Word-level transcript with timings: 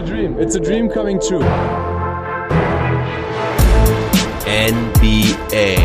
a 0.00 0.02
dream. 0.02 0.38
It's 0.38 0.54
a 0.54 0.60
dream 0.60 0.88
coming 0.88 1.20
true. 1.20 1.44
NBA 4.46 5.76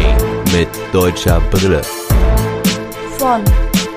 mit 0.53 0.69
deutscher 0.93 1.41
Brille. 1.51 1.81
Von 3.17 3.43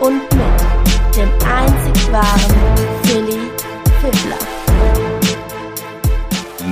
und 0.01 0.23
mit 0.35 1.17
dem 1.17 1.29
einzig 1.46 2.12
wahren 2.12 2.57
Philly 3.04 3.39
Fiddler. 4.00 4.39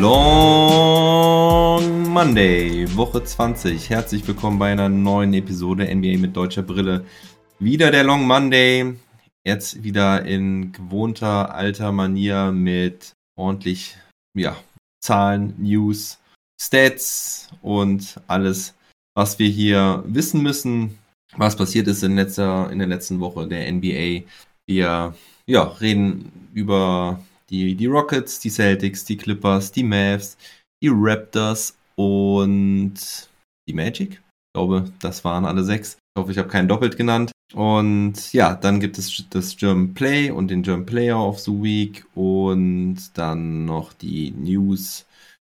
Long 0.00 1.82
Monday, 2.08 2.86
Woche 2.96 3.22
20. 3.22 3.90
Herzlich 3.90 4.26
willkommen 4.26 4.58
bei 4.58 4.72
einer 4.72 4.88
neuen 4.88 5.34
Episode 5.34 5.84
NBA 5.94 6.18
mit 6.18 6.36
deutscher 6.36 6.62
Brille. 6.62 7.04
Wieder 7.60 7.92
der 7.92 8.02
Long 8.02 8.26
Monday. 8.26 8.94
Jetzt 9.44 9.84
wieder 9.84 10.24
in 10.24 10.72
gewohnter 10.72 11.54
alter 11.54 11.92
Manier 11.92 12.50
mit 12.50 13.16
ordentlich 13.36 13.96
ja, 14.36 14.56
Zahlen, 15.00 15.54
News, 15.58 16.18
Stats 16.60 17.48
und 17.62 18.20
alles, 18.27 18.74
was 19.14 19.38
wir 19.38 19.48
hier 19.48 20.02
wissen 20.06 20.42
müssen, 20.42 20.98
was 21.36 21.56
passiert 21.56 21.86
ist 21.86 22.02
in, 22.02 22.16
letzter, 22.16 22.70
in 22.70 22.78
der 22.78 22.88
letzten 22.88 23.20
Woche 23.20 23.46
der 23.46 23.70
NBA. 23.70 24.27
Wir 24.68 25.14
ja, 25.46 25.62
reden 25.62 26.50
über 26.54 27.20
die, 27.50 27.74
die 27.74 27.86
Rockets, 27.86 28.41
die 28.41 28.50
Celtics, 28.50 29.04
die 29.04 29.16
Clippers, 29.16 29.70
die 29.70 29.84
Mavs, 29.84 30.36
die 30.82 30.91
Raptors 30.92 31.77
und 31.96 32.94
die 33.68 33.74
Magic. 33.74 34.12
Ich 34.12 34.52
glaube, 34.55 34.91
das 35.00 35.24
waren 35.24 35.44
alle 35.44 35.64
sechs. 35.64 35.98
Ich 36.14 36.20
hoffe, 36.20 36.32
ich 36.32 36.38
habe 36.38 36.48
keinen 36.48 36.68
doppelt 36.68 36.96
genannt. 36.96 37.32
Und 37.55 38.32
ja, 38.32 38.55
dann 38.55 38.80
gibt 38.80 38.98
es 38.98 39.24
das 39.30 39.56
German 39.56 39.95
Play 39.95 40.30
und 40.30 40.48
den 40.48 40.62
German 40.62 40.86
Player 40.86 41.18
of 41.18 41.38
the 41.38 41.52
Week 41.52 42.05
und 42.14 42.98
dann 43.14 43.64
noch 43.64 43.92
die 43.92 44.32
News 44.32 45.06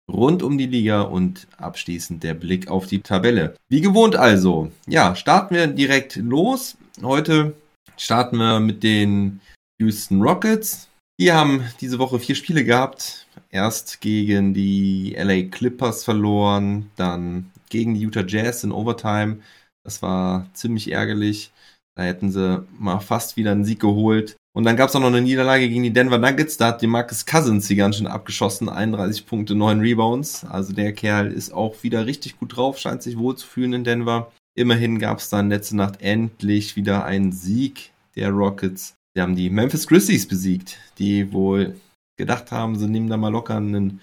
rund 0.10 0.42
um 0.42 0.58
die 0.58 0.66
Liga 0.66 1.02
und 1.02 1.48
abschließend 1.58 2.24
der 2.24 2.34
Blick 2.34 2.68
auf 2.68 2.88
die 2.88 3.02
Tabelle. 3.02 3.56
Wie 3.70 3.82
gewohnt 3.82 4.16
also, 4.16 4.72
ja, 4.88 5.16
starten 5.16 5.56
wir 5.56 5.68
direkt 5.68 6.16
los. 6.16 6.78
Heute 7.02 7.54
starten 7.98 8.38
wir 8.38 8.60
mit 8.60 8.82
den 8.84 9.42
Houston 9.80 10.22
Rockets. 10.22 10.88
Die 11.20 11.32
haben 11.32 11.64
diese 11.82 12.00
Woche 12.00 12.20
vier 12.20 12.36
Spiele 12.36 12.64
gehabt. 12.64 13.28
Erst 13.52 14.02
gegen 14.02 14.54
die 14.54 15.16
LA 15.18 15.50
Clippers 15.50 16.04
verloren, 16.04 16.90
dann 16.96 17.52
gegen 17.70 17.94
die 17.94 18.02
Utah 18.02 18.26
Jazz 18.26 18.64
in 18.64 18.72
Overtime. 18.72 19.40
Das 19.84 20.02
war 20.02 20.48
ziemlich 20.54 20.92
ärgerlich. 20.92 21.52
Da 22.00 22.06
hätten 22.06 22.32
sie 22.32 22.66
mal 22.80 23.02
fast 23.02 23.36
wieder 23.36 23.52
einen 23.52 23.66
Sieg 23.66 23.82
geholt. 23.82 24.38
Und 24.56 24.64
dann 24.64 24.78
gab 24.78 24.88
es 24.88 24.96
auch 24.96 25.02
noch 25.02 25.08
eine 25.08 25.22
Niederlage 25.22 25.68
gegen 25.68 25.84
die 25.84 25.92
Denver 25.92 26.18
Nuggets. 26.18 26.56
Da 26.56 26.68
hat 26.68 26.82
die 26.82 26.88
Marcus 26.88 27.26
Cousins 27.26 27.68
sie 27.68 27.76
ganz 27.76 27.98
schön 27.98 28.08
abgeschossen. 28.08 28.70
31 28.70 29.26
Punkte, 29.26 29.54
9 29.54 29.82
Rebounds. 29.82 30.46
Also 30.46 30.72
der 30.72 30.94
Kerl 30.94 31.30
ist 31.30 31.52
auch 31.52 31.84
wieder 31.84 32.06
richtig 32.06 32.40
gut 32.40 32.56
drauf, 32.56 32.78
scheint 32.78 33.04
sich 33.04 33.18
wohl 33.18 33.36
zu 33.36 33.46
fühlen 33.46 33.74
in 33.74 33.84
Denver. 33.84 34.32
Immerhin 34.56 34.98
gab 34.98 35.18
es 35.18 35.28
dann 35.28 35.50
letzte 35.50 35.76
Nacht 35.76 36.02
endlich 36.02 36.78
wieder 36.78 37.04
einen 37.04 37.34
Sieg 37.34 37.92
der 38.16 38.30
Rockets. 38.30 38.96
Sie 39.14 39.22
haben 39.22 39.36
die 39.36 39.50
Memphis 39.50 39.86
Grizzlies 39.86 40.26
besiegt, 40.26 40.78
die 41.00 41.34
wohl 41.34 41.76
gedacht 42.18 42.54
haben, 42.54 42.78
sie 42.78 42.88
nehmen 42.88 43.10
da 43.10 43.18
mal 43.18 43.28
locker 43.28 43.58
einen 43.58 44.00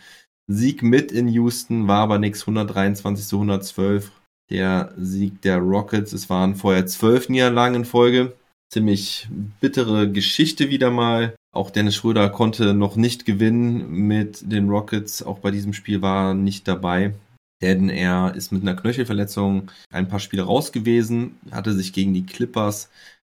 Sieg 0.48 0.82
mit 0.82 1.12
in 1.12 1.28
Houston, 1.28 1.88
war 1.88 2.00
aber 2.00 2.18
nichts, 2.18 2.42
123 2.42 3.26
zu 3.26 3.36
112 3.36 4.12
der 4.50 4.92
Sieg 4.96 5.42
der 5.42 5.58
Rockets. 5.58 6.12
Es 6.12 6.30
waren 6.30 6.54
vorher 6.54 6.86
zwölf 6.86 7.28
Niederlagen 7.28 7.76
in 7.76 7.84
Folge. 7.84 8.34
Ziemlich 8.68 9.28
bittere 9.60 10.10
Geschichte 10.10 10.70
wieder 10.70 10.90
mal. 10.90 11.34
Auch 11.52 11.70
Dennis 11.70 11.94
Schröder 11.94 12.28
konnte 12.28 12.74
noch 12.74 12.96
nicht 12.96 13.24
gewinnen 13.24 13.90
mit 13.90 14.50
den 14.50 14.68
Rockets. 14.68 15.22
Auch 15.22 15.38
bei 15.38 15.50
diesem 15.50 15.72
Spiel 15.72 16.02
war 16.02 16.30
er 16.30 16.34
nicht 16.34 16.68
dabei. 16.68 17.14
Denn 17.62 17.88
er 17.88 18.34
ist 18.34 18.52
mit 18.52 18.62
einer 18.62 18.74
Knöchelverletzung 18.74 19.70
ein 19.90 20.08
paar 20.08 20.20
Spiele 20.20 20.42
raus 20.42 20.72
gewesen, 20.72 21.38
hatte 21.50 21.72
sich 21.72 21.92
gegen 21.92 22.12
die 22.12 22.26
Clippers 22.26 22.90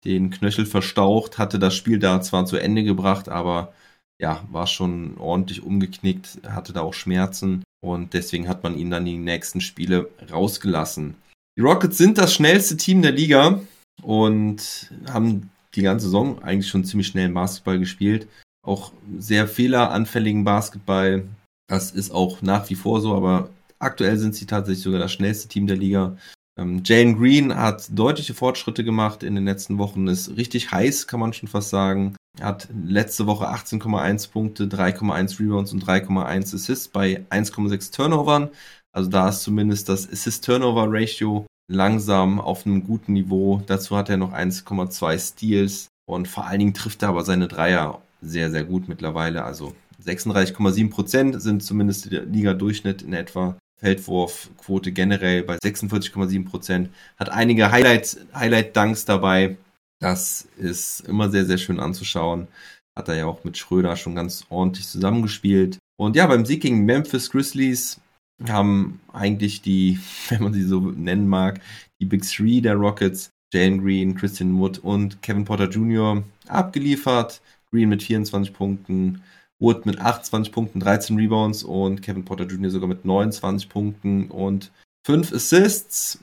den 0.05 0.31
Knöchel 0.31 0.67
verstaucht, 0.67 1.39
hatte 1.39 1.59
das 1.59 1.75
Spiel 1.75 1.99
da 1.99 2.21
zwar 2.21 2.45
zu 2.47 2.57
Ende 2.57 2.83
gebracht, 2.83 3.29
aber 3.29 3.73
ja, 4.21 4.45
war 4.51 4.67
schon 4.67 5.17
ordentlich 5.19 5.63
umgeknickt, 5.63 6.41
hatte 6.47 6.73
da 6.73 6.83
auch 6.83 6.95
Schmerzen 6.95 7.65
und 7.83 8.13
deswegen 8.13 8.49
hat 8.49 8.63
man 8.63 8.77
ihn 8.77 8.91
dann 8.91 9.05
die 9.05 9.17
nächsten 9.17 9.61
Spiele 9.61 10.11
rausgelassen. 10.31 11.15
Die 11.59 11.63
Rockets 11.63 11.99
sind 11.99 12.19
das 12.19 12.35
schnellste 12.35 12.77
Team 12.77 13.03
der 13.03 13.13
Liga 13.13 13.61
und 14.03 14.93
haben 15.09 15.51
die 15.75 15.83
ganze 15.83 16.07
Saison 16.07 16.43
eigentlich 16.43 16.69
schon 16.69 16.85
ziemlich 16.85 17.09
schnell 17.09 17.29
Basketball 17.31 17.79
gespielt. 17.79 18.29
Auch 18.67 18.93
sehr 19.19 19.49
fehleranfälligen 19.49 20.45
Basketball. 20.45 21.25
Das 21.69 21.91
ist 21.91 22.11
auch 22.11 22.43
nach 22.43 22.69
wie 22.69 22.75
vor 22.75 23.01
so, 23.01 23.15
aber 23.15 23.49
aktuell 23.79 24.19
sind 24.19 24.35
sie 24.35 24.47
tatsächlich 24.47 24.83
sogar 24.83 25.01
das 25.01 25.13
schnellste 25.13 25.49
Team 25.49 25.67
der 25.67 25.77
Liga. 25.77 26.17
Ähm, 26.59 26.83
Jalen 26.85 27.19
Green 27.19 27.55
hat 27.55 27.87
deutliche 27.91 28.35
Fortschritte 28.35 28.85
gemacht 28.85 29.23
in 29.23 29.35
den 29.35 29.45
letzten 29.47 29.79
Wochen, 29.79 30.09
ist 30.09 30.37
richtig 30.37 30.73
heiß, 30.73 31.07
kann 31.07 31.21
man 31.21 31.33
schon 31.33 31.49
fast 31.49 31.71
sagen. 31.71 32.17
Er 32.39 32.47
hat 32.47 32.69
letzte 32.73 33.27
Woche 33.27 33.49
18,1 33.51 34.31
Punkte, 34.31 34.65
3,1 34.65 35.39
Rebounds 35.41 35.73
und 35.73 35.85
3,1 35.85 36.55
Assists 36.55 36.89
bei 36.89 37.25
1,6 37.31 37.93
Turnovern. 37.93 38.49
Also 38.93 39.11
da 39.11 39.29
ist 39.29 39.43
zumindest 39.43 39.89
das 39.89 40.11
Assist-Turnover-Ratio 40.11 41.47
langsam 41.71 42.41
auf 42.41 42.67
einem 42.67 42.85
guten 42.85 43.13
Niveau. 43.13 43.63
Dazu 43.67 43.97
hat 43.97 44.09
er 44.09 44.17
noch 44.17 44.33
1,2 44.33 45.19
Steals 45.19 45.89
und 46.07 46.29
vor 46.29 46.47
allen 46.47 46.59
Dingen 46.61 46.75
trifft 46.75 47.03
er 47.03 47.11
aber 47.11 47.25
seine 47.25 47.47
Dreier 47.47 48.01
sehr, 48.23 48.51
sehr 48.51 48.65
gut 48.65 48.89
mittlerweile. 48.89 49.45
Also 49.45 49.75
36,7 50.05 50.91
Prozent 50.91 51.43
sind 51.43 51.63
zumindest 51.63 52.11
der 52.11 52.25
Liga-Durchschnitt 52.25 53.03
in 53.03 53.13
etwa. 53.13 53.57
Feldwurfquote 53.81 54.93
generell 54.93 55.43
bei 55.43 55.57
46,7 55.57 56.45
Prozent. 56.47 56.91
Hat 57.17 57.31
einige 57.31 57.71
Highlight, 57.71 58.19
Highlight-Dunks 58.35 59.05
dabei. 59.05 59.57
Das 60.01 60.49
ist 60.57 61.01
immer 61.01 61.31
sehr, 61.31 61.45
sehr 61.45 61.59
schön 61.59 61.79
anzuschauen. 61.79 62.49
Hat 62.97 63.09
er 63.09 63.17
ja 63.17 63.27
auch 63.27 63.45
mit 63.45 63.57
Schröder 63.57 63.97
schon 63.97 64.15
ganz 64.15 64.47
ordentlich 64.49 64.89
zusammengespielt. 64.89 65.79
Und 65.99 66.17
ja, 66.17 66.27
beim 66.27 66.47
Sieg 66.47 66.63
gegen 66.63 66.87
Memphis 66.87 67.31
Grizzlies 67.31 68.01
haben 68.49 69.01
eigentlich 69.13 69.61
die, 69.61 70.01
wenn 70.29 70.43
man 70.43 70.55
sie 70.55 70.65
so 70.65 70.81
nennen 70.81 71.29
mag, 71.29 71.61
die 72.01 72.07
Big 72.07 72.23
Three 72.23 72.61
der 72.61 72.75
Rockets, 72.75 73.31
Jalen 73.53 73.83
Green, 73.83 74.15
Christian 74.15 74.59
Wood 74.59 74.79
und 74.79 75.21
Kevin 75.23 75.45
Porter 75.45 75.69
Jr. 75.69 76.23
abgeliefert. 76.49 77.41
Green 77.73 77.89
mit 77.89 78.03
24 78.03 78.53
Punkten, 78.53 79.23
Wood 79.61 79.87
mit 79.87 80.01
28 80.01 80.53
Punkten, 80.53 80.81
13 80.81 81.17
Rebounds 81.17 81.63
und 81.63 82.03
Kevin 82.03 82.25
Porter 82.25 82.47
Jr. 82.47 82.71
sogar 82.71 82.89
mit 82.89 83.05
29 83.05 83.69
Punkten 83.69 84.29
und 84.29 84.73
5 85.07 85.33
Assists. 85.33 86.19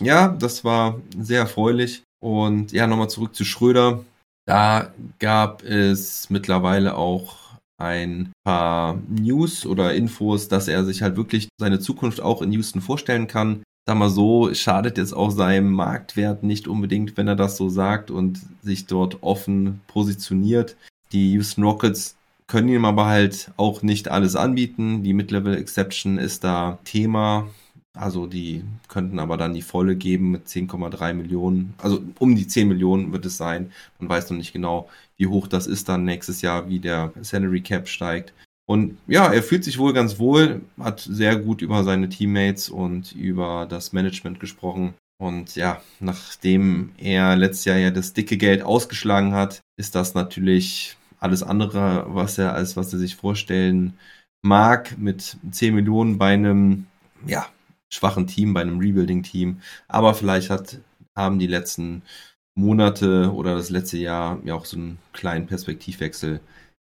Ja, 0.00 0.28
das 0.28 0.64
war 0.64 1.00
sehr 1.18 1.40
erfreulich. 1.40 2.02
Und 2.20 2.72
ja, 2.72 2.86
nochmal 2.86 3.10
zurück 3.10 3.34
zu 3.34 3.44
Schröder. 3.44 4.04
Da 4.46 4.92
gab 5.18 5.62
es 5.62 6.28
mittlerweile 6.30 6.96
auch 6.96 7.36
ein 7.78 8.32
paar 8.44 8.98
News 9.08 9.64
oder 9.64 9.94
Infos, 9.94 10.48
dass 10.48 10.68
er 10.68 10.84
sich 10.84 11.02
halt 11.02 11.16
wirklich 11.16 11.48
seine 11.58 11.80
Zukunft 11.80 12.20
auch 12.20 12.42
in 12.42 12.52
Houston 12.52 12.80
vorstellen 12.80 13.26
kann. 13.26 13.62
Sag 13.86 13.96
mal 13.96 14.10
so, 14.10 14.52
schadet 14.52 14.98
jetzt 14.98 15.14
auch 15.14 15.30
seinem 15.30 15.72
Marktwert 15.72 16.42
nicht 16.42 16.68
unbedingt, 16.68 17.16
wenn 17.16 17.28
er 17.28 17.36
das 17.36 17.56
so 17.56 17.68
sagt 17.68 18.10
und 18.10 18.40
sich 18.62 18.86
dort 18.86 19.22
offen 19.22 19.80
positioniert. 19.86 20.76
Die 21.12 21.32
Houston 21.32 21.64
Rockets 21.64 22.16
können 22.46 22.68
ihm 22.68 22.84
aber 22.84 23.06
halt 23.06 23.50
auch 23.56 23.82
nicht 23.82 24.08
alles 24.08 24.36
anbieten. 24.36 25.02
Die 25.02 25.14
Mid-Level 25.14 25.56
Exception 25.56 26.18
ist 26.18 26.44
da 26.44 26.78
Thema. 26.84 27.48
Also 27.98 28.26
die 28.26 28.62
könnten 28.88 29.18
aber 29.18 29.36
dann 29.36 29.52
die 29.52 29.62
volle 29.62 29.96
geben 29.96 30.30
mit 30.30 30.46
10,3 30.46 31.12
Millionen. 31.12 31.74
Also 31.78 32.02
um 32.18 32.36
die 32.36 32.46
10 32.46 32.68
Millionen 32.68 33.12
wird 33.12 33.26
es 33.26 33.36
sein. 33.36 33.72
Man 33.98 34.08
weiß 34.08 34.30
noch 34.30 34.36
nicht 34.36 34.52
genau, 34.52 34.88
wie 35.16 35.26
hoch 35.26 35.48
das 35.48 35.66
ist 35.66 35.88
dann 35.88 36.04
nächstes 36.04 36.40
Jahr, 36.40 36.68
wie 36.68 36.78
der 36.78 37.12
Salary 37.20 37.62
Cap 37.62 37.88
steigt. 37.88 38.32
Und 38.66 38.98
ja, 39.08 39.32
er 39.32 39.42
fühlt 39.42 39.64
sich 39.64 39.78
wohl 39.78 39.92
ganz 39.92 40.20
wohl, 40.20 40.60
hat 40.78 41.00
sehr 41.00 41.34
gut 41.34 41.60
über 41.60 41.82
seine 41.82 42.08
Teammates 42.08 42.68
und 42.68 43.12
über 43.12 43.66
das 43.68 43.92
Management 43.92 44.38
gesprochen. 44.38 44.94
Und 45.20 45.56
ja, 45.56 45.82
nachdem 45.98 46.92
er 46.96 47.34
letztes 47.36 47.64
Jahr 47.64 47.78
ja 47.78 47.90
das 47.90 48.12
dicke 48.12 48.36
Geld 48.36 48.62
ausgeschlagen 48.62 49.34
hat, 49.34 49.60
ist 49.76 49.96
das 49.96 50.14
natürlich 50.14 50.96
alles 51.18 51.42
andere, 51.42 52.06
was 52.08 52.38
er 52.38 52.54
als 52.54 52.76
was 52.76 52.92
er 52.92 53.00
sich 53.00 53.16
vorstellen 53.16 53.94
mag, 54.42 54.96
mit 54.96 55.36
10 55.50 55.74
Millionen 55.74 56.16
bei 56.16 56.32
einem 56.32 56.86
ja, 57.26 57.46
schwachen 57.92 58.26
Team, 58.26 58.54
bei 58.54 58.60
einem 58.62 58.78
Rebuilding-Team. 58.78 59.60
Aber 59.88 60.14
vielleicht 60.14 60.50
hat, 60.50 60.78
haben 61.16 61.38
die 61.38 61.46
letzten 61.46 62.02
Monate 62.54 63.32
oder 63.32 63.54
das 63.54 63.70
letzte 63.70 63.98
Jahr 63.98 64.38
ja 64.44 64.54
auch 64.54 64.64
so 64.64 64.76
einen 64.76 64.98
kleinen 65.12 65.46
Perspektivwechsel 65.46 66.40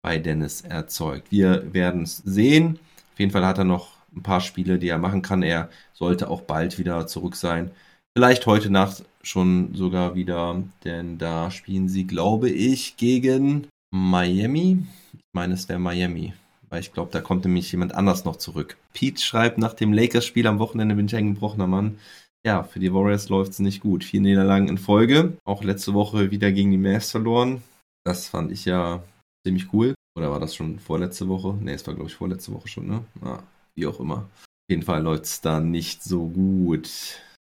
bei 0.03 0.19
Dennis 0.19 0.63
erzeugt. 0.63 1.31
Wir 1.31 1.73
werden 1.73 2.03
es 2.03 2.19
sehen. 2.19 2.79
Auf 3.13 3.21
jeden 3.21 3.33
Fall 3.33 3.47
hat 3.47 3.59
er 3.59 3.65
noch 3.65 3.99
ein 4.15 4.23
paar 4.23 4.41
Spiele, 4.41 4.79
die 4.79 4.89
er 4.89 4.99
machen 4.99 5.23
kann. 5.23 5.43
Er 5.43 5.69
sollte 5.93 6.31
auch 6.31 6.43
bald 6.43 6.79
wieder 6.79 7.07
zurück 7.07 7.37
sein. 7.37 7.71
Vielleicht 8.17 8.47
heute 8.47 8.71
Nacht 8.71 9.05
schon 9.23 9.75
sogar 9.75 10.15
wieder, 10.15 10.63
denn 10.85 11.19
da 11.19 11.51
spielen 11.51 11.89
sie, 11.89 12.07
glaube 12.07 12.49
ich, 12.49 12.97
gegen 12.97 13.67
Miami. 13.93 14.87
Ich 15.13 15.21
meine, 15.33 15.55
es 15.55 15.69
wäre 15.69 15.79
Miami. 15.79 16.33
Weil 16.71 16.81
ich 16.81 16.93
glaube, 16.93 17.11
da 17.13 17.21
kommt 17.21 17.45
nämlich 17.45 17.71
jemand 17.73 17.95
anders 17.95 18.25
noch 18.25 18.37
zurück. 18.37 18.77
Pete 18.93 19.21
schreibt, 19.23 19.59
nach 19.59 19.75
dem 19.75 19.93
Lakers-Spiel 19.93 20.47
am 20.47 20.59
Wochenende 20.59 20.95
bin 20.95 21.07
ich 21.07 21.17
ein 21.17 21.35
gebrochener 21.35 21.67
Mann. 21.67 21.99
Ja, 22.47 22.63
für 22.63 22.79
die 22.79 22.93
Warriors 22.93 23.29
läuft 23.29 23.53
es 23.53 23.59
nicht 23.59 23.81
gut. 23.81 24.05
Vier 24.05 24.21
Niederlagen 24.21 24.69
in 24.69 24.79
Folge. 24.79 25.37
Auch 25.45 25.65
letzte 25.65 25.95
Woche 25.95 26.31
wieder 26.31 26.53
gegen 26.53 26.71
die 26.71 26.79
Mavs 26.79 27.11
verloren. 27.11 27.63
Das 28.05 28.29
fand 28.29 28.53
ich 28.53 28.65
ja 28.65 29.03
ziemlich 29.47 29.73
cool. 29.73 29.95
Oder 30.17 30.31
war 30.31 30.41
das 30.41 30.55
schon 30.55 30.79
vorletzte 30.79 31.29
Woche? 31.29 31.55
Ne, 31.55 31.73
es 31.73 31.87
war, 31.87 31.95
glaube 31.95 32.11
ich, 32.11 32.17
vorletzte 32.17 32.53
Woche 32.53 32.69
schon, 32.69 32.87
ne? 32.87 33.05
Ah, 33.23 33.41
wie 33.75 33.87
auch 33.87 34.01
immer. 34.01 34.29
Auf 34.39 34.71
jeden 34.71 34.83
Fall 34.83 35.03
läuft 35.03 35.25
es 35.25 35.41
da 35.41 35.61
nicht 35.61 36.03
so 36.03 36.27
gut. 36.27 36.89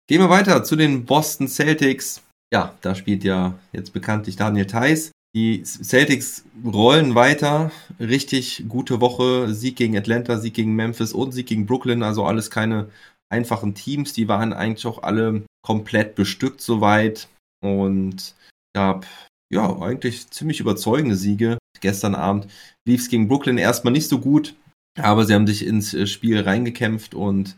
Gehen 0.07 0.21
wir 0.21 0.31
weiter 0.31 0.65
zu 0.65 0.77
den 0.77 1.05
Boston 1.05 1.49
Celtics. 1.49 2.23
Ja, 2.53 2.75
da 2.81 2.95
spielt 2.95 3.25
ja 3.25 3.59
jetzt 3.73 3.93
bekanntlich 3.93 4.37
Daniel 4.37 4.67
Theiss. 4.67 5.11
Die 5.35 5.63
Celtics 5.65 6.45
rollen 6.65 7.15
weiter. 7.15 7.71
Richtig 8.01 8.65
gute 8.69 9.01
Woche. 9.01 9.53
Sieg 9.55 9.77
gegen 9.77 9.97
Atlanta, 9.97 10.39
Sieg 10.39 10.55
gegen 10.55 10.75
Memphis 10.75 11.13
und 11.13 11.33
Sieg 11.33 11.47
gegen 11.47 11.67
Brooklyn. 11.67 12.03
Also 12.03 12.25
alles 12.25 12.51
keine 12.51 12.91
einfachen 13.31 13.75
Teams. 13.75 14.13
Die 14.13 14.29
waren 14.29 14.53
eigentlich 14.53 14.87
auch 14.87 15.03
alle 15.03 15.43
komplett 15.63 16.15
bestückt 16.15 16.61
soweit. 16.61 17.29
Und 17.63 18.35
gab 18.75 19.07
ja 19.53 19.81
eigentlich 19.81 20.31
ziemlich 20.31 20.61
überzeugende 20.61 21.17
Siege. 21.17 21.59
Gestern 21.81 22.15
Abend 22.15 22.49
lief 22.87 23.03
es 23.03 23.09
gegen 23.09 23.29
Brooklyn 23.29 23.59
erstmal 23.59 23.93
nicht 23.93 24.09
so 24.09 24.19
gut, 24.19 24.55
aber 24.99 25.25
sie 25.25 25.35
haben 25.35 25.47
sich 25.47 25.65
ins 25.65 25.95
äh, 25.95 26.07
Spiel 26.07 26.41
reingekämpft 26.41 27.15
und 27.15 27.57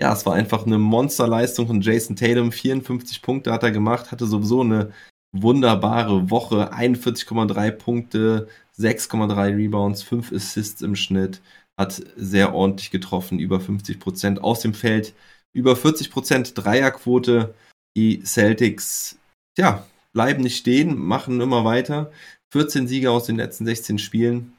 ja, 0.00 0.12
es 0.12 0.26
war 0.26 0.34
einfach 0.34 0.66
eine 0.66 0.78
Monsterleistung 0.78 1.66
von 1.66 1.80
Jason 1.80 2.16
Tatum. 2.16 2.52
54 2.52 3.22
Punkte 3.22 3.52
hat 3.52 3.62
er 3.62 3.70
gemacht, 3.70 4.10
hatte 4.10 4.26
sowieso 4.26 4.62
eine 4.62 4.92
wunderbare 5.32 6.30
Woche. 6.30 6.72
41,3 6.72 7.70
Punkte, 7.72 8.48
6,3 8.78 9.56
Rebounds, 9.56 10.02
5 10.02 10.32
Assists 10.32 10.82
im 10.82 10.96
Schnitt. 10.96 11.40
Hat 11.78 12.02
sehr 12.16 12.54
ordentlich 12.54 12.90
getroffen, 12.90 13.38
über 13.38 13.60
50 13.60 13.98
Prozent 13.98 14.42
aus 14.42 14.60
dem 14.60 14.74
Feld, 14.74 15.14
über 15.52 15.74
40 15.74 16.10
Prozent 16.10 16.52
Dreierquote. 16.56 17.54
Die 17.96 18.22
Celtics, 18.24 19.18
ja, 19.58 19.86
bleiben 20.12 20.42
nicht 20.42 20.58
stehen, 20.58 20.98
machen 20.98 21.40
immer 21.40 21.64
weiter. 21.64 22.10
14 22.52 22.86
Siege 22.86 23.10
aus 23.10 23.24
den 23.24 23.36
letzten 23.36 23.64
16 23.66 23.98
Spielen, 23.98 24.52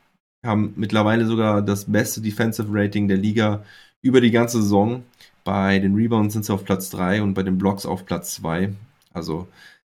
haben 0.45 0.73
mittlerweile 0.75 1.25
sogar 1.25 1.61
das 1.61 1.85
beste 1.85 2.21
Defensive 2.21 2.67
Rating 2.69 3.07
der 3.07 3.17
Liga 3.17 3.63
über 4.01 4.21
die 4.21 4.31
ganze 4.31 4.61
Saison. 4.61 5.03
Bei 5.43 5.79
den 5.79 5.95
Rebounds 5.95 6.33
sind 6.33 6.45
sie 6.45 6.53
auf 6.53 6.65
Platz 6.65 6.89
3 6.89 7.21
und 7.21 7.33
bei 7.33 7.43
den 7.43 7.57
Blocks 7.57 7.85
auf 7.85 8.05
Platz 8.05 8.35
2. 8.35 8.73
Also 9.13 9.47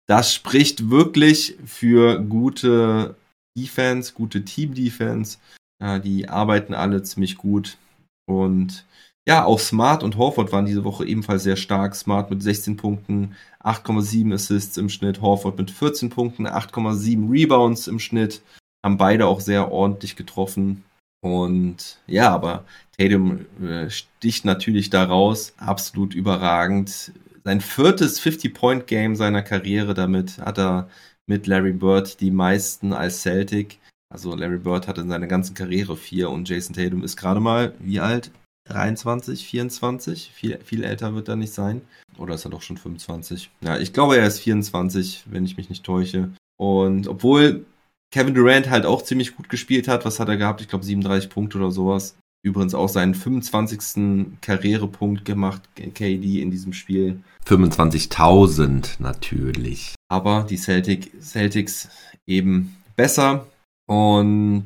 das 0.07 0.33
spricht 0.33 0.89
wirklich 0.89 1.57
für 1.65 2.19
gute 2.19 3.15
Defense, 3.57 4.13
gute 4.13 4.43
Team-Defense. 4.43 5.37
Ja, 5.81 5.99
die 5.99 6.29
arbeiten 6.29 6.73
alle 6.73 7.03
ziemlich 7.03 7.37
gut. 7.37 7.77
Und 8.25 8.85
ja, 9.27 9.45
auch 9.45 9.59
Smart 9.59 10.03
und 10.03 10.17
Horford 10.17 10.51
waren 10.51 10.65
diese 10.65 10.83
Woche 10.83 11.05
ebenfalls 11.05 11.43
sehr 11.43 11.55
stark. 11.55 11.95
Smart 11.95 12.29
mit 12.29 12.43
16 12.43 12.75
Punkten, 12.75 13.35
8,7 13.63 14.33
Assists 14.33 14.77
im 14.77 14.89
Schnitt. 14.89 15.21
Horford 15.21 15.57
mit 15.57 15.71
14 15.71 16.09
Punkten, 16.09 16.47
8,7 16.47 17.31
Rebounds 17.31 17.87
im 17.87 17.99
Schnitt. 17.99 18.41
Haben 18.83 18.97
beide 18.97 19.27
auch 19.27 19.39
sehr 19.39 19.71
ordentlich 19.71 20.17
getroffen. 20.17 20.83
Und 21.21 21.99
ja, 22.05 22.31
aber 22.31 22.65
Tatum 22.97 23.45
äh, 23.61 23.89
sticht 23.89 24.43
natürlich 24.43 24.89
da 24.89 25.05
raus. 25.05 25.53
Absolut 25.57 26.13
überragend. 26.13 27.13
Sein 27.43 27.61
viertes 27.61 28.21
50-Point-Game 28.21 29.15
seiner 29.15 29.41
Karriere. 29.41 29.93
Damit 29.93 30.37
hat 30.37 30.57
er 30.57 30.89
mit 31.25 31.47
Larry 31.47 31.73
Bird 31.73 32.19
die 32.21 32.31
meisten 32.31 32.93
als 32.93 33.21
Celtic. 33.21 33.79
Also 34.09 34.35
Larry 34.35 34.59
Bird 34.59 34.87
hatte 34.87 35.01
in 35.01 35.09
seiner 35.09 35.27
ganzen 35.27 35.55
Karriere 35.55 35.97
vier 35.97 36.29
und 36.29 36.47
Jason 36.47 36.75
Tatum 36.75 37.03
ist 37.03 37.17
gerade 37.17 37.39
mal, 37.39 37.73
wie 37.79 37.99
alt? 37.99 38.31
23, 38.69 39.45
24. 39.45 40.31
Viel, 40.33 40.59
viel 40.63 40.83
älter 40.83 41.15
wird 41.15 41.27
er 41.27 41.35
nicht 41.35 41.53
sein. 41.53 41.81
Oder 42.17 42.35
ist 42.35 42.45
er 42.45 42.51
doch 42.51 42.61
schon 42.61 42.77
25? 42.77 43.49
Ja, 43.61 43.77
ich 43.77 43.91
glaube, 43.91 44.17
er 44.17 44.27
ist 44.27 44.39
24, 44.39 45.23
wenn 45.29 45.45
ich 45.45 45.57
mich 45.57 45.69
nicht 45.69 45.83
täusche. 45.83 46.31
Und 46.57 47.07
obwohl 47.07 47.65
Kevin 48.11 48.35
Durant 48.35 48.69
halt 48.69 48.85
auch 48.85 49.01
ziemlich 49.01 49.35
gut 49.35 49.49
gespielt 49.49 49.87
hat, 49.87 50.05
was 50.05 50.19
hat 50.19 50.29
er 50.29 50.37
gehabt? 50.37 50.61
Ich 50.61 50.67
glaube 50.67 50.85
37 50.85 51.29
Punkte 51.29 51.57
oder 51.57 51.71
sowas. 51.71 52.15
Übrigens 52.43 52.75
auch 52.75 52.89
seinen 52.89 53.15
25. 53.15 54.39
Karrierepunkt 54.41 55.23
gemacht, 55.23 55.61
KD 55.75 56.41
in 56.41 56.51
diesem 56.51 56.73
Spiel. 56.73 57.23
25.000 57.47 58.95
natürlich. 58.99 59.95
Aber 60.09 60.45
die 60.47 60.57
Celtic, 60.57 61.11
Celtics 61.21 61.89
eben 62.27 62.75
besser. 62.97 63.47
Und 63.87 64.65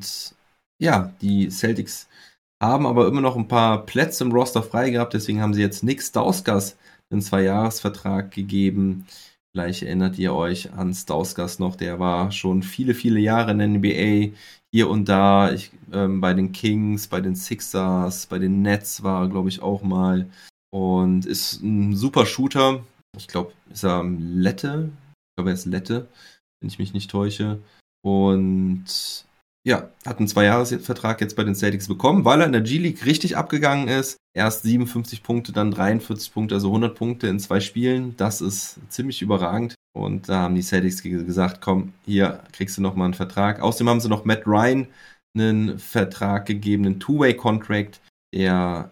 ja, 0.80 1.14
die 1.22 1.50
Celtics 1.50 2.08
haben 2.62 2.88
aber 2.88 3.08
immer 3.08 3.22
noch 3.22 3.36
ein 3.36 3.48
paar 3.48 3.86
Plätze 3.86 4.24
im 4.24 4.32
Roster 4.32 4.64
frei 4.64 4.90
gehabt, 4.90 5.14
deswegen 5.14 5.42
haben 5.42 5.54
sie 5.54 5.62
jetzt 5.62 5.84
Nick 5.84 6.02
Stauskas 6.02 6.78
einen 7.12 7.22
Zweijahresvertrag 7.22 8.32
gegeben. 8.32 9.06
Vielleicht 9.52 9.84
erinnert 9.84 10.18
ihr 10.18 10.34
euch 10.34 10.74
an 10.74 10.94
Stauskas 10.94 11.60
noch, 11.60 11.76
der 11.76 12.00
war 12.00 12.32
schon 12.32 12.64
viele, 12.64 12.94
viele 12.94 13.20
Jahre 13.20 13.52
in 13.52 13.60
der 13.60 13.68
NBA, 13.68 14.36
hier 14.72 14.90
und 14.90 15.06
da, 15.10 15.52
ich, 15.52 15.72
ähm, 15.92 16.22
bei 16.22 16.34
den 16.34 16.52
Kings, 16.52 17.08
bei 17.08 17.22
den 17.22 17.36
Sixers, 17.36 18.26
bei 18.26 18.40
den 18.40 18.62
Nets 18.62 19.04
war 19.04 19.24
er, 19.24 19.30
glaube 19.30 19.50
ich, 19.50 19.62
auch 19.62 19.84
mal. 19.84 20.30
Und 20.72 21.26
ist 21.26 21.62
ein 21.62 21.96
super 21.96 22.26
Shooter. 22.26 22.84
Ich 23.18 23.28
glaube, 23.28 23.54
ist 23.72 23.84
er 23.84 24.04
Lette? 24.04 24.90
Ich 25.32 25.36
glaube, 25.38 25.52
er 25.52 25.54
ist 25.54 25.66
Lette, 25.66 26.08
wenn 26.60 26.70
ich 26.70 26.80
mich 26.80 26.94
nicht 26.94 27.10
täusche. 27.10 27.60
Und 28.04 28.86
ja, 29.68 29.90
hat 30.06 30.20
einen 30.20 30.28
Zweijahresvertrag 30.28 31.20
jetzt 31.20 31.36
bei 31.36 31.44
den 31.44 31.56
Celtics 31.56 31.88
bekommen, 31.88 32.24
weil 32.24 32.40
er 32.40 32.46
in 32.46 32.54
der 32.54 32.62
G-League 32.62 33.06
richtig 33.06 33.36
abgegangen 33.36 33.88
ist. 33.88 34.18
Erst 34.34 34.64
57 34.64 35.24
Punkte, 35.24 35.52
dann 35.52 35.72
43 35.72 36.34
Punkte, 36.34 36.56
also 36.56 36.68
100 36.68 36.96
Punkte 36.96 37.28
in 37.28 37.40
zwei 37.40 37.60
Spielen. 37.60 38.16
Das 38.18 38.40
ist 38.40 38.80
ziemlich 38.90 39.22
überragend. 39.22 39.76
Und 39.98 40.30
da 40.30 40.42
haben 40.42 40.56
die 40.56 40.62
Celtics 40.62 41.02
gesagt, 41.02 41.62
komm, 41.62 41.94
hier 42.06 42.42
kriegst 42.54 42.78
du 42.78 42.82
nochmal 42.82 43.06
einen 43.06 43.14
Vertrag. 43.14 43.62
Außerdem 43.62 43.90
haben 43.90 44.00
sie 44.00 44.10
noch 44.10 44.26
Matt 44.26 44.46
Ryan 44.46 44.88
einen 45.36 45.80
Vertrag 45.80 46.46
gegeben, 46.46 46.86
einen 46.86 47.00
Two-Way-Contract, 47.00 48.00
der, 48.34 48.90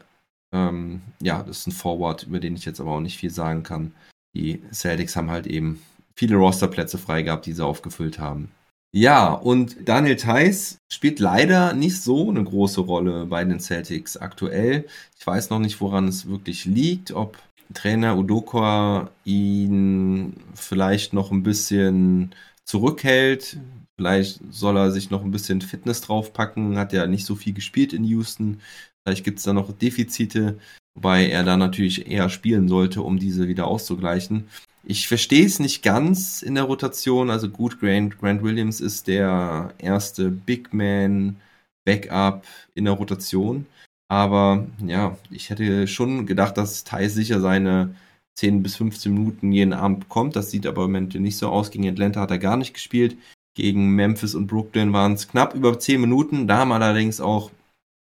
ähm, 0.54 1.02
ja, 1.22 1.44
das 1.44 1.60
ist 1.60 1.68
ein 1.68 1.72
Forward, 1.72 2.24
über 2.24 2.40
den 2.40 2.56
ich 2.56 2.66
jetzt 2.66 2.80
aber 2.80 2.92
auch 2.92 3.02
nicht 3.02 3.18
viel 3.18 3.32
sagen 3.32 3.64
kann. 3.64 3.94
Die 4.36 4.62
Celtics 4.72 5.16
haben 5.16 5.32
halt 5.32 5.48
eben 5.48 5.82
viele 6.16 6.36
Rosterplätze 6.36 6.98
frei 6.98 7.24
gehabt, 7.24 7.46
die 7.46 7.54
sie 7.54 7.66
aufgefüllt 7.66 8.20
haben. 8.20 8.52
Ja, 8.94 9.34
und 9.34 9.90
Daniel 9.90 10.16
Theiss 10.16 10.78
spielt 10.90 11.20
leider 11.20 11.74
nicht 11.74 12.02
so 12.02 12.30
eine 12.30 12.44
große 12.44 12.80
Rolle 12.82 13.26
bei 13.26 13.44
den 13.44 13.60
Celtics 13.60 14.16
aktuell. 14.16 14.86
Ich 15.20 15.28
weiß 15.28 15.50
noch 15.50 15.60
nicht, 15.60 15.82
woran 15.82 16.08
es 16.08 16.30
wirklich 16.30 16.64
liegt, 16.64 17.12
ob 17.12 17.38
Trainer 17.74 18.18
Udoka 18.18 19.10
ihn 19.24 20.36
vielleicht 20.54 21.14
noch 21.14 21.32
ein 21.32 21.44
bisschen 21.44 22.34
zurückhält. 22.64 23.58
Vielleicht 23.98 24.42
soll 24.52 24.78
er 24.78 24.92
sich 24.92 25.10
noch 25.10 25.24
ein 25.24 25.32
bisschen 25.32 25.62
Fitness 25.62 26.02
draufpacken. 26.02 26.78
Hat 26.78 26.94
ja 26.94 27.08
nicht 27.08 27.26
so 27.26 27.36
viel 27.36 27.54
gespielt 27.54 27.94
in 27.94 28.04
Houston. 28.04 28.60
Vielleicht 29.04 29.24
gibt 29.24 29.40
es 29.40 29.46
da 29.46 29.54
noch 29.54 29.72
Defizite, 29.72 30.58
wobei 30.96 31.28
er 31.30 31.44
da 31.44 31.58
natürlich 31.58 32.08
eher 32.08 32.30
spielen 32.30 32.68
sollte, 32.68 33.02
um 33.04 33.20
diese 33.20 33.48
wieder 33.48 33.68
auszugleichen. 33.68 34.48
Ich 34.84 35.08
verstehe 35.08 35.46
es 35.46 35.60
nicht 35.60 35.84
ganz 35.84 36.42
in 36.42 36.56
der 36.56 36.66
Rotation. 36.66 37.30
Also 37.30 37.50
gut, 37.50 37.80
Grant, 37.80 38.20
Grant 38.20 38.44
Williams 38.44 38.82
ist 38.82 39.08
der 39.08 39.74
erste 39.78 40.30
Big 40.30 40.74
Man 40.74 41.38
Backup 41.86 42.46
in 42.74 42.86
der 42.86 42.94
Rotation. 42.94 43.66
Aber 44.08 44.68
ja, 44.86 45.18
ich 45.32 45.50
hätte 45.50 45.88
schon 45.88 46.26
gedacht, 46.26 46.58
dass 46.58 46.84
Thais 46.84 47.14
sicher 47.14 47.42
seine 47.42 47.96
10 48.36 48.64
bis 48.64 48.76
15 48.76 49.14
Minuten 49.14 49.52
jeden 49.52 49.74
Abend 49.74 50.02
bekommt. 50.02 50.36
Das 50.36 50.52
sieht 50.52 50.68
aber 50.68 50.86
im 50.86 50.92
Moment 50.92 51.16
nicht 51.16 51.38
so 51.38 51.50
aus. 51.50 51.72
Gegen 51.72 51.88
Atlanta 51.88 52.22
hat 52.22 52.32
er 52.32 52.38
gar 52.38 52.58
nicht 52.58 52.74
gespielt. 52.74 53.18
Gegen 53.56 53.92
Memphis 53.96 54.36
und 54.36 54.48
Brooklyn 54.48 54.94
waren 54.94 55.14
es 55.14 55.28
knapp 55.28 55.56
über 55.56 55.80
10 55.80 56.02
Minuten. 56.02 56.48
Da 56.48 56.58
haben 56.58 56.72
allerdings 56.72 57.22
auch 57.22 57.52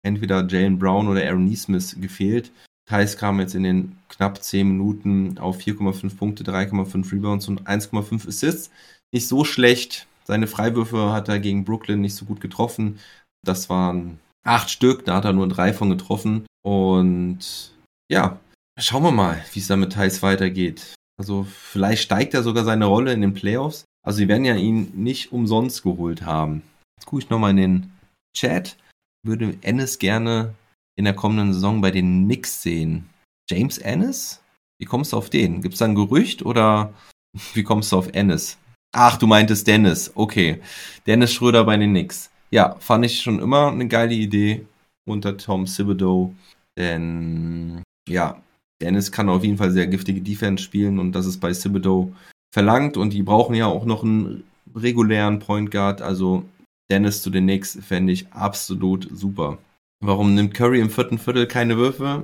entweder 0.03 0.45
Jalen 0.45 0.77
Brown 0.77 1.07
oder 1.07 1.25
Aaron 1.25 1.45
Neesmith 1.45 1.95
gefehlt. 1.99 2.51
Thais 2.87 3.17
kam 3.17 3.39
jetzt 3.39 3.55
in 3.55 3.63
den 3.63 3.97
knapp 4.09 4.43
10 4.43 4.67
Minuten 4.67 5.37
auf 5.39 5.57
4,5 5.57 6.17
Punkte, 6.17 6.43
3,5 6.43 7.11
Rebounds 7.11 7.47
und 7.47 7.63
1,5 7.67 8.27
Assists. 8.27 8.69
Nicht 9.11 9.27
so 9.27 9.43
schlecht. 9.43 10.07
Seine 10.25 10.47
Freiwürfe 10.47 11.11
hat 11.11 11.29
er 11.29 11.39
gegen 11.39 11.65
Brooklyn 11.65 12.01
nicht 12.01 12.15
so 12.15 12.25
gut 12.25 12.41
getroffen. 12.41 12.99
Das 13.43 13.69
waren 13.69 14.19
acht 14.45 14.69
Stück, 14.69 15.05
da 15.05 15.15
hat 15.15 15.25
er 15.25 15.33
nur 15.33 15.47
drei 15.47 15.73
von 15.73 15.89
getroffen. 15.89 16.45
Und 16.63 17.73
ja, 18.09 18.39
schauen 18.79 19.03
wir 19.03 19.11
mal, 19.11 19.43
wie 19.53 19.59
es 19.59 19.67
da 19.67 19.75
mit 19.75 19.93
Thais 19.93 20.21
weitergeht. 20.21 20.93
Also 21.17 21.43
vielleicht 21.43 22.03
steigt 22.03 22.33
er 22.33 22.43
sogar 22.43 22.63
seine 22.63 22.85
Rolle 22.85 23.13
in 23.13 23.21
den 23.21 23.33
Playoffs. 23.33 23.85
Also 24.05 24.17
sie 24.17 24.27
werden 24.27 24.45
ja 24.45 24.55
ihn 24.55 24.91
nicht 24.95 25.31
umsonst 25.31 25.83
geholt 25.83 26.23
haben. 26.23 26.61
Jetzt 26.97 27.05
gucke 27.05 27.23
ich 27.23 27.29
nochmal 27.29 27.51
in 27.51 27.57
den 27.57 27.93
Chat. 28.35 28.77
Würde 29.23 29.57
Ennis 29.61 29.97
gerne 29.97 30.53
in 30.95 31.05
der 31.05 31.15
kommenden 31.15 31.53
Saison 31.53 31.81
bei 31.81 31.91
den 31.91 32.25
Knicks 32.25 32.61
sehen. 32.61 33.09
James 33.49 33.77
Ennis? 33.77 34.41
Wie 34.79 34.85
kommst 34.85 35.13
du 35.13 35.17
auf 35.17 35.29
den? 35.29 35.61
Gibt 35.61 35.73
es 35.73 35.79
da 35.79 35.85
ein 35.85 35.95
Gerücht 35.95 36.45
oder 36.45 36.93
wie 37.53 37.63
kommst 37.63 37.91
du 37.91 37.97
auf 37.97 38.09
Ennis? 38.13 38.57
Ach, 38.93 39.17
du 39.17 39.27
meintest 39.27 39.67
Dennis. 39.67 40.11
Okay. 40.15 40.61
Dennis 41.07 41.33
Schröder 41.33 41.63
bei 41.63 41.77
den 41.77 41.91
Knicks. 41.91 42.29
Ja, 42.55 42.77
fand 42.79 43.03
ich 43.05 43.19
schon 43.19 43.39
immer 43.39 43.67
eine 43.69 43.85
geile 43.89 44.13
Idee. 44.13 44.65
unter 45.05 45.35
Tom 45.35 45.65
Thibodeau. 45.65 46.33
Denn 46.77 47.83
ja, 48.07 48.41
Dennis 48.81 49.11
kann 49.11 49.27
auf 49.27 49.43
jeden 49.43 49.57
Fall 49.57 49.71
sehr 49.71 49.87
giftige 49.87 50.21
Defense 50.21 50.63
spielen 50.63 50.97
und 50.99 51.11
das 51.11 51.25
ist 51.25 51.41
bei 51.41 51.51
Thibodeau 51.51 52.13
verlangt 52.53 52.95
und 52.95 53.11
die 53.11 53.23
brauchen 53.23 53.55
ja 53.55 53.65
auch 53.65 53.83
noch 53.83 54.03
einen 54.03 54.45
regulären 54.73 55.39
Point 55.39 55.69
Guard. 55.69 56.01
Also 56.01 56.45
Dennis 56.89 57.21
zu 57.21 57.29
den 57.29 57.43
Knicks 57.43 57.77
fände 57.81 58.13
ich 58.13 58.31
absolut 58.31 59.09
super. 59.11 59.57
Warum 60.01 60.33
nimmt 60.33 60.53
Curry 60.53 60.79
im 60.79 60.89
vierten 60.89 61.17
Viertel 61.17 61.47
keine 61.47 61.75
Würfe? 61.75 62.23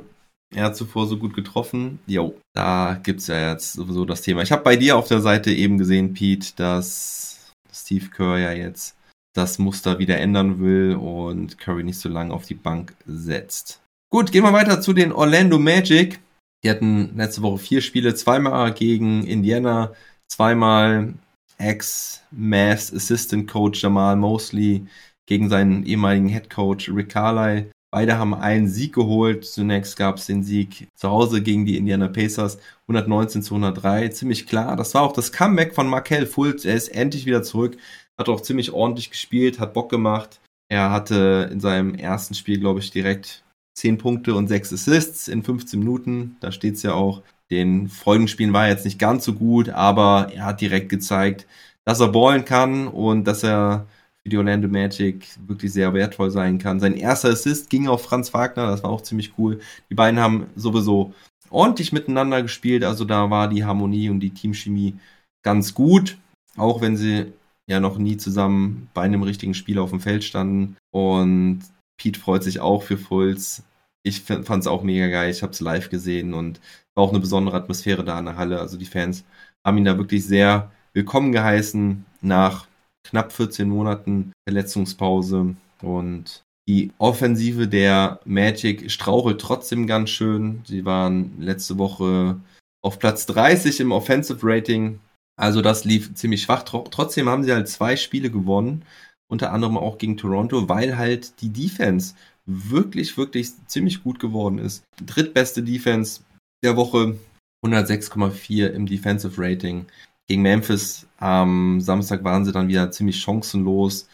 Er 0.56 0.64
hat 0.66 0.78
zuvor 0.78 1.08
so 1.08 1.18
gut 1.18 1.34
getroffen. 1.34 2.00
Jo, 2.08 2.36
da 2.54 2.98
gibt's 3.04 3.28
ja 3.28 3.52
jetzt 3.52 3.74
sowieso 3.74 4.06
das 4.06 4.22
Thema. 4.22 4.44
Ich 4.44 4.54
habe 4.54 4.64
bei 4.64 4.78
dir 4.78 4.96
auf 4.96 5.10
der 5.10 5.20
Seite 5.20 5.52
eben 5.52 5.78
gesehen, 5.78 6.14
Pete, 6.14 6.54
dass 6.56 7.52
Steve 7.74 8.06
Kerr 8.16 8.38
ja 8.38 8.54
jetzt 8.54 8.96
das 9.34 9.60
Muster 9.60 10.00
wieder 10.00 10.18
ändern 10.18 10.60
will 10.60 10.96
und 10.96 11.58
Curry 11.58 11.84
nicht 11.84 12.00
so 12.00 12.10
lange 12.10 12.34
auf 12.34 12.46
die 12.46 12.56
Bank 12.56 12.94
setzt. 13.06 13.82
Gut, 14.10 14.32
gehen 14.32 14.44
wir 14.44 14.54
weiter 14.54 14.82
zu 14.82 14.94
den 14.94 15.12
Orlando 15.12 15.58
Magic. 15.58 16.20
Die 16.64 16.70
hatten 16.70 17.16
letzte 17.16 17.42
Woche 17.42 17.60
vier 17.60 17.82
Spiele, 17.82 18.14
zweimal 18.14 18.74
gegen 18.74 19.26
Indiana, 19.26 19.94
zweimal 20.30 21.14
Ex-Mass 21.58 22.94
Assistant 22.94 23.48
Coach 23.50 23.82
Jamal 23.82 24.16
Mosley 24.16 24.86
gegen 25.28 25.50
seinen 25.50 25.86
ehemaligen 25.86 26.28
Head 26.28 26.50
Coach 26.50 26.90
Rick 26.90 27.10
Carlisle. 27.10 27.72
Beide 27.94 28.18
haben 28.18 28.34
einen 28.34 28.70
Sieg 28.70 28.94
geholt. 28.96 29.46
Zunächst 29.46 29.98
gab 29.98 30.18
es 30.18 30.26
den 30.26 30.44
Sieg 30.44 30.88
zu 30.96 31.10
Hause 31.10 31.42
gegen 31.42 31.66
die 31.66 31.78
Indiana 31.78 32.08
Pacers 32.08 32.58
119 32.88 33.44
zu 33.44 33.56
103. 33.56 34.10
Ziemlich 34.10 34.48
klar. 34.48 34.78
Das 34.78 34.94
war 34.94 35.02
auch 35.04 35.14
das 35.14 35.32
Comeback 35.32 35.76
von 35.76 35.88
Markel 35.88 36.26
Fultz. 36.26 36.64
Er 36.64 36.76
ist 36.76 36.88
endlich 36.88 37.26
wieder 37.26 37.44
zurück. 37.44 37.78
Hat 38.20 38.30
auch 38.30 38.42
ziemlich 38.42 38.72
ordentlich 38.72 39.10
gespielt, 39.10 39.60
hat 39.60 39.74
Bock 39.74 39.90
gemacht. 39.90 40.40
Er 40.70 40.92
hatte 40.92 41.50
in 41.52 41.60
seinem 41.60 41.96
ersten 41.96 42.34
Spiel, 42.34 42.60
glaube 42.60 42.80
ich, 42.80 42.92
direkt 42.92 43.44
10 43.76 43.98
Punkte 43.98 44.36
und 44.36 44.48
6 44.48 44.74
Assists 44.74 45.28
in 45.28 45.44
15 45.44 45.80
Minuten. 45.80 46.38
Da 46.40 46.52
steht 46.52 46.76
es 46.76 46.84
ja 46.84 46.94
auch. 46.94 47.24
Den 47.50 47.90
Folgenspielen 47.90 48.54
war 48.54 48.66
er 48.66 48.72
jetzt 48.72 48.86
nicht 48.86 49.00
ganz 49.00 49.26
so 49.26 49.34
gut, 49.34 49.70
aber 49.70 50.32
er 50.34 50.46
hat 50.46 50.62
direkt 50.62 50.90
gezeigt, 50.90 51.46
dass 51.84 52.00
er 52.00 52.08
ballen 52.08 52.46
kann 52.46 52.88
und 52.88 53.26
dass 53.26 53.44
er 53.44 53.88
für 54.24 54.30
die 54.30 54.38
Orlando 54.38 54.68
Magic 54.68 55.28
wirklich 55.48 55.74
sehr 55.74 55.94
wertvoll 55.94 56.32
sein 56.32 56.60
kann. 56.60 56.80
Sein 56.80 56.96
erster 56.96 57.30
Assist 57.30 57.70
ging 57.70 57.88
auf 57.88 58.04
Franz 58.04 58.34
Wagner, 58.34 58.68
das 58.68 58.84
war 58.84 58.92
auch 58.92 59.02
ziemlich 59.02 59.34
cool. 59.38 59.60
Die 59.90 59.96
beiden 59.96 60.20
haben 60.20 60.46
sowieso 60.56 61.14
ordentlich 61.50 61.92
miteinander 61.92 62.42
gespielt, 62.42 62.84
also 62.84 63.04
da 63.04 63.30
war 63.30 63.50
die 63.50 63.66
Harmonie 63.66 64.10
und 64.10 64.20
die 64.20 64.30
Teamchemie 64.30 64.96
ganz 65.44 65.74
gut, 65.74 66.18
auch 66.56 66.82
wenn 66.82 66.96
sie 66.96 67.34
ja 67.72 67.80
noch 67.80 67.98
nie 67.98 68.18
zusammen 68.18 68.90
bei 68.94 69.02
einem 69.02 69.24
richtigen 69.24 69.54
Spiel 69.54 69.80
auf 69.80 69.90
dem 69.90 70.00
Feld 70.00 70.24
standen. 70.24 70.78
Und 70.92 71.62
Pete 71.98 72.20
freut 72.20 72.44
sich 72.44 72.60
auch 72.60 72.84
für 72.84 72.98
Fulz. 72.98 73.64
Ich 74.04 74.22
fand 74.22 74.50
es 74.50 74.68
auch 74.68 74.84
mega 74.84 75.08
geil. 75.08 75.32
Ich 75.32 75.44
habe 75.44 75.54
es 75.54 75.60
live 75.60 75.90
gesehen 75.90 76.34
und 76.34 76.60
war 76.96 77.04
auch 77.04 77.12
eine 77.12 77.20
besondere 77.20 77.58
Atmosphäre 77.58 78.04
da 78.04 78.20
in 78.20 78.26
der 78.26 78.38
Halle. 78.38 78.60
Also 78.60 78.78
die 78.78 78.86
Fans 78.86 79.24
haben 79.66 79.78
ihn 79.78 79.86
da 79.86 79.98
wirklich 79.98 80.26
sehr 80.26 80.72
willkommen 80.94 81.32
geheißen 81.32 82.06
nach 82.22 82.68
knapp 83.04 83.32
14 83.32 83.70
Monaten 83.70 84.32
Verletzungspause 84.48 85.56
und 85.82 86.44
die 86.68 86.92
Offensive 87.00 87.68
der 87.68 88.20
Magic 88.26 88.92
strauchelt 88.92 89.42
trotzdem 89.42 89.88
ganz 89.88 90.10
schön. 90.10 90.62
Sie 90.66 90.86
waren 90.86 91.40
letzte 91.40 91.78
Woche 91.78 92.40
auf 92.84 93.00
Platz 93.00 93.26
30 93.26 93.80
im 93.80 93.92
Offensive 93.92 94.40
Rating. 94.42 95.00
Also 95.42 95.62
das 95.62 95.86
lief 95.86 96.14
ziemlich 96.14 96.44
schwach. 96.44 96.64
Trotzdem 96.64 97.28
haben 97.28 97.44
sie 97.44 97.52
halt 97.52 97.68
zwei 97.68 97.96
Spiele 97.96 98.30
gewonnen. 98.30 98.84
Unter 99.28 99.52
anderem 99.52 99.76
auch 99.76 99.98
gegen 99.98 100.16
Toronto, 100.16 100.70
weil 100.70 100.98
halt 100.98 101.42
die 101.42 101.50
Defense 101.50 102.14
wirklich, 102.46 103.18
wirklich 103.18 103.52
ziemlich 103.66 104.04
gut 104.04 104.20
geworden 104.20 104.60
ist. 104.60 104.84
Drittbeste 105.04 105.64
Defense 105.64 106.22
der 106.64 106.76
Woche. 106.76 107.18
106,4 107.66 108.68
im 108.68 108.86
Defensive 108.86 109.34
Rating 109.38 109.86
gegen 110.28 110.44
Memphis 110.44 111.08
am 111.18 111.82
Samstag 111.82 112.24
waren 112.24 112.46
sie 112.46 112.52
dann 112.52 112.68
wieder 112.68 112.92
ziemlich 112.92 113.20
chancenlos. 113.20 114.08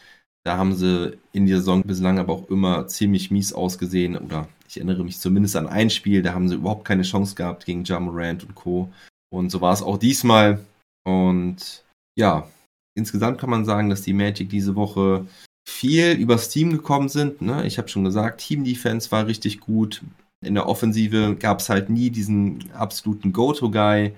Da 0.44 0.56
haben 0.56 0.74
sie 0.74 1.18
in 1.32 1.46
der 1.46 1.58
Saison 1.58 1.82
bislang 1.82 2.18
aber 2.18 2.32
auch 2.32 2.48
immer 2.48 2.86
ziemlich 2.86 3.30
mies 3.30 3.52
ausgesehen. 3.52 4.16
Oder 4.16 4.48
ich 4.66 4.78
erinnere 4.78 5.04
mich 5.04 5.18
zumindest 5.18 5.56
an 5.56 5.66
ein 5.66 5.90
Spiel, 5.90 6.22
da 6.22 6.32
haben 6.32 6.48
sie 6.48 6.54
überhaupt 6.54 6.86
keine 6.86 7.02
Chance 7.02 7.34
gehabt 7.34 7.66
gegen 7.66 7.84
Jamorant 7.84 8.44
und 8.44 8.54
Co. 8.54 8.90
Und 9.30 9.50
so 9.50 9.60
war 9.60 9.74
es 9.74 9.82
auch 9.82 9.98
diesmal. 9.98 10.60
Und 11.08 11.84
ja, 12.18 12.46
insgesamt 12.94 13.38
kann 13.38 13.48
man 13.48 13.64
sagen, 13.64 13.88
dass 13.88 14.02
die 14.02 14.12
Magic 14.12 14.50
diese 14.50 14.76
Woche 14.76 15.26
viel 15.66 16.12
übers 16.12 16.50
Team 16.50 16.70
gekommen 16.70 17.08
sind. 17.08 17.40
Ne? 17.40 17.66
Ich 17.66 17.78
habe 17.78 17.88
schon 17.88 18.04
gesagt, 18.04 18.40
Team 18.40 18.64
Defense 18.64 19.10
war 19.10 19.26
richtig 19.26 19.60
gut. 19.60 20.02
In 20.44 20.54
der 20.54 20.68
Offensive 20.68 21.36
gab 21.36 21.60
es 21.60 21.68
halt 21.70 21.88
nie 21.88 22.10
diesen 22.10 22.70
absoluten 22.72 23.32
Go-To-Guy. 23.32 24.14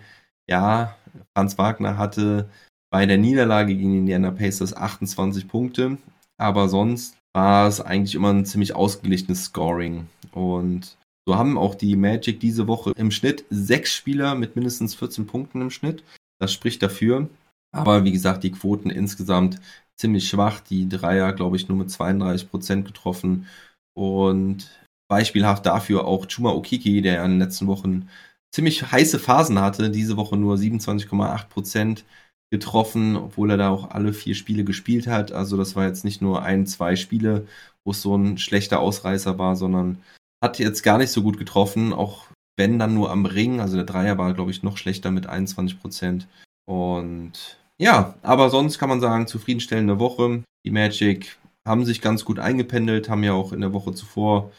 Ja, 0.48 0.96
Franz 1.36 1.56
Wagner 1.58 1.96
hatte 1.96 2.48
bei 2.92 3.06
der 3.06 3.18
Niederlage 3.18 3.76
gegen 3.76 3.92
die 3.92 3.98
Indiana 3.98 4.32
Pacers 4.32 4.76
28 4.76 5.46
Punkte, 5.46 5.96
aber 6.38 6.68
sonst 6.68 7.16
war 7.32 7.68
es 7.68 7.80
eigentlich 7.80 8.16
immer 8.16 8.32
ein 8.32 8.44
ziemlich 8.44 8.74
ausgeglichenes 8.74 9.44
Scoring. 9.44 10.08
Und 10.32 10.96
so 11.26 11.36
haben 11.36 11.56
auch 11.56 11.76
die 11.76 11.94
Magic 11.94 12.40
diese 12.40 12.66
Woche 12.66 12.92
im 12.96 13.12
Schnitt 13.12 13.44
sechs 13.50 13.94
Spieler 13.94 14.34
mit 14.34 14.56
mindestens 14.56 14.96
14 14.96 15.26
Punkten 15.28 15.60
im 15.60 15.70
Schnitt. 15.70 16.02
Das 16.40 16.52
spricht 16.52 16.82
dafür. 16.82 17.28
Aber 17.72 18.04
wie 18.04 18.12
gesagt, 18.12 18.42
die 18.42 18.50
Quoten 18.50 18.90
insgesamt 18.90 19.60
ziemlich 19.96 20.28
schwach. 20.28 20.60
Die 20.60 20.88
Dreier, 20.88 21.32
glaube 21.32 21.56
ich, 21.56 21.68
nur 21.68 21.78
mit 21.78 21.90
32 21.90 22.50
Prozent 22.50 22.86
getroffen. 22.86 23.46
Und 23.94 24.70
beispielhaft 25.08 25.66
dafür 25.66 26.06
auch 26.06 26.26
Chuma 26.26 26.50
Okiki, 26.50 27.02
der 27.02 27.24
in 27.24 27.32
den 27.32 27.40
letzten 27.40 27.66
Wochen 27.66 28.08
ziemlich 28.52 28.90
heiße 28.90 29.18
Phasen 29.18 29.60
hatte. 29.60 29.90
Diese 29.90 30.16
Woche 30.16 30.36
nur 30.36 30.56
27,8 30.56 31.48
Prozent 31.48 32.04
getroffen, 32.52 33.16
obwohl 33.16 33.50
er 33.50 33.56
da 33.56 33.70
auch 33.70 33.90
alle 33.90 34.12
vier 34.12 34.34
Spiele 34.34 34.64
gespielt 34.64 35.06
hat. 35.06 35.32
Also 35.32 35.56
das 35.56 35.76
war 35.76 35.86
jetzt 35.86 36.04
nicht 36.04 36.20
nur 36.20 36.42
ein, 36.42 36.66
zwei 36.66 36.96
Spiele, 36.96 37.46
wo 37.84 37.92
es 37.92 38.02
so 38.02 38.16
ein 38.16 38.38
schlechter 38.38 38.80
Ausreißer 38.80 39.38
war, 39.38 39.54
sondern 39.54 40.02
hat 40.42 40.58
jetzt 40.58 40.82
gar 40.82 40.98
nicht 40.98 41.10
so 41.10 41.22
gut 41.22 41.38
getroffen, 41.38 41.92
auch 41.92 42.26
wenn 42.60 42.78
dann 42.78 42.94
nur 42.94 43.10
am 43.10 43.24
Ring. 43.24 43.58
Also 43.60 43.76
der 43.76 43.86
Dreier 43.86 44.18
war, 44.18 44.34
glaube 44.34 44.50
ich, 44.50 44.62
noch 44.62 44.76
schlechter 44.76 45.10
mit 45.10 45.26
21 45.26 45.80
Prozent. 45.80 46.28
Und 46.66 47.58
ja, 47.78 48.14
aber 48.22 48.50
sonst 48.50 48.78
kann 48.78 48.90
man 48.90 49.00
sagen, 49.00 49.26
zufriedenstellende 49.26 49.98
Woche. 49.98 50.44
Die 50.66 50.70
Magic 50.70 51.38
haben 51.66 51.86
sich 51.86 52.02
ganz 52.02 52.26
gut 52.26 52.38
eingependelt, 52.38 53.08
haben 53.08 53.24
ja 53.24 53.32
auch 53.32 53.54
in 53.54 53.62
der 53.62 53.72
Woche 53.72 53.94
zuvor 53.94 54.52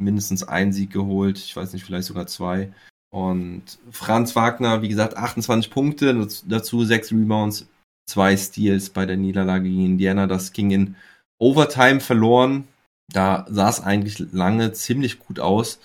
mindestens 0.00 0.44
einen 0.44 0.72
Sieg 0.72 0.92
geholt. 0.92 1.38
Ich 1.38 1.56
weiß 1.56 1.72
nicht, 1.72 1.84
vielleicht 1.84 2.06
sogar 2.06 2.28
zwei. 2.28 2.72
Und 3.10 3.64
Franz 3.90 4.36
Wagner, 4.36 4.80
wie 4.80 4.88
gesagt, 4.88 5.16
28 5.16 5.72
Punkte, 5.72 6.28
dazu 6.46 6.84
6 6.84 7.10
Rebounds, 7.10 7.66
2 8.06 8.36
Steals 8.36 8.90
bei 8.90 9.04
der 9.04 9.16
Niederlage 9.16 9.68
gegen 9.68 9.84
Indiana. 9.84 10.28
Das 10.28 10.52
ging 10.52 10.70
in 10.70 10.94
Overtime 11.40 11.98
verloren. 11.98 12.68
Da 13.12 13.46
sah 13.50 13.68
es 13.68 13.80
eigentlich 13.80 14.20
lange 14.32 14.72
ziemlich 14.74 15.18
gut 15.18 15.40
aus. 15.40 15.80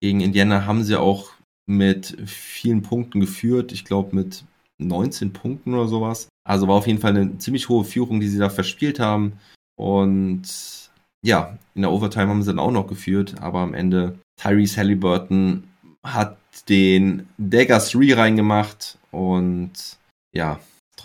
Gegen 0.00 0.20
Indiana 0.20 0.66
haben 0.66 0.84
sie 0.84 0.96
auch 0.96 1.30
mit 1.66 2.16
vielen 2.26 2.82
Punkten 2.82 3.20
geführt. 3.20 3.72
Ich 3.72 3.84
glaube 3.84 4.14
mit 4.14 4.44
19 4.78 5.32
Punkten 5.32 5.74
oder 5.74 5.88
sowas. 5.88 6.28
Also 6.44 6.68
war 6.68 6.76
auf 6.76 6.86
jeden 6.86 7.00
Fall 7.00 7.16
eine 7.16 7.38
ziemlich 7.38 7.68
hohe 7.68 7.84
Führung, 7.84 8.20
die 8.20 8.28
sie 8.28 8.38
da 8.38 8.50
verspielt 8.50 9.00
haben. 9.00 9.38
Und 9.76 10.90
ja, 11.24 11.58
in 11.74 11.82
der 11.82 11.90
Overtime 11.90 12.28
haben 12.28 12.42
sie 12.42 12.50
dann 12.50 12.58
auch 12.58 12.70
noch 12.70 12.86
geführt, 12.86 13.40
aber 13.40 13.60
am 13.60 13.74
Ende 13.74 14.18
Tyrese 14.40 14.76
Halliburton 14.78 15.64
hat 16.04 16.36
den 16.68 17.26
Dagger 17.36 17.78
3 17.78 18.14
reingemacht 18.14 18.98
und 19.10 19.72
ja, 20.32 20.60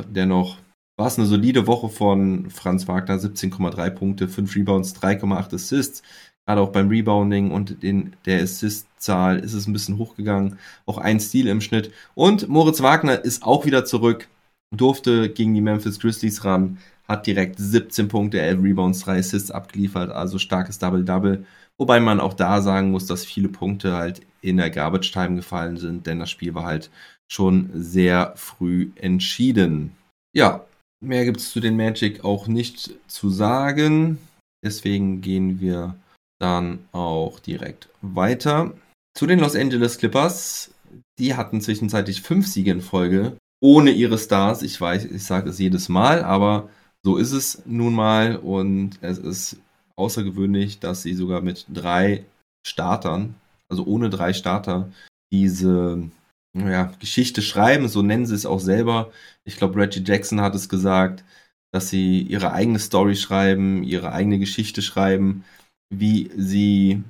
dennoch 0.09 0.57
war 0.97 1.07
es 1.07 1.17
eine 1.17 1.27
solide 1.27 1.65
Woche 1.65 1.89
von 1.89 2.51
Franz 2.51 2.87
Wagner, 2.87 3.15
17,3 3.15 3.89
Punkte, 3.89 4.27
5 4.27 4.55
Rebounds, 4.55 4.95
3,8 4.95 5.55
Assists. 5.55 6.03
Gerade 6.51 6.63
auch 6.63 6.73
beim 6.73 6.89
Rebounding 6.89 7.51
und 7.51 7.81
in 7.81 8.11
der 8.25 8.43
Assist-Zahl 8.43 9.39
ist 9.39 9.53
es 9.53 9.67
ein 9.67 9.71
bisschen 9.71 9.97
hochgegangen. 9.97 10.59
Auch 10.85 10.97
ein 10.97 11.21
Stil 11.21 11.47
im 11.47 11.61
Schnitt. 11.61 11.93
Und 12.13 12.49
Moritz 12.49 12.81
Wagner 12.81 13.23
ist 13.23 13.43
auch 13.43 13.65
wieder 13.65 13.85
zurück, 13.85 14.27
durfte 14.75 15.29
gegen 15.29 15.53
die 15.53 15.61
Memphis 15.61 15.97
Grizzlies 15.97 16.43
ran, 16.43 16.77
hat 17.07 17.25
direkt 17.25 17.57
17 17.57 18.09
Punkte, 18.09 18.41
11 18.41 18.63
Rebounds, 18.63 18.99
3 18.99 19.19
Assists 19.19 19.49
abgeliefert, 19.49 20.11
also 20.11 20.39
starkes 20.39 20.77
Double-Double. 20.77 21.45
Wobei 21.79 22.01
man 22.01 22.19
auch 22.19 22.33
da 22.33 22.61
sagen 22.61 22.91
muss, 22.91 23.05
dass 23.05 23.23
viele 23.23 23.47
Punkte 23.47 23.93
halt 23.93 24.19
in 24.41 24.57
der 24.57 24.71
Garbage 24.71 25.13
Time 25.13 25.37
gefallen 25.37 25.77
sind, 25.77 26.05
denn 26.05 26.19
das 26.19 26.29
Spiel 26.29 26.53
war 26.53 26.65
halt 26.65 26.91
schon 27.31 27.69
sehr 27.73 28.33
früh 28.35 28.91
entschieden. 28.95 29.93
Ja, 30.35 30.65
mehr 30.99 31.23
gibt 31.23 31.37
es 31.37 31.53
zu 31.53 31.61
den 31.61 31.77
Magic 31.77 32.25
auch 32.25 32.47
nicht 32.47 32.91
zu 33.07 33.29
sagen. 33.29 34.17
Deswegen 34.65 35.21
gehen 35.21 35.61
wir 35.61 35.95
dann 36.41 36.79
auch 36.91 37.39
direkt 37.39 37.89
weiter. 38.01 38.73
Zu 39.17 39.27
den 39.27 39.39
Los 39.39 39.55
Angeles 39.55 39.97
Clippers. 39.97 40.71
Die 41.19 41.35
hatten 41.35 41.61
zwischenzeitlich 41.61 42.21
fünf 42.21 42.47
Siege 42.47 42.71
in 42.71 42.81
Folge 42.81 43.37
ohne 43.61 43.91
ihre 43.91 44.17
Stars. 44.17 44.63
Ich 44.63 44.79
weiß, 44.79 45.05
ich 45.05 45.23
sage 45.23 45.49
es 45.49 45.59
jedes 45.59 45.87
Mal, 45.87 46.23
aber 46.23 46.69
so 47.03 47.17
ist 47.17 47.31
es 47.31 47.61
nun 47.65 47.93
mal 47.93 48.35
und 48.37 48.97
es 49.01 49.17
ist 49.19 49.57
außergewöhnlich, 49.95 50.79
dass 50.79 51.03
sie 51.03 51.13
sogar 51.13 51.41
mit 51.41 51.65
drei 51.69 52.25
Startern, 52.65 53.35
also 53.69 53.85
ohne 53.85 54.09
drei 54.09 54.33
Starter, 54.33 54.91
diese 55.31 56.09
ja, 56.57 56.91
Geschichte 56.99 57.41
schreiben, 57.41 57.87
so 57.87 58.01
nennen 58.01 58.25
sie 58.25 58.35
es 58.35 58.45
auch 58.45 58.59
selber. 58.59 59.11
Ich 59.45 59.57
glaube, 59.57 59.79
Reggie 59.79 60.03
Jackson 60.03 60.41
hat 60.41 60.55
es 60.55 60.69
gesagt, 60.69 61.23
dass 61.71 61.89
sie 61.89 62.21
ihre 62.21 62.51
eigene 62.51 62.79
Story 62.79 63.15
schreiben, 63.15 63.83
ihre 63.83 64.11
eigene 64.11 64.39
Geschichte 64.39 64.81
schreiben, 64.81 65.45
wie 65.91 66.31
sie 66.35 67.03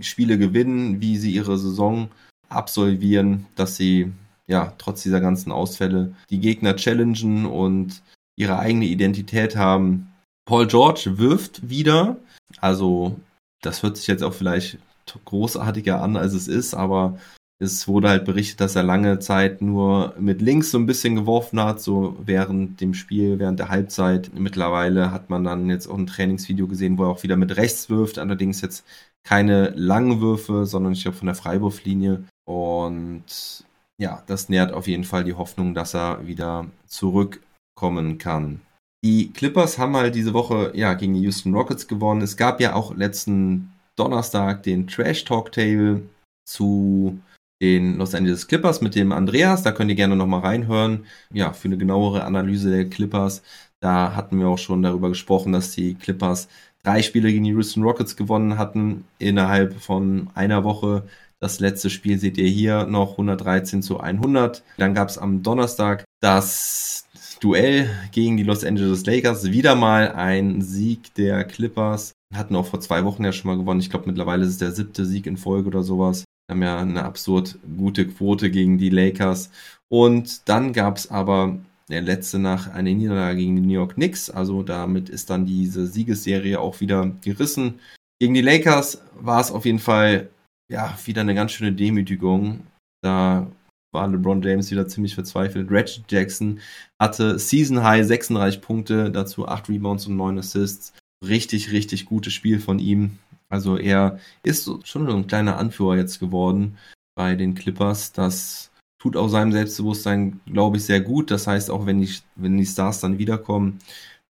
Spiele 0.00 0.38
gewinnen, 0.38 1.02
wie 1.02 1.18
sie 1.18 1.32
ihre 1.32 1.58
Saison 1.58 2.08
absolvieren, 2.48 3.46
dass 3.56 3.76
sie 3.76 4.12
ja 4.46 4.72
trotz 4.78 5.02
dieser 5.02 5.20
ganzen 5.20 5.52
Ausfälle 5.52 6.14
die 6.30 6.40
Gegner 6.40 6.76
challengen 6.76 7.46
und 7.46 8.02
ihre 8.36 8.58
eigene 8.58 8.86
Identität 8.86 9.56
haben. 9.56 10.12
Paul 10.46 10.66
George 10.66 11.18
wirft 11.18 11.68
wieder, 11.68 12.16
also 12.60 13.18
das 13.60 13.82
hört 13.82 13.96
sich 13.96 14.06
jetzt 14.06 14.22
auch 14.22 14.34
vielleicht 14.34 14.78
großartiger 15.24 16.00
an, 16.00 16.16
als 16.16 16.32
es 16.32 16.48
ist, 16.48 16.74
aber 16.74 17.18
es 17.62 17.86
wurde 17.86 18.08
halt 18.08 18.24
berichtet, 18.24 18.60
dass 18.60 18.76
er 18.76 18.82
lange 18.82 19.20
Zeit 19.20 19.62
nur 19.62 20.14
mit 20.18 20.42
links 20.42 20.72
so 20.72 20.78
ein 20.78 20.86
bisschen 20.86 21.14
geworfen 21.14 21.60
hat, 21.60 21.80
so 21.80 22.16
während 22.24 22.80
dem 22.80 22.92
Spiel, 22.92 23.38
während 23.38 23.60
der 23.60 23.68
Halbzeit. 23.68 24.32
Mittlerweile 24.34 25.12
hat 25.12 25.30
man 25.30 25.44
dann 25.44 25.70
jetzt 25.70 25.86
auch 25.86 25.96
ein 25.96 26.06
Trainingsvideo 26.06 26.66
gesehen, 26.66 26.98
wo 26.98 27.04
er 27.04 27.10
auch 27.10 27.22
wieder 27.22 27.36
mit 27.36 27.56
rechts 27.56 27.88
wirft, 27.88 28.18
allerdings 28.18 28.60
jetzt 28.60 28.84
keine 29.24 29.70
langen 29.70 30.20
Würfe, 30.20 30.66
sondern 30.66 30.92
ich 30.92 31.02
glaube 31.02 31.16
von 31.16 31.26
der 31.26 31.36
Freiwurflinie. 31.36 32.24
Und 32.44 33.64
ja, 33.98 34.22
das 34.26 34.48
nährt 34.48 34.72
auf 34.72 34.88
jeden 34.88 35.04
Fall 35.04 35.22
die 35.22 35.34
Hoffnung, 35.34 35.74
dass 35.74 35.94
er 35.94 36.26
wieder 36.26 36.66
zurückkommen 36.86 38.18
kann. 38.18 38.60
Die 39.04 39.32
Clippers 39.32 39.78
haben 39.78 39.96
halt 39.96 40.14
diese 40.16 40.34
Woche 40.34 40.72
ja 40.74 40.94
gegen 40.94 41.14
die 41.14 41.22
Houston 41.22 41.54
Rockets 41.54 41.86
gewonnen. 41.86 42.22
Es 42.22 42.36
gab 42.36 42.60
ja 42.60 42.74
auch 42.74 42.94
letzten 42.94 43.72
Donnerstag 43.96 44.64
den 44.64 44.88
Trash 44.88 45.24
Talk 45.24 45.52
Table 45.52 46.02
zu 46.44 47.20
den 47.62 47.96
Los 47.96 48.14
Angeles 48.14 48.48
Clippers 48.48 48.80
mit 48.82 48.96
dem 48.96 49.12
Andreas. 49.12 49.62
Da 49.62 49.70
könnt 49.70 49.88
ihr 49.88 49.94
gerne 49.94 50.16
nochmal 50.16 50.40
reinhören. 50.40 51.06
Ja, 51.32 51.52
für 51.52 51.68
eine 51.68 51.78
genauere 51.78 52.24
Analyse 52.24 52.70
der 52.70 52.90
Clippers. 52.90 53.42
Da 53.80 54.14
hatten 54.16 54.38
wir 54.38 54.48
auch 54.48 54.58
schon 54.58 54.82
darüber 54.82 55.08
gesprochen, 55.08 55.52
dass 55.52 55.70
die 55.70 55.94
Clippers 55.94 56.48
drei 56.82 57.02
Spiele 57.02 57.30
gegen 57.30 57.44
die 57.44 57.50
Houston 57.50 57.84
Rockets 57.84 58.16
gewonnen 58.16 58.58
hatten 58.58 59.04
innerhalb 59.18 59.80
von 59.80 60.28
einer 60.34 60.64
Woche. 60.64 61.04
Das 61.38 61.60
letzte 61.60 61.88
Spiel 61.88 62.18
seht 62.18 62.36
ihr 62.36 62.48
hier 62.48 62.86
noch 62.86 63.12
113 63.12 63.80
zu 63.82 64.00
100. 64.00 64.64
Dann 64.78 64.94
gab 64.94 65.08
es 65.08 65.18
am 65.18 65.42
Donnerstag 65.42 66.04
das 66.20 67.06
Duell 67.40 67.90
gegen 68.12 68.36
die 68.36 68.44
Los 68.44 68.64
Angeles 68.64 69.04
Lakers. 69.06 69.50
Wieder 69.50 69.74
mal 69.74 70.12
ein 70.12 70.62
Sieg 70.62 71.14
der 71.14 71.44
Clippers. 71.44 72.12
Hatten 72.34 72.54
auch 72.56 72.66
vor 72.66 72.80
zwei 72.80 73.04
Wochen 73.04 73.24
ja 73.24 73.32
schon 73.32 73.50
mal 73.50 73.56
gewonnen. 73.56 73.80
Ich 73.80 73.90
glaube, 73.90 74.06
mittlerweile 74.06 74.44
ist 74.44 74.50
es 74.50 74.58
der 74.58 74.72
siebte 74.72 75.04
Sieg 75.04 75.26
in 75.26 75.36
Folge 75.36 75.68
oder 75.68 75.82
sowas. 75.82 76.24
Haben 76.52 76.62
ja 76.62 76.78
eine 76.78 77.04
absurd 77.04 77.58
gute 77.78 78.06
Quote 78.06 78.50
gegen 78.50 78.76
die 78.76 78.90
Lakers. 78.90 79.50
Und 79.88 80.48
dann 80.50 80.74
gab 80.74 80.98
es 80.98 81.10
aber 81.10 81.58
der 81.88 82.02
letzte 82.02 82.38
nach 82.38 82.68
einer 82.68 82.92
Niederlage 82.92 83.38
gegen 83.38 83.56
die 83.56 83.62
New 83.62 83.72
York 83.72 83.94
Knicks. 83.94 84.28
Also 84.28 84.62
damit 84.62 85.08
ist 85.08 85.30
dann 85.30 85.46
diese 85.46 85.86
Siegesserie 85.86 86.60
auch 86.60 86.80
wieder 86.80 87.10
gerissen. 87.22 87.80
Gegen 88.20 88.34
die 88.34 88.42
Lakers 88.42 89.02
war 89.18 89.40
es 89.40 89.50
auf 89.50 89.64
jeden 89.64 89.78
Fall 89.78 90.28
ja 90.70 90.94
wieder 91.06 91.22
eine 91.22 91.34
ganz 91.34 91.52
schöne 91.52 91.72
Demütigung. 91.72 92.60
Da 93.02 93.50
war 93.94 94.08
LeBron 94.08 94.42
James 94.42 94.70
wieder 94.70 94.86
ziemlich 94.86 95.14
verzweifelt. 95.14 95.70
Reggie 95.70 96.04
Jackson 96.06 96.60
hatte 97.00 97.38
Season 97.38 97.82
High 97.82 98.06
36 98.06 98.60
Punkte, 98.60 99.10
dazu 99.10 99.48
8 99.48 99.70
Rebounds 99.70 100.06
und 100.06 100.16
9 100.16 100.38
Assists. 100.38 100.92
Richtig, 101.26 101.72
richtig 101.72 102.04
gutes 102.04 102.34
Spiel 102.34 102.60
von 102.60 102.78
ihm. 102.78 103.18
Also 103.52 103.76
er 103.76 104.18
ist 104.42 104.64
schon 104.84 105.06
so 105.06 105.14
ein 105.14 105.26
kleiner 105.26 105.58
Anführer 105.58 105.96
jetzt 105.96 106.18
geworden 106.20 106.78
bei 107.14 107.34
den 107.34 107.54
Clippers. 107.54 108.12
Das 108.12 108.70
tut 108.98 109.14
auch 109.14 109.28
seinem 109.28 109.52
Selbstbewusstsein, 109.52 110.40
glaube 110.46 110.78
ich, 110.78 110.84
sehr 110.84 111.02
gut. 111.02 111.30
Das 111.30 111.46
heißt, 111.46 111.70
auch 111.70 111.84
wenn 111.84 112.00
die, 112.00 112.14
wenn 112.34 112.56
die 112.56 112.64
Stars 112.64 113.00
dann 113.00 113.18
wiederkommen, 113.18 113.78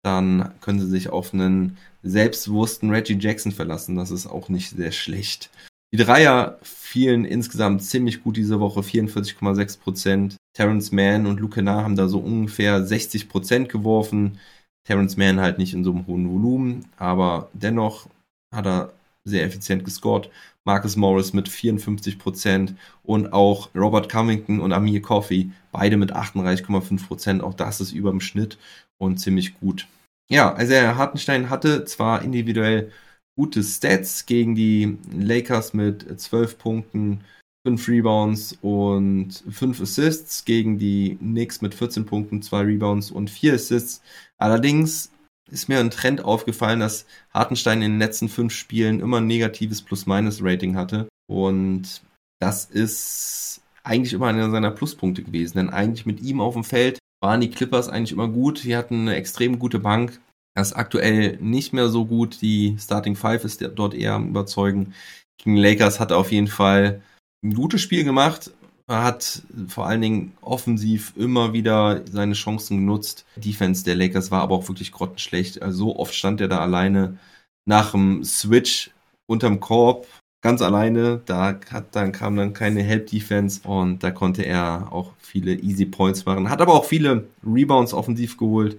dann 0.03 0.53
können 0.61 0.81
sie 0.81 0.89
sich 0.89 1.09
auf 1.11 1.33
einen 1.33 1.79
selbstbewussten 2.03 2.91
Reggie 2.91 3.17
Jackson 3.17 3.53
verlassen. 3.53 3.95
Das 3.95 4.11
ist 4.11 4.27
auch 4.27 4.49
nicht 4.49 4.71
sehr 4.71 4.91
schlecht. 4.91 5.51
Die 5.95 5.99
Dreier 5.99 6.59
fielen 6.63 7.25
insgesamt 7.25 7.85
ziemlich 7.85 8.25
gut 8.25 8.37
diese 8.37 8.59
Woche, 8.59 8.81
44,6 8.81 9.79
Prozent. 9.79 10.37
Terrence 10.53 10.91
Mann 10.91 11.27
und 11.27 11.39
Luke 11.39 11.63
Nah 11.63 11.85
haben 11.85 11.95
da 11.95 12.09
so 12.09 12.19
ungefähr 12.19 12.85
60 12.85 13.29
Prozent 13.29 13.69
geworfen. 13.69 14.41
Terrence 14.85 15.17
Mann 15.17 15.39
halt 15.39 15.59
nicht 15.59 15.75
in 15.75 15.85
so 15.85 15.93
einem 15.93 16.09
hohen 16.09 16.29
Volumen, 16.29 16.87
aber 16.97 17.51
dennoch 17.53 18.09
hat 18.53 18.67
er 18.67 18.93
sehr 19.25 19.45
effizient 19.45 19.85
gescored. 19.85 20.31
Marcus 20.65 20.97
Morris 20.97 21.33
mit 21.33 21.49
54 21.49 22.19
Prozent 22.19 22.75
und 23.03 23.33
auch 23.33 23.69
Robert 23.75 24.09
Covington 24.09 24.61
und 24.61 24.73
Amir 24.73 25.03
Coffey, 25.03 25.51
beide 25.73 25.97
mit 25.97 26.15
38,5 26.15 27.07
Prozent. 27.07 27.43
Auch 27.43 27.55
das 27.55 27.81
ist 27.81 27.93
über 27.93 28.11
dem 28.11 28.21
Schnitt 28.21 28.59
und 28.99 29.19
ziemlich 29.19 29.59
gut. 29.59 29.89
Ja, 30.31 30.55
also 30.55 30.75
Hartenstein 30.75 31.51
hatte 31.51 31.85
zwar 31.85 32.23
individuell 32.23 32.93
gute 33.37 33.63
Stats 33.63 34.27
gegen 34.27 34.55
die 34.55 34.99
Lakers 35.13 35.75
mit 35.75 36.21
12 36.21 36.59
Punkten, 36.59 37.25
5 37.67 37.89
Rebounds 37.89 38.59
und 38.63 39.43
5 39.51 39.81
Assists, 39.81 40.45
gegen 40.45 40.79
die 40.79 41.17
Knicks 41.17 41.61
mit 41.61 41.75
14 41.75 42.07
Punkten, 42.07 42.41
2 42.41 42.61
Rebounds 42.61 43.11
und 43.11 43.31
4 43.31 43.55
Assists. 43.55 44.01
Allerdings 44.39 45.11
ist 45.51 45.69
mir 45.69 45.81
ein 45.81 45.91
Trend 45.91 46.25
aufgefallen, 46.25 46.81
dass 46.81 47.07
Hartenstein 47.33 47.83
in 47.83 47.93
den 47.93 47.99
letzten 47.99 48.29
5 48.29 48.53
Spielen 48.53 49.01
immer 49.01 49.19
ein 49.19 49.27
negatives 49.27 49.83
Plus-Minus-Rating 49.83 50.77
hatte. 50.77 51.09
Und 51.27 52.03
das 52.41 52.65
ist 52.65 53.61
eigentlich 53.85 54.13
immer 54.13 54.29
einer 54.29 54.51
seiner 54.51 54.71
Pluspunkte 54.71 55.23
gewesen, 55.23 55.59
denn 55.59 55.71
eigentlich 55.71 56.07
mit 56.07 56.21
ihm 56.21 56.41
auf 56.41 56.55
dem 56.55 56.65
Feld 56.65 56.99
waren 57.21 57.41
die 57.41 57.51
Clippers 57.51 57.89
eigentlich 57.89 58.13
immer 58.13 58.29
gut. 58.29 58.59
Sie 58.59 58.77
hatten 58.77 59.03
eine 59.03 59.15
extrem 59.15 59.59
gute 59.59 59.79
Bank. 59.79 60.21
Er 60.55 60.63
ist 60.63 60.75
aktuell 60.75 61.39
nicht 61.41 61.73
mehr 61.73 61.89
so 61.89 62.05
gut. 62.05 62.43
Die 62.43 62.77
Starting 62.79 63.17
Five 63.17 63.45
ist 63.45 63.67
dort 63.75 63.95
eher 63.95 64.15
am 64.15 64.29
Überzeugen. 64.29 64.95
Gegen 65.39 65.57
Lakers 65.57 66.01
hat 66.01 66.11
er 66.11 66.19
auf 66.19 66.33
jeden 66.33 66.49
Fall 66.49 67.01
ein 67.45 67.55
gutes 67.55 67.81
Spiel 67.81 68.05
gemacht. 68.05 68.51
Er 68.87 69.05
hat 69.05 69.43
vor 69.69 69.87
allen 69.87 70.01
Dingen 70.01 70.33
offensiv 70.41 71.13
immer 71.17 71.53
wieder 71.53 72.03
seine 72.11 72.35
Chancen 72.35 72.79
genutzt. 72.79 73.25
Defense 73.37 73.85
der 73.85 73.97
Lakers 73.97 74.31
war 74.31 74.43
aber 74.43 74.57
auch 74.57 74.69
wirklich 74.69 74.93
grottenschlecht. 74.93 75.63
Also 75.63 75.79
so 75.79 75.97
oft 75.97 76.15
stand 76.15 76.41
er 76.41 76.49
da 76.49 76.59
alleine 76.59 77.19
nach 77.65 77.93
dem 77.93 78.25
Switch 78.25 78.91
unterm 79.27 79.61
Korb 79.61 80.07
ganz 80.43 80.61
alleine. 80.63 81.23
Da 81.25 81.61
hat, 81.71 81.95
dann 81.95 82.13
kam 82.13 82.37
dann 82.37 82.53
keine 82.53 82.83
Help 82.83 83.07
Defense 83.07 83.61
und 83.67 84.03
da 84.03 84.11
konnte 84.11 84.43
er 84.43 84.89
auch 84.91 85.13
viele 85.19 85.55
Easy 85.55 85.87
Points 85.87 86.27
machen. 86.27 86.51
Hat 86.51 86.61
aber 86.61 86.75
auch 86.75 86.85
viele 86.85 87.29
Rebounds 87.45 87.95
offensiv 87.95 88.37
geholt 88.37 88.79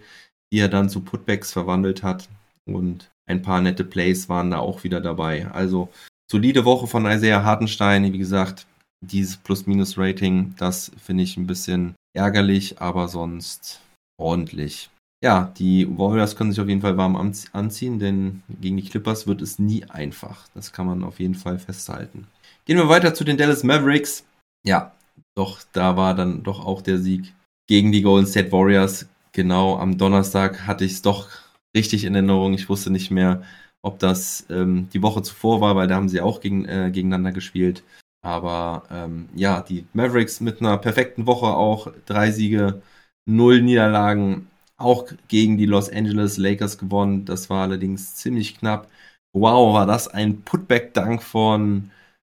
die 0.54 0.60
er 0.60 0.70
dann 0.70 0.88
zu 0.88 1.02
Putbacks 1.02 1.52
verwandelt 1.52 2.04
hat. 2.04 2.30
Und 2.66 3.10
ein 3.26 3.42
paar 3.42 3.60
nette 3.60 3.84
Plays 3.84 4.30
waren 4.30 4.52
da 4.52 4.60
auch 4.60 4.84
wieder 4.84 5.02
dabei. 5.02 5.48
Also 5.48 5.90
solide 6.32 6.64
Woche 6.64 6.86
von 6.86 7.08
Isaiah 7.08 7.44
Hartenstein. 7.44 8.14
Wie 8.14 8.20
gesagt, 8.20 8.68
dieses 9.08 9.38
Plus-Minus-Rating, 9.38 10.56
das 10.58 10.92
finde 10.98 11.24
ich 11.24 11.38
ein 11.38 11.48
bisschen 11.48 11.96
ärgerlich, 12.16 12.82
aber 12.82 13.08
sonst 13.08 13.82
ordentlich. 14.20 14.90
Ja, 15.24 15.54
die 15.58 15.88
Warriors 15.98 16.36
können 16.36 16.52
sich 16.52 16.60
auf 16.60 16.68
jeden 16.68 16.82
Fall 16.82 16.98
warm 16.98 17.16
anziehen, 17.54 18.00
denn 18.00 18.44
gegen 18.62 18.78
die 18.78 18.84
Clippers 18.84 19.26
wird 19.26 19.42
es 19.42 19.58
nie 19.58 19.86
einfach. 19.86 20.48
Das 20.54 20.74
kann 20.74 20.86
man 20.86 21.04
auf 21.04 21.20
jeden 21.20 21.36
Fall 21.36 21.60
festhalten. 21.60 22.28
Gehen 22.66 22.78
wir 22.78 22.90
weiter 22.90 23.14
zu 23.14 23.24
den 23.24 23.38
Dallas 23.38 23.64
Mavericks. 23.64 24.26
Ja, 24.66 24.92
doch, 25.36 25.62
da 25.72 25.96
war 25.96 26.14
dann 26.14 26.44
doch 26.44 26.66
auch 26.66 26.82
der 26.82 27.00
Sieg 27.00 27.34
gegen 27.68 27.92
die 27.92 28.02
Golden 28.02 28.28
State 28.28 28.52
Warriors 28.52 29.08
genau, 29.34 29.78
am 29.78 29.98
Donnerstag 29.98 30.66
hatte 30.66 30.86
ich 30.86 30.94
es 30.94 31.02
doch 31.02 31.30
richtig 31.76 32.06
in 32.06 32.16
Erinnerung. 32.16 32.54
Ich 32.54 32.70
wusste 32.70 32.90
nicht 32.90 33.12
mehr, 33.12 33.44
ob 33.82 34.00
das 34.00 34.46
ähm, 34.50 34.88
die 34.94 35.02
Woche 35.02 35.22
zuvor 35.22 35.60
war, 35.60 35.76
weil 35.76 35.88
da 35.88 35.96
haben 35.96 36.08
sie 36.08 36.22
auch 36.22 36.40
gegen, 36.40 36.66
äh, 36.66 36.90
gegeneinander 36.94 37.34
gespielt. 37.34 37.84
Aber 38.24 38.84
ähm, 38.90 39.30
ja, 39.36 39.62
die 39.62 39.86
Mavericks 39.94 40.40
mit 40.40 40.62
einer 40.62 40.78
perfekten 40.78 41.28
Woche 41.28 41.48
auch. 41.48 41.92
Drei 42.06 42.32
Siege, 42.32 42.82
null 43.26 43.62
Niederlagen. 43.62 44.48
Auch 44.78 45.06
gegen 45.28 45.58
die 45.58 45.66
Los 45.66 45.90
Angeles 45.90 46.38
Lakers 46.38 46.78
gewonnen. 46.78 47.26
Das 47.26 47.50
war 47.50 47.64
allerdings 47.64 48.16
ziemlich 48.16 48.58
knapp. 48.58 48.90
Wow, 49.34 49.74
war 49.74 49.86
das 49.86 50.08
ein 50.08 50.42
Putback-Dank 50.44 51.22
von 51.22 51.92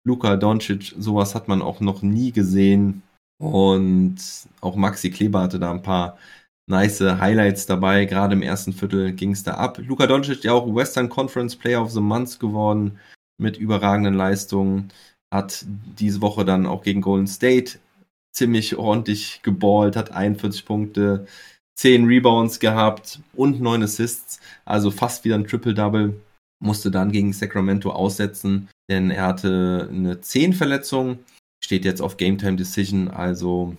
Luka 0.07 0.37
Doncic. 0.37 0.95
Sowas 0.99 1.35
hat 1.35 1.49
man 1.49 1.63
auch 1.63 1.81
noch 1.81 2.03
nie 2.03 2.33
gesehen. 2.33 3.03
Und 3.41 4.17
auch 4.61 4.77
Maxi 4.77 5.11
Kleber 5.11 5.43
hatte 5.43 5.59
da 5.59 5.71
ein 5.71 5.83
paar 5.83 6.19
nice 6.69 7.01
Highlights 7.01 7.67
dabei. 7.67 8.05
Gerade 8.05 8.35
im 8.35 8.43
ersten 8.43 8.73
Viertel 8.73 9.13
ging 9.13 9.33
es 9.33 9.43
da 9.43 9.55
ab. 9.55 9.79
Luka 9.79 10.07
Doncic 10.07 10.45
ja 10.45 10.53
auch 10.53 10.75
Western 10.75 11.09
Conference 11.09 11.57
Player 11.57 11.83
of 11.83 11.93
the 11.93 12.01
Month 12.01 12.41
geworden 12.41 12.99
mit 13.41 13.57
überragenden 13.57 14.15
Leistungen. 14.15 14.91
Hat 15.33 15.65
diese 15.67 16.21
Woche 16.21 16.45
dann 16.45 16.67
auch 16.67 16.83
gegen 16.83 17.01
Golden 17.01 17.27
State 17.27 17.79
ziemlich 18.33 18.77
ordentlich 18.77 19.43
geballt, 19.43 19.97
hat 19.97 20.13
41 20.13 20.65
Punkte, 20.65 21.27
10 21.77 22.07
Rebounds 22.07 22.61
gehabt 22.61 23.21
und 23.35 23.61
9 23.61 23.83
Assists. 23.83 24.41
Also 24.65 24.91
fast 24.91 25.25
wieder 25.25 25.37
ein 25.37 25.47
Triple-Double. 25.47 26.21
musste 26.61 26.91
dann 26.91 27.13
gegen 27.13 27.33
Sacramento 27.33 27.93
aussetzen, 27.93 28.69
denn 28.91 29.11
er 29.11 29.27
hatte 29.27 29.89
eine 29.93 30.21
Zehenverletzung, 30.21 31.21
steht 31.63 31.85
jetzt 31.85 32.01
auf 32.03 32.17
Game 32.17 32.39
Time 32.39 32.57
Decision, 32.57 33.09
also 33.09 33.77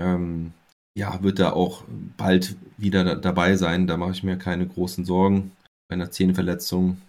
ähm, 0.00 0.52
ja, 0.96 1.22
wird 1.22 1.38
er 1.38 1.54
auch 1.54 1.84
bald 2.16 2.56
wieder 2.78 3.04
da 3.04 3.14
dabei 3.14 3.56
sein. 3.56 3.86
Da 3.86 3.96
mache 3.96 4.12
ich 4.12 4.22
mir 4.22 4.38
keine 4.38 4.66
großen 4.66 5.04
Sorgen. 5.04 5.52
Bei 5.88 5.94
einer 5.94 6.10
Zehenverletzung 6.10 7.00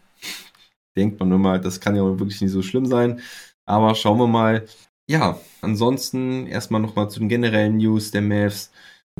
denkt 0.98 1.20
man 1.20 1.32
immer, 1.32 1.58
das 1.58 1.80
kann 1.80 1.96
ja 1.96 2.04
wirklich 2.04 2.42
nicht 2.42 2.52
so 2.52 2.62
schlimm 2.62 2.86
sein. 2.86 3.22
Aber 3.68 3.94
schauen 3.96 4.18
wir 4.18 4.28
mal. 4.28 4.66
Ja, 5.10 5.40
ansonsten 5.62 6.48
erstmal 6.48 6.82
nochmal 6.82 7.10
zu 7.10 7.20
den 7.20 7.30
generellen 7.30 7.78
News 7.78 8.12
der 8.12 8.22
Mavs. 8.22 8.72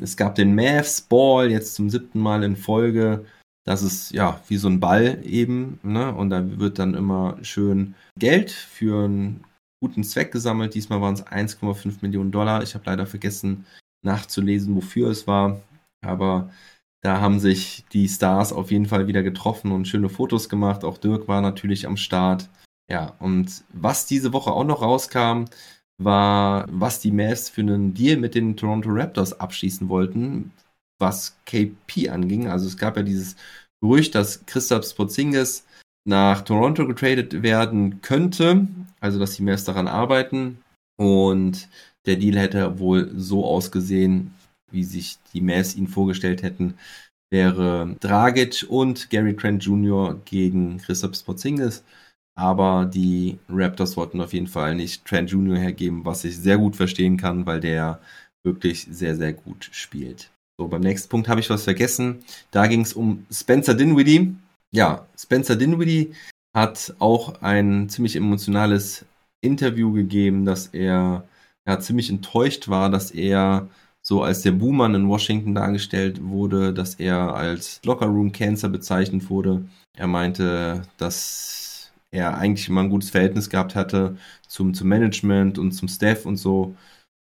Es 0.02 0.18
gab 0.18 0.36
den 0.36 0.56
Mavs 0.56 1.02
Ball 1.02 1.52
jetzt 1.52 1.76
zum 1.76 1.90
siebten 1.90 2.20
Mal 2.20 2.44
in 2.44 2.56
Folge. 2.56 3.26
Das 3.66 3.84
ist 3.84 4.12
ja 4.12 4.42
wie 4.48 4.58
so 4.58 4.70
ein 4.70 4.80
Ball 4.80 5.20
eben, 5.24 5.80
ne? 5.84 6.14
Und 6.16 6.30
da 6.30 6.60
wird 6.60 6.80
dann 6.80 6.94
immer 6.94 7.38
schön 7.42 7.96
Geld 8.18 8.52
für 8.52 9.06
einen 9.06 9.44
guten 9.82 10.04
Zweck 10.04 10.32
gesammelt. 10.32 10.74
Diesmal 10.74 11.02
waren 11.02 11.16
es 11.16 11.26
1,5 11.26 11.98
Millionen 12.02 12.32
Dollar. 12.32 12.64
Ich 12.64 12.76
habe 12.76 12.86
leider 12.86 13.06
vergessen 13.06 13.66
nachzulesen, 14.06 14.76
wofür 14.76 15.10
es 15.10 15.28
war. 15.28 15.62
Aber 16.06 16.50
da 17.04 17.20
haben 17.20 17.40
sich 17.40 17.86
die 17.92 18.08
Stars 18.08 18.54
auf 18.54 18.72
jeden 18.72 18.86
Fall 18.86 19.08
wieder 19.08 19.24
getroffen 19.24 19.72
und 19.72 19.88
schöne 19.88 20.10
Fotos 20.10 20.50
gemacht. 20.50 20.84
Auch 20.84 20.98
Dirk 20.98 21.28
war 21.28 21.42
natürlich 21.42 21.88
am 21.88 21.98
Start. 21.98 22.50
Ja, 22.90 23.16
und 23.20 23.64
was 23.74 24.06
diese 24.06 24.34
Woche 24.34 24.52
auch 24.52 24.64
noch 24.64 24.82
rauskam, 24.82 25.46
war, 25.98 26.66
was 26.70 27.00
die 27.00 27.12
Mavs 27.12 27.50
für 27.50 27.62
einen 27.62 27.94
Deal 27.94 28.18
mit 28.18 28.36
den 28.36 28.56
Toronto 28.56 28.90
Raptors 28.92 29.40
abschließen 29.40 29.90
wollten, 29.90 30.52
was 31.00 31.38
KP 31.46 32.10
anging. 32.10 32.48
Also 32.48 32.68
es 32.68 32.78
gab 32.78 32.98
ja 32.98 33.04
dieses 33.04 33.36
Gerücht, 33.82 34.16
dass 34.16 34.46
Christoph 34.46 34.96
Porzingis 34.96 35.66
nach 36.06 36.42
Toronto 36.42 36.88
getradet 36.88 37.44
werden 37.44 38.02
könnte, 38.02 38.68
also 39.00 39.20
dass 39.20 39.36
die 39.36 39.44
Mavs 39.44 39.66
daran 39.66 39.88
arbeiten. 39.88 40.60
Und 40.98 41.68
der 42.06 42.16
Deal 42.16 42.38
hätte 42.38 42.80
wohl 42.80 43.12
so 43.16 43.46
ausgesehen, 43.46 44.34
wie 44.72 44.84
sich 44.84 45.18
die 45.34 45.42
Mavs 45.42 45.76
ihn 45.76 45.88
vorgestellt 45.88 46.44
hätten, 46.44 46.76
wäre 47.30 47.96
Dragic 48.00 48.66
und 48.70 49.10
Gary 49.10 49.36
Trent 49.36 49.64
Jr. 49.64 50.20
gegen 50.26 50.78
Christoph 50.78 51.26
Porzingis. 51.26 51.84
Aber 52.38 52.86
die 52.86 53.40
Raptors 53.50 53.98
wollten 53.98 54.22
auf 54.22 54.32
jeden 54.32 54.48
Fall 54.48 54.76
nicht 54.76 55.06
Trent 55.06 55.32
Jr. 55.32 55.58
hergeben, 55.58 56.06
was 56.06 56.24
ich 56.24 56.38
sehr 56.38 56.60
gut 56.60 56.76
verstehen 56.76 57.18
kann, 57.18 57.48
weil 57.48 57.60
der 57.60 58.00
wirklich 58.46 58.88
sehr, 58.92 59.16
sehr 59.16 59.34
gut 59.34 59.70
spielt. 59.72 60.30
So, 60.60 60.68
beim 60.68 60.82
nächsten 60.82 61.10
Punkt 61.10 61.30
habe 61.30 61.40
ich 61.40 61.50
was 61.50 61.64
vergessen. 61.64 62.20
Da 62.52 62.68
ging 62.68 62.82
es 62.82 62.94
um 62.94 63.26
Spencer 63.32 63.74
Dinwiddie. 63.74 64.36
Ja, 64.72 65.08
Spencer 65.18 65.56
Dinwiddie 65.56 66.14
hat 66.56 66.96
auch 67.00 67.42
ein 67.42 67.90
ziemlich 67.90 68.16
emotionales 68.16 69.06
Interview 69.42 69.92
gegeben, 69.92 70.46
dass 70.46 70.68
er 70.68 71.24
ja, 71.68 71.80
ziemlich 71.80 72.10
enttäuscht 72.10 72.68
war, 72.68 72.92
dass 72.92 73.10
er 73.12 73.68
so 74.02 74.22
als 74.22 74.44
der 74.44 74.52
Buhmann 74.52 74.94
in 74.94 75.10
Washington 75.10 75.56
dargestellt 75.56 76.24
wurde, 76.24 76.72
dass 76.72 76.96
er 76.96 77.36
als 77.36 77.82
Lockerroom 77.84 78.32
Cancer 78.32 78.70
bezeichnet 78.70 79.30
wurde. 79.30 79.66
Er 79.98 80.08
meinte, 80.08 80.84
dass 80.98 81.67
er 82.12 82.38
eigentlich 82.38 82.70
immer 82.70 82.82
ein 82.82 82.90
gutes 82.90 83.10
Verhältnis 83.10 83.50
gehabt 83.50 83.76
hatte 83.76 84.18
zum, 84.48 84.74
zum 84.74 84.88
Management 84.88 85.58
und 85.58 85.72
zum 85.72 85.88
Staff 85.88 86.26
und 86.26 86.38
so 86.38 86.76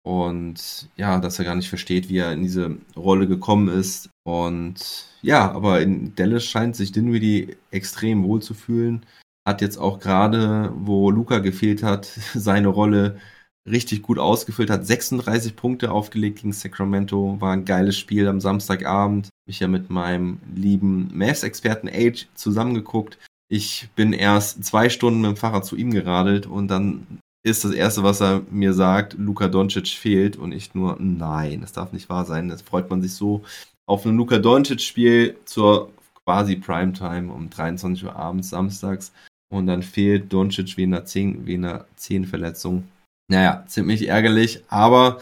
und 0.05 0.87
ja, 0.97 1.19
dass 1.19 1.39
er 1.39 1.45
gar 1.45 1.55
nicht 1.55 1.67
versteht, 1.67 2.09
wie 2.09 2.19
er 2.19 2.31
in 2.31 2.43
diese 2.43 2.77
Rolle 2.95 3.27
gekommen 3.27 3.69
ist. 3.69 4.11
Und 4.23 5.07
ja, 5.23 5.51
aber 5.51 5.81
in 5.81 6.13
Dallas 6.13 6.45
scheint 6.45 6.75
sich 6.75 6.91
Dinwiddie 6.91 7.57
extrem 7.71 8.23
wohl 8.23 8.39
zu 8.39 8.53
fühlen. 8.53 9.03
Hat 9.47 9.61
jetzt 9.61 9.77
auch 9.77 9.99
gerade, 9.99 10.71
wo 10.77 11.09
Luca 11.09 11.39
gefehlt 11.39 11.81
hat, 11.81 12.05
seine 12.35 12.67
Rolle 12.67 13.19
richtig 13.67 14.03
gut 14.03 14.19
ausgefüllt, 14.19 14.69
hat 14.69 14.85
36 14.85 15.55
Punkte 15.55 15.91
aufgelegt 15.91 16.37
gegen 16.41 16.53
Sacramento, 16.53 17.41
war 17.41 17.53
ein 17.53 17.65
geiles 17.65 17.97
Spiel 17.97 18.27
am 18.27 18.39
Samstagabend. 18.39 19.29
Mich 19.47 19.59
ja 19.59 19.67
mit 19.67 19.89
meinem 19.89 20.39
lieben 20.55 21.09
Mavs-Experten 21.17 21.89
Age 21.89 22.27
zusammengeguckt. 22.35 23.17
Ich 23.47 23.89
bin 23.95 24.13
erst 24.13 24.63
zwei 24.63 24.89
Stunden 24.89 25.21
mit 25.21 25.31
dem 25.31 25.37
Fahrrad 25.37 25.65
zu 25.65 25.75
ihm 25.75 25.91
geradelt 25.91 26.47
und 26.47 26.67
dann 26.67 27.19
ist 27.43 27.63
das 27.63 27.73
Erste, 27.73 28.01
was 28.01 28.21
er 28.21 28.41
mir 28.49 28.73
sagt, 28.73 29.13
Luka 29.13 29.47
Doncic 29.47 29.89
fehlt 29.89 30.35
und 30.35 30.51
ich 30.51 30.73
nur, 30.73 30.97
nein, 30.99 31.61
das 31.61 31.73
darf 31.73 31.93
nicht 31.93 32.09
wahr 32.09 32.25
sein. 32.25 32.49
Das 32.49 32.63
freut 32.63 32.89
man 32.89 33.03
sich 33.03 33.13
so 33.13 33.43
auf 33.87 34.03
ein 34.05 34.17
Luka 34.17 34.39
Doncic-Spiel 34.39 35.37
zur 35.45 35.91
quasi 36.25 36.55
Primetime 36.55 37.31
um 37.31 37.51
23 37.51 38.05
Uhr 38.05 38.15
abends 38.15 38.49
samstags 38.49 39.11
und 39.49 39.67
dann 39.67 39.83
fehlt 39.83 40.33
Doncic 40.33 40.75
in 40.79 40.93
einer, 40.93 41.05
Zehn, 41.05 41.45
in 41.47 41.63
einer 41.63 41.85
Zehnverletzung. 41.95 42.87
Naja, 43.27 43.63
ziemlich 43.67 44.07
ärgerlich, 44.07 44.63
aber 44.67 45.21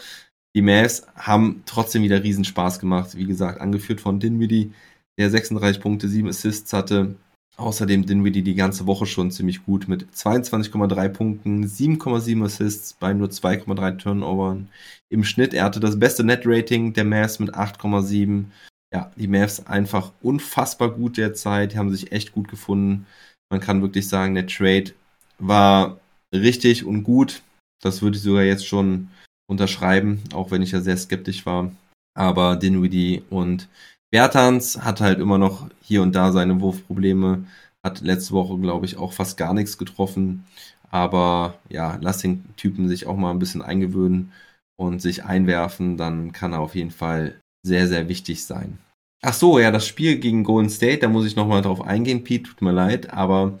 die 0.56 0.62
Mavs 0.62 1.06
haben 1.16 1.62
trotzdem 1.66 2.02
wieder 2.02 2.22
riesen 2.22 2.44
Spaß 2.44 2.78
gemacht. 2.78 3.16
Wie 3.16 3.26
gesagt, 3.26 3.60
angeführt 3.60 4.00
von 4.00 4.20
Dinwiddie, 4.20 4.72
der 5.18 5.30
36 5.30 5.80
Punkte, 5.82 6.08
7 6.08 6.28
Assists 6.28 6.72
hatte. 6.72 7.16
Außerdem 7.56 8.04
Dinwiddie 8.04 8.42
die 8.42 8.56
ganze 8.56 8.86
Woche 8.86 9.06
schon 9.06 9.30
ziemlich 9.30 9.64
gut 9.64 9.86
mit 9.86 10.06
22,3 10.12 11.08
Punkten, 11.08 11.64
7,7 11.64 12.44
Assists 12.44 12.94
bei 12.94 13.12
nur 13.12 13.28
2,3 13.28 13.98
Turnovern 13.98 14.68
im 15.08 15.22
Schnitt. 15.22 15.54
Er 15.54 15.64
hatte 15.64 15.78
das 15.78 15.98
beste 15.98 16.24
Net-Rating 16.24 16.94
der 16.94 17.04
Mavs 17.04 17.38
mit 17.38 17.54
8,7. 17.54 18.46
Ja, 18.92 19.12
die 19.16 19.28
Mavs 19.28 19.66
einfach 19.66 20.10
unfassbar 20.20 20.90
gut 20.90 21.16
derzeit, 21.16 21.72
die 21.72 21.78
haben 21.78 21.92
sich 21.92 22.10
echt 22.10 22.32
gut 22.32 22.48
gefunden. 22.48 23.06
Man 23.50 23.60
kann 23.60 23.82
wirklich 23.82 24.08
sagen, 24.08 24.34
der 24.34 24.48
Trade 24.48 24.92
war 25.38 26.00
richtig 26.34 26.84
und 26.84 27.04
gut. 27.04 27.42
Das 27.80 28.02
würde 28.02 28.16
ich 28.16 28.22
sogar 28.22 28.42
jetzt 28.42 28.66
schon 28.66 29.10
unterschreiben, 29.48 30.22
auch 30.32 30.50
wenn 30.50 30.62
ich 30.62 30.72
ja 30.72 30.80
sehr 30.80 30.96
skeptisch 30.96 31.46
war. 31.46 31.70
Aber 32.16 32.56
Dinwiddie 32.56 33.22
und 33.30 33.68
Bertans 34.14 34.84
hat 34.84 35.00
halt 35.00 35.18
immer 35.18 35.38
noch 35.38 35.68
hier 35.82 36.00
und 36.00 36.14
da 36.14 36.30
seine 36.30 36.60
Wurfprobleme. 36.60 37.46
Hat 37.82 38.00
letzte 38.00 38.32
Woche, 38.32 38.56
glaube 38.58 38.86
ich, 38.86 38.96
auch 38.96 39.12
fast 39.12 39.36
gar 39.36 39.52
nichts 39.54 39.76
getroffen. 39.76 40.44
Aber 40.88 41.58
ja, 41.68 41.98
lass 42.00 42.18
den 42.18 42.44
Typen 42.56 42.88
sich 42.88 43.08
auch 43.08 43.16
mal 43.16 43.32
ein 43.32 43.40
bisschen 43.40 43.60
eingewöhnen 43.60 44.30
und 44.76 45.02
sich 45.02 45.24
einwerfen. 45.24 45.96
Dann 45.96 46.30
kann 46.30 46.52
er 46.52 46.60
auf 46.60 46.76
jeden 46.76 46.92
Fall 46.92 47.40
sehr, 47.66 47.88
sehr 47.88 48.08
wichtig 48.08 48.44
sein. 48.44 48.78
Ach 49.20 49.34
so, 49.34 49.58
ja, 49.58 49.72
das 49.72 49.84
Spiel 49.84 50.20
gegen 50.20 50.44
Golden 50.44 50.70
State, 50.70 50.98
da 50.98 51.08
muss 51.08 51.26
ich 51.26 51.34
nochmal 51.34 51.62
drauf 51.62 51.82
eingehen, 51.82 52.22
Pete, 52.22 52.50
tut 52.50 52.62
mir 52.62 52.70
leid, 52.70 53.12
aber 53.12 53.58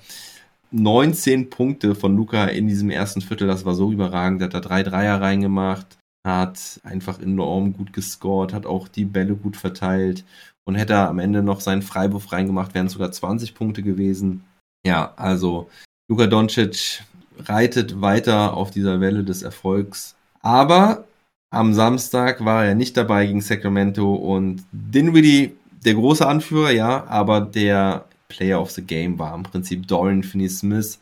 19 0.70 1.50
Punkte 1.50 1.96
von 1.96 2.14
Luca 2.14 2.44
in 2.44 2.68
diesem 2.68 2.90
ersten 2.90 3.22
Viertel, 3.22 3.48
das 3.48 3.64
war 3.64 3.74
so 3.74 3.90
überragend. 3.90 4.40
Er 4.40 4.44
hat 4.44 4.54
da 4.54 4.60
drei 4.60 4.84
Dreier 4.84 5.20
reingemacht, 5.20 5.98
hat 6.24 6.80
einfach 6.82 7.20
enorm 7.20 7.74
gut 7.74 7.92
gescored, 7.92 8.52
hat 8.52 8.66
auch 8.66 8.88
die 8.88 9.04
Bälle 9.04 9.34
gut 9.34 9.56
verteilt 9.56 10.24
und 10.64 10.74
hätte 10.74 10.96
am 10.96 11.18
Ende 11.18 11.42
noch 11.42 11.60
seinen 11.60 11.82
Freiwurf 11.82 12.32
reingemacht, 12.32 12.74
wären 12.74 12.88
sogar 12.88 13.12
20 13.12 13.54
Punkte 13.54 13.82
gewesen. 13.82 14.44
Ja, 14.86 15.12
also 15.16 15.68
Luka 16.08 16.26
Doncic 16.26 17.02
reitet 17.38 18.00
weiter 18.00 18.54
auf 18.54 18.70
dieser 18.70 19.00
Welle 19.00 19.24
des 19.24 19.42
Erfolgs. 19.42 20.14
Aber 20.40 21.04
am 21.50 21.74
Samstag 21.74 22.44
war 22.44 22.64
er 22.64 22.74
nicht 22.74 22.96
dabei 22.96 23.26
gegen 23.26 23.40
Sacramento 23.40 24.14
und 24.14 24.64
Dinwiddie, 24.72 25.54
der 25.84 25.94
große 25.94 26.26
Anführer, 26.26 26.70
ja, 26.70 27.04
aber 27.06 27.42
der 27.42 28.06
Player 28.28 28.60
of 28.60 28.70
the 28.70 28.82
Game 28.82 29.18
war 29.18 29.34
im 29.34 29.42
Prinzip 29.42 29.86
Dorian 29.86 30.22
Finney-Smith, 30.22 30.98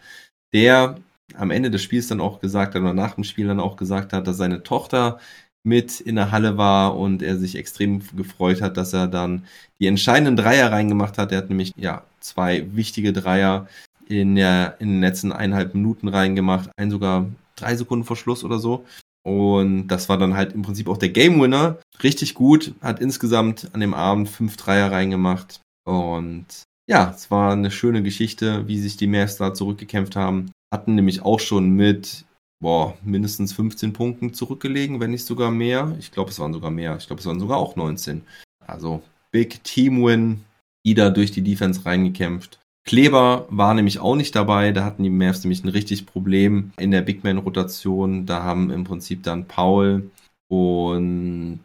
der 0.52 0.96
am 1.37 1.51
Ende 1.51 1.71
des 1.71 1.83
Spiels 1.83 2.09
dann 2.09 2.21
auch 2.21 2.40
gesagt 2.40 2.75
hat 2.75 2.83
oder 2.83 2.95
nach 2.95 3.14
dem 3.14 3.25
Spiel 3.25 3.47
dann 3.47 3.61
auch 3.61 3.77
gesagt 3.77 4.12
hat, 4.12 4.27
dass 4.27 4.37
seine 4.37 4.62
Tochter 4.62 5.18
mit 5.64 6.01
in 6.01 6.16
der 6.16 6.33
Halle 6.33 6.57
war 6.57 6.97
und 6.97 7.23
er 7.23 7.37
sich 7.37 7.57
extrem 7.57 8.03
gefreut 8.16 8.61
hat, 8.61 8.77
dass 8.77 8.92
er 8.92 9.07
dann 9.07 9.45
die 9.81 9.87
entscheidenden 9.87 10.37
Dreier 10.37 10.73
reingemacht 10.73 11.18
hat. 11.18 11.33
Er 11.33 11.38
hat 11.38 11.49
nämlich 11.49 11.73
ja 11.77 12.05
zwei 12.21 12.66
wichtige 12.75 13.12
Dreier 13.12 13.68
in, 14.09 14.35
der, 14.35 14.77
in 14.81 14.88
den 14.88 15.01
letzten 15.01 15.33
eineinhalb 15.33 15.75
Minuten 15.75 16.09
reingemacht, 16.09 16.71
ein 16.77 16.90
sogar 16.90 17.27
drei 17.57 17.77
Sekunden 17.77 18.05
vor 18.05 18.16
Schluss 18.16 18.45
oder 18.45 18.59
so. 18.59 18.85
Und 19.25 19.87
das 19.87 20.09
war 20.09 20.18
dann 20.18 20.35
halt 20.35 20.53
im 20.53 20.62
Prinzip 20.62 20.88
auch 20.88 20.99
der 20.99 21.11
Game 21.11 21.40
Winner. 21.40 21.79
Richtig 22.03 22.35
gut, 22.35 22.75
hat 22.81 23.01
insgesamt 23.01 23.71
an 23.73 23.81
dem 23.81 23.95
Abend 23.95 24.29
fünf 24.29 24.57
Dreier 24.57 24.90
reingemacht. 24.90 25.61
Und 25.85 26.47
ja, 26.92 27.12
es 27.16 27.31
war 27.31 27.52
eine 27.52 27.70
schöne 27.70 28.02
Geschichte, 28.02 28.68
wie 28.68 28.78
sich 28.78 28.96
die 28.96 29.07
Mavs 29.07 29.37
da 29.37 29.55
zurückgekämpft 29.55 30.16
haben 30.16 30.52
hatten 30.72 30.94
nämlich 30.94 31.22
auch 31.22 31.38
schon 31.38 31.70
mit 31.70 32.24
boah, 32.61 32.96
mindestens 33.05 33.52
15 33.52 33.92
Punkten 33.92 34.33
zurückgelegen, 34.33 35.00
wenn 35.00 35.11
nicht 35.11 35.26
sogar 35.26 35.50
mehr. 35.50 35.94
Ich 35.98 36.11
glaube, 36.11 36.31
es 36.31 36.38
waren 36.38 36.52
sogar 36.52 36.70
mehr. 36.70 36.96
Ich 36.96 37.07
glaube, 37.07 37.20
es 37.20 37.26
waren 37.26 37.40
sogar 37.40 37.59
auch 37.59 37.76
19. 37.76 38.22
Also 38.66 39.02
Big 39.31 39.62
Team 39.64 40.02
Win, 40.02 40.44
Ida 40.83 41.11
durch 41.11 41.31
die 41.31 41.42
Defense 41.42 41.85
reingekämpft. 41.85 42.59
Kleber 42.85 43.46
war 43.50 43.74
nämlich 43.74 43.98
auch 43.98 44.16
nicht 44.16 44.35
dabei. 44.35 44.72
Da 44.72 44.85
hatten 44.85 45.02
die 45.02 45.11
Mavs 45.11 45.44
nämlich 45.44 45.62
ein 45.62 45.68
richtig 45.68 46.07
Problem 46.07 46.72
in 46.78 46.90
der 46.90 47.02
Big 47.02 47.22
Man-Rotation. 47.22 48.26
Da 48.26 48.42
haben 48.42 48.70
im 48.70 48.85
Prinzip 48.85 49.22
dann 49.24 49.46
Paul 49.46 50.11
und 50.48 51.61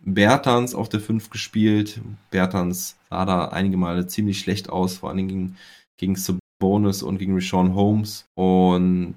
Bertans 0.00 0.74
auf 0.74 0.88
der 0.88 1.00
5 1.00 1.30
gespielt. 1.30 2.00
Bertans 2.30 2.96
sah 3.10 3.24
da 3.24 3.46
einige 3.46 3.76
Male 3.76 4.06
ziemlich 4.06 4.38
schlecht 4.38 4.70
aus, 4.70 4.98
vor 4.98 5.08
allen 5.10 5.18
Dingen 5.18 5.56
gegen, 5.98 6.14
gegen 6.14 6.38
Bonus 6.60 7.02
und 7.02 7.18
gegen 7.18 7.34
Rashawn 7.34 7.74
Holmes. 7.74 8.24
Und 8.34 9.16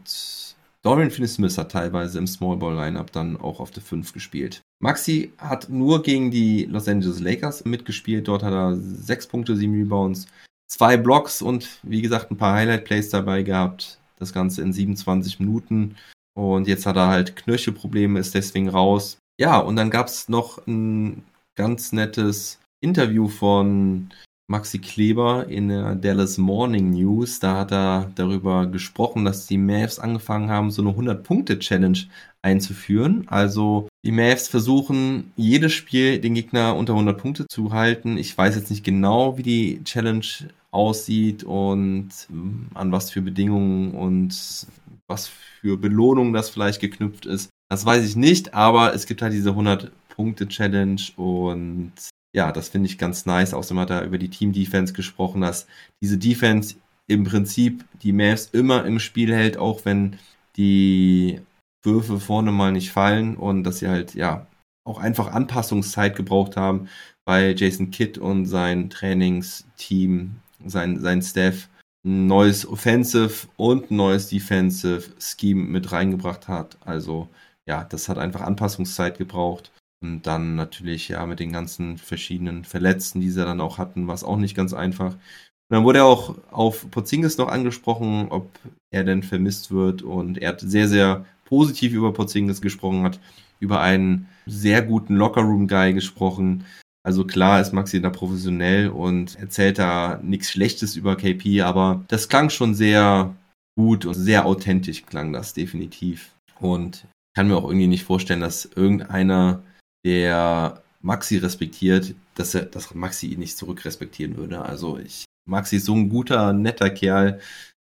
Dorian 0.82 1.12
Finney-Smith 1.12 1.58
hat 1.58 1.72
teilweise 1.72 2.18
im 2.18 2.28
Small 2.28 2.58
Ball 2.58 2.76
Lineup 2.76 3.12
dann 3.12 3.38
auch 3.38 3.60
auf 3.60 3.72
der 3.72 3.84
5 3.84 4.12
gespielt. 4.14 4.62
Maxi 4.80 5.32
hat 5.38 5.70
nur 5.70 6.04
gegen 6.04 6.32
die 6.32 6.66
Los 6.66 6.88
Angeles 6.88 7.20
Lakers 7.20 7.64
mitgespielt. 7.66 8.28
Dort 8.28 8.44
hat 8.44 8.54
er 8.54 8.76
6 8.76 9.28
Punkte, 9.28 9.56
7 9.56 9.74
Rebounds, 9.74 10.28
2 10.68 10.98
Blocks 10.98 11.42
und 11.42 11.80
wie 11.84 12.02
gesagt 12.02 12.32
ein 12.32 12.38
paar 12.38 12.56
Highlight-Plays 12.56 13.10
dabei 13.10 13.44
gehabt. 13.44 14.00
Das 14.18 14.34
Ganze 14.34 14.62
in 14.62 14.74
27 14.74 15.40
Minuten. 15.40 15.96
Und 16.34 16.68
jetzt 16.68 16.86
hat 16.86 16.96
er 16.96 17.08
halt 17.08 17.36
Knöchelprobleme, 17.36 18.20
ist 18.20 18.34
deswegen 18.34 18.70
raus. 18.70 19.18
Ja, 19.40 19.60
und 19.60 19.76
dann 19.76 19.90
gab 19.90 20.08
es 20.08 20.30
noch 20.30 20.66
ein 20.68 21.24
ganz 21.56 21.92
nettes 21.92 22.60
Interview 22.84 23.28
von 23.28 24.10
Maxi 24.48 24.80
Kleber 24.80 25.48
in 25.48 25.70
der 25.70 25.96
Dallas 25.96 26.38
Morning 26.38 26.92
News. 26.92 27.40
Da 27.40 27.60
hat 27.60 27.72
er 27.72 28.12
darüber 28.16 28.68
gesprochen, 28.68 29.24
dass 29.26 29.48
die 29.48 29.58
Mavs 29.58 30.00
angefangen 30.00 30.50
haben, 30.50 30.70
so 30.70 30.82
eine 30.82 30.92
100-Punkte-Challenge 30.92 31.98
einzuführen. 32.42 33.26
Also 33.28 33.88
die 34.06 34.12
Mavs 34.12 34.50
versuchen, 34.50 35.32
jedes 35.38 35.72
Spiel 35.72 36.20
den 36.20 36.34
Gegner 36.34 36.76
unter 36.76 36.94
100 36.94 37.18
Punkte 37.18 37.48
zu 37.48 37.72
halten. 37.72 38.18
Ich 38.18 38.38
weiß 38.38 38.56
jetzt 38.56 38.70
nicht 38.70 38.84
genau, 38.84 39.38
wie 39.38 39.44
die 39.44 39.84
Challenge 39.86 40.26
aussieht 40.72 41.44
und 41.44 42.10
ähm, 42.30 42.68
an 42.74 42.92
was 42.92 43.12
für 43.12 43.22
Bedingungen 43.22 43.92
und 43.92 44.68
was 45.08 45.28
für 45.28 45.78
Belohnungen 45.78 46.34
das 46.34 46.50
vielleicht 46.50 46.82
geknüpft 46.82 47.26
ist. 47.26 47.50
Das 47.70 47.86
weiß 47.86 48.06
ich 48.06 48.16
nicht, 48.16 48.54
aber 48.54 48.94
es 48.94 49.06
gibt 49.06 49.22
halt 49.22 49.34
diese 49.34 49.52
100-Punkte-Challenge 49.52 51.02
und 51.16 51.94
ja, 52.34 52.52
das 52.52 52.70
finde 52.70 52.88
ich 52.88 52.98
ganz 52.98 53.26
nice. 53.26 53.54
Außerdem 53.54 53.80
hat 53.80 53.90
er 53.92 54.04
über 54.04 54.18
die 54.18 54.30
Team-Defense 54.30 54.94
gesprochen, 54.94 55.42
dass 55.42 55.68
diese 56.02 56.18
Defense 56.18 56.76
im 57.08 57.24
Prinzip 57.24 57.86
die 58.02 58.14
Mavs 58.14 58.50
immer 58.52 58.86
im 58.86 59.00
Spiel 59.00 59.34
hält, 59.34 59.58
auch 59.58 59.86
wenn 59.86 60.18
die 60.58 61.42
Würfe 61.84 62.20
vorne 62.20 62.52
mal 62.52 62.72
nicht 62.72 62.92
fallen 62.92 63.36
und 63.36 63.64
dass 63.64 63.80
sie 63.80 63.90
halt, 63.90 64.16
ja, 64.16 64.48
auch 64.86 65.00
einfach 65.00 65.28
Anpassungszeit 65.32 66.16
gebraucht 66.16 66.58
haben, 66.58 66.90
weil 67.26 67.56
Jason 67.58 67.92
Kidd 67.92 68.20
und 68.20 68.46
sein 68.46 68.90
Trainingsteam, 68.90 70.36
sein, 70.66 71.00
sein 71.00 71.22
Staff 71.22 71.70
ein 72.06 72.28
neues 72.28 72.68
Offensive 72.68 73.48
und 73.56 73.92
ein 73.92 73.96
neues 73.96 74.28
Defensive 74.28 75.12
Scheme 75.20 75.64
mit 75.64 75.92
reingebracht 75.92 76.48
hat. 76.48 76.78
Also 76.86 77.30
ja, 77.66 77.84
das 77.86 78.10
hat 78.10 78.18
einfach 78.18 78.42
Anpassungszeit 78.42 79.18
gebraucht. 79.18 79.72
Und 80.04 80.28
dann 80.28 80.56
natürlich 80.56 81.08
ja 81.08 81.26
mit 81.26 81.40
den 81.40 81.52
ganzen 81.52 81.98
verschiedenen 81.98 82.66
Verletzten, 82.66 83.22
die 83.22 83.30
sie 83.30 83.44
dann 83.44 83.62
auch 83.62 83.78
hatten, 83.78 84.08
war 84.08 84.16
es 84.16 84.24
auch 84.24 84.38
nicht 84.38 84.56
ganz 84.56 84.74
einfach. 84.74 85.14
Und 85.14 85.78
dann 85.78 85.84
wurde 85.86 86.00
er 86.00 86.06
auch 86.06 86.36
auf 86.52 86.90
Porzingis 86.92 87.38
noch 87.38 87.48
angesprochen, 87.48 88.28
ob 88.30 88.50
er 88.92 89.04
denn 89.04 89.24
vermisst 89.24 89.72
wird. 89.72 90.02
Und 90.02 90.38
er 90.38 90.50
hat 90.50 90.62
sehr, 90.62 90.88
sehr 90.88 91.26
positiv 91.46 91.94
über 91.94 92.14
Porzingis 92.14 92.62
gesprochen, 92.62 93.04
hat 93.04 93.20
über 93.60 93.80
einen 93.80 94.28
sehr 94.46 94.82
guten 94.82 95.16
Lockerroom-Guy 95.16 95.94
gesprochen. 95.94 96.66
Also 97.06 97.26
klar 97.26 97.62
ist 97.62 97.74
Maxi 97.74 98.02
da 98.02 98.10
professionell 98.10 98.90
und 98.90 99.38
erzählt 99.40 99.80
da 99.80 100.20
nichts 100.22 100.52
Schlechtes 100.52 100.96
über 100.96 101.16
KP, 101.16 101.62
aber 101.62 102.04
das 102.08 102.30
klang 102.30 102.50
schon 102.50 102.76
sehr 102.76 103.36
gut 103.78 104.06
und 104.06 104.14
sehr 104.14 104.46
authentisch 104.46 105.06
klang 105.06 105.34
das 105.34 105.54
definitiv. 105.54 106.32
Und 106.60 107.06
kann 107.36 107.48
mir 107.48 107.58
auch 107.58 107.66
irgendwie 107.66 107.88
nicht 107.88 108.04
vorstellen, 108.04 108.42
dass 108.42 108.66
irgendeiner 108.66 109.64
der 110.06 110.82
Maxi 111.02 111.38
respektiert, 111.38 112.16
dass 112.36 112.56
er, 112.56 112.64
dass 112.64 112.94
Maxi 112.94 113.28
ihn 113.28 113.40
nicht 113.40 113.58
zurückrespektieren 113.58 114.38
würde. 114.38 114.62
Also 114.62 114.98
ich, 114.98 115.26
Maxi 115.46 115.78
ist 115.78 115.86
so 115.86 115.96
ein 115.96 116.10
guter, 116.10 116.54
netter 116.54 116.90
Kerl. 116.90 117.40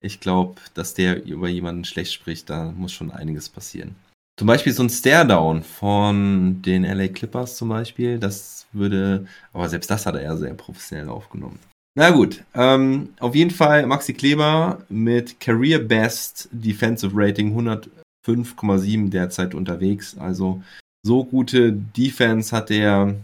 Ich 0.03 0.20
glaube, 0.20 0.61
dass 0.75 0.94
der 0.94 1.25
über 1.25 1.48
jemanden 1.48 1.85
schlecht 1.85 2.12
spricht, 2.12 2.51
da 2.51 2.72
muss 2.72 2.92
schon 2.92 3.11
einiges 3.11 3.48
passieren. 3.48 3.94
Zum 4.38 4.46
Beispiel 4.46 4.72
so 4.72 4.83
ein 4.83 4.90
Stare-Down 4.90 5.62
von 5.62 6.62
den 6.62 6.85
LA 6.85 7.09
Clippers 7.09 7.57
zum 7.57 7.68
Beispiel, 7.68 8.18
das 8.18 8.66
würde, 8.72 9.27
aber 9.53 9.68
selbst 9.68 9.90
das 9.90 10.07
hat 10.07 10.14
er 10.14 10.22
ja 10.22 10.37
sehr 10.37 10.55
professionell 10.55 11.11
aufgenommen. 11.11 11.59
Na 11.94 12.11
gut, 12.11 12.42
ähm, 12.55 13.11
auf 13.20 13.35
jeden 13.35 13.51
Fall 13.51 13.87
Maxi 13.87 14.14
Kleber 14.14 14.83
mit 14.88 15.38
Career 15.40 15.79
Best 15.79 16.48
Defensive 16.51 17.12
Rating 17.14 17.55
105,7 18.27 19.11
derzeit 19.11 19.55
unterwegs. 19.55 20.16
Also 20.16 20.62
so 21.03 21.25
gute 21.25 21.73
Defense 21.73 22.55
hat 22.55 22.71
er 22.71 23.15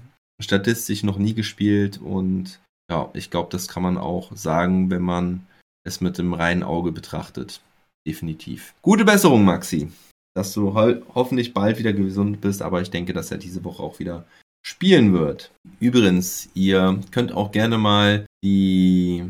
statistisch 0.40 1.02
noch 1.02 1.18
nie 1.18 1.34
gespielt 1.34 1.98
und 1.98 2.60
ja, 2.90 3.10
ich 3.14 3.30
glaube, 3.30 3.50
das 3.50 3.68
kann 3.68 3.82
man 3.82 3.98
auch 3.98 4.34
sagen, 4.34 4.90
wenn 4.90 5.02
man 5.02 5.46
es 5.84 6.00
mit 6.00 6.18
dem 6.18 6.32
reinen 6.32 6.62
Auge 6.62 6.92
betrachtet. 6.92 7.60
Definitiv. 8.06 8.74
Gute 8.82 9.04
Besserung, 9.04 9.44
Maxi. 9.44 9.90
Dass 10.34 10.52
du 10.54 10.74
ho 10.74 10.94
hoffentlich 11.14 11.52
bald 11.52 11.78
wieder 11.78 11.92
gesund 11.92 12.40
bist, 12.40 12.62
aber 12.62 12.80
ich 12.80 12.90
denke, 12.90 13.12
dass 13.12 13.30
er 13.30 13.38
diese 13.38 13.64
Woche 13.64 13.82
auch 13.82 13.98
wieder 13.98 14.24
spielen 14.64 15.12
wird. 15.12 15.50
Übrigens, 15.80 16.48
ihr 16.54 17.00
könnt 17.10 17.32
auch 17.32 17.52
gerne 17.52 17.78
mal 17.78 18.26
die 18.44 19.24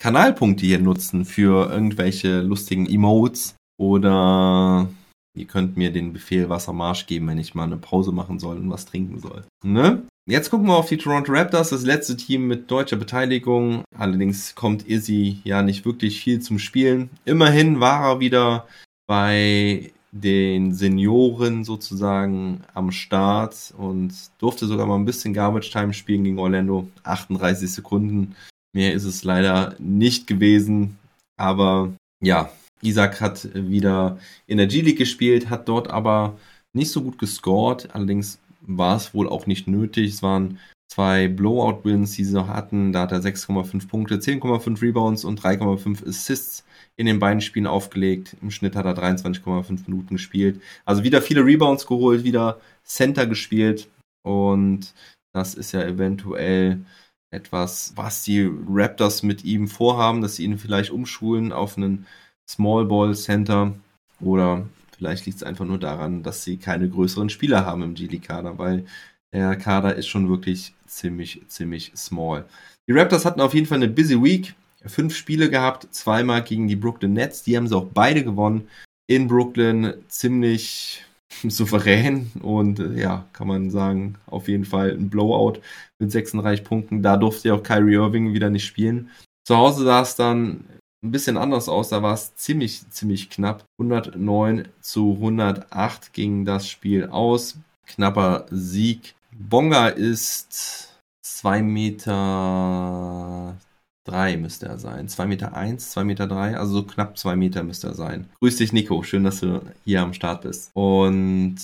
Kanalpunkte 0.00 0.66
hier 0.66 0.78
nutzen 0.78 1.24
für 1.24 1.70
irgendwelche 1.70 2.40
lustigen 2.40 2.86
Emotes 2.86 3.54
oder 3.78 4.88
Ihr 5.36 5.46
könnt 5.46 5.76
mir 5.76 5.90
den 5.90 6.12
Befehl 6.12 6.48
Wassermarsch 6.48 7.06
geben, 7.06 7.26
wenn 7.26 7.38
ich 7.38 7.54
mal 7.54 7.64
eine 7.64 7.76
Pause 7.76 8.12
machen 8.12 8.38
soll 8.38 8.56
und 8.56 8.70
was 8.70 8.86
trinken 8.86 9.18
soll. 9.18 9.44
Ne? 9.64 10.02
Jetzt 10.26 10.50
gucken 10.50 10.68
wir 10.68 10.76
auf 10.76 10.88
die 10.88 10.96
Toronto 10.96 11.32
Raptors, 11.32 11.70
das 11.70 11.84
letzte 11.84 12.16
Team 12.16 12.46
mit 12.46 12.70
deutscher 12.70 12.96
Beteiligung. 12.96 13.82
Allerdings 13.96 14.54
kommt 14.54 14.88
Izzy 14.88 15.40
ja 15.44 15.62
nicht 15.62 15.84
wirklich 15.84 16.20
viel 16.20 16.40
zum 16.40 16.58
Spielen. 16.58 17.10
Immerhin 17.24 17.80
war 17.80 18.08
er 18.08 18.20
wieder 18.20 18.66
bei 19.06 19.92
den 20.12 20.72
Senioren 20.72 21.64
sozusagen 21.64 22.62
am 22.72 22.92
Start 22.92 23.74
und 23.76 24.14
durfte 24.38 24.66
sogar 24.66 24.86
mal 24.86 24.94
ein 24.94 25.04
bisschen 25.04 25.34
Garbage 25.34 25.70
Time 25.70 25.92
spielen 25.92 26.24
gegen 26.24 26.38
Orlando. 26.38 26.88
38 27.02 27.70
Sekunden. 27.70 28.36
Mehr 28.72 28.94
ist 28.94 29.04
es 29.04 29.24
leider 29.24 29.74
nicht 29.78 30.26
gewesen. 30.26 30.96
Aber 31.36 31.92
ja, 32.22 32.50
Isaac 32.84 33.20
hat 33.20 33.48
wieder 33.54 34.18
in 34.46 34.58
der 34.58 34.66
G-League 34.66 34.98
gespielt, 34.98 35.50
hat 35.50 35.68
dort 35.68 35.90
aber 35.90 36.36
nicht 36.72 36.90
so 36.90 37.02
gut 37.02 37.18
gescored. 37.18 37.94
Allerdings 37.94 38.38
war 38.60 38.96
es 38.96 39.14
wohl 39.14 39.28
auch 39.28 39.46
nicht 39.46 39.66
nötig. 39.66 40.14
Es 40.14 40.22
waren 40.22 40.58
zwei 40.88 41.28
Blowout-Wins, 41.28 42.12
die 42.12 42.24
sie 42.24 42.34
noch 42.34 42.48
hatten. 42.48 42.92
Da 42.92 43.02
hat 43.02 43.12
er 43.12 43.20
6,5 43.20 43.88
Punkte, 43.88 44.16
10,5 44.16 44.82
Rebounds 44.82 45.24
und 45.24 45.40
3,5 45.40 46.06
Assists 46.06 46.64
in 46.96 47.06
den 47.06 47.18
beiden 47.18 47.40
Spielen 47.40 47.66
aufgelegt. 47.66 48.36
Im 48.40 48.50
Schnitt 48.50 48.76
hat 48.76 48.86
er 48.86 48.96
23,5 48.96 49.82
Minuten 49.86 50.14
gespielt. 50.14 50.60
Also 50.84 51.02
wieder 51.02 51.22
viele 51.22 51.44
Rebounds 51.44 51.86
geholt, 51.86 52.24
wieder 52.24 52.60
Center 52.84 53.26
gespielt. 53.26 53.88
Und 54.22 54.94
das 55.32 55.54
ist 55.54 55.72
ja 55.72 55.82
eventuell 55.82 56.84
etwas, 57.30 57.92
was 57.96 58.22
die 58.22 58.48
Raptors 58.68 59.22
mit 59.22 59.44
ihm 59.44 59.66
vorhaben, 59.66 60.20
dass 60.20 60.36
sie 60.36 60.44
ihn 60.44 60.58
vielleicht 60.58 60.90
umschulen 60.90 61.52
auf 61.52 61.76
einen 61.76 62.06
Small 62.48 62.84
Ball 62.84 63.14
Center 63.14 63.74
oder 64.20 64.66
vielleicht 64.96 65.26
liegt 65.26 65.38
es 65.38 65.42
einfach 65.42 65.64
nur 65.64 65.78
daran, 65.78 66.22
dass 66.22 66.44
sie 66.44 66.56
keine 66.56 66.88
größeren 66.88 67.28
Spieler 67.28 67.66
haben 67.66 67.82
im 67.82 67.94
G-League-Kader, 67.94 68.58
weil 68.58 68.84
der 69.32 69.56
Kader 69.56 69.96
ist 69.96 70.06
schon 70.06 70.28
wirklich 70.28 70.74
ziemlich, 70.86 71.42
ziemlich 71.48 71.92
small. 71.96 72.44
Die 72.86 72.92
Raptors 72.92 73.24
hatten 73.24 73.40
auf 73.40 73.54
jeden 73.54 73.66
Fall 73.66 73.78
eine 73.78 73.88
busy 73.88 74.22
Week. 74.22 74.54
Fünf 74.86 75.16
Spiele 75.16 75.50
gehabt, 75.50 75.88
zweimal 75.90 76.42
gegen 76.42 76.68
die 76.68 76.76
Brooklyn 76.76 77.14
Nets. 77.14 77.42
Die 77.42 77.56
haben 77.56 77.66
sie 77.66 77.76
auch 77.76 77.86
beide 77.86 78.22
gewonnen. 78.22 78.68
In 79.06 79.26
Brooklyn 79.26 79.94
ziemlich 80.08 81.04
souverän 81.48 82.30
und 82.42 82.78
ja, 82.96 83.26
kann 83.32 83.48
man 83.48 83.70
sagen, 83.70 84.16
auf 84.26 84.48
jeden 84.48 84.64
Fall 84.64 84.92
ein 84.92 85.10
Blowout 85.10 85.60
mit 85.98 86.12
36 86.12 86.64
Punkten. 86.64 87.02
Da 87.02 87.16
durfte 87.16 87.48
ja 87.48 87.54
auch 87.54 87.62
Kyrie 87.62 87.94
Irving 87.94 88.32
wieder 88.34 88.50
nicht 88.50 88.66
spielen. 88.66 89.10
Zu 89.46 89.56
Hause 89.56 89.84
sah 89.84 90.02
es 90.02 90.16
dann 90.16 90.64
ein 91.04 91.12
bisschen 91.12 91.36
anders 91.36 91.68
aus. 91.68 91.90
Da 91.90 92.02
war 92.02 92.14
es 92.14 92.34
ziemlich, 92.34 92.88
ziemlich 92.90 93.30
knapp. 93.30 93.64
109 93.78 94.68
zu 94.80 95.12
108 95.12 96.12
ging 96.12 96.44
das 96.44 96.68
Spiel 96.68 97.06
aus. 97.06 97.58
Knapper 97.86 98.46
Sieg. 98.50 99.14
Bonga 99.32 99.88
ist 99.88 101.00
2 101.22 101.62
Meter 101.62 103.56
3 104.04 104.36
müsste 104.36 104.66
er 104.66 104.78
sein. 104.78 105.08
2 105.08 105.26
Meter 105.26 105.54
1, 105.54 105.90
2 105.90 106.04
Meter 106.04 106.26
3, 106.26 106.56
also 106.56 106.74
so 106.74 106.82
knapp 106.84 107.18
2 107.18 107.36
Meter 107.36 107.62
müsste 107.62 107.88
er 107.88 107.94
sein. 107.94 108.28
Grüß 108.40 108.56
dich, 108.56 108.72
Nico. 108.72 109.02
Schön, 109.02 109.24
dass 109.24 109.40
du 109.40 109.60
hier 109.84 110.02
am 110.02 110.14
Start 110.14 110.42
bist. 110.42 110.70
Und 110.74 111.56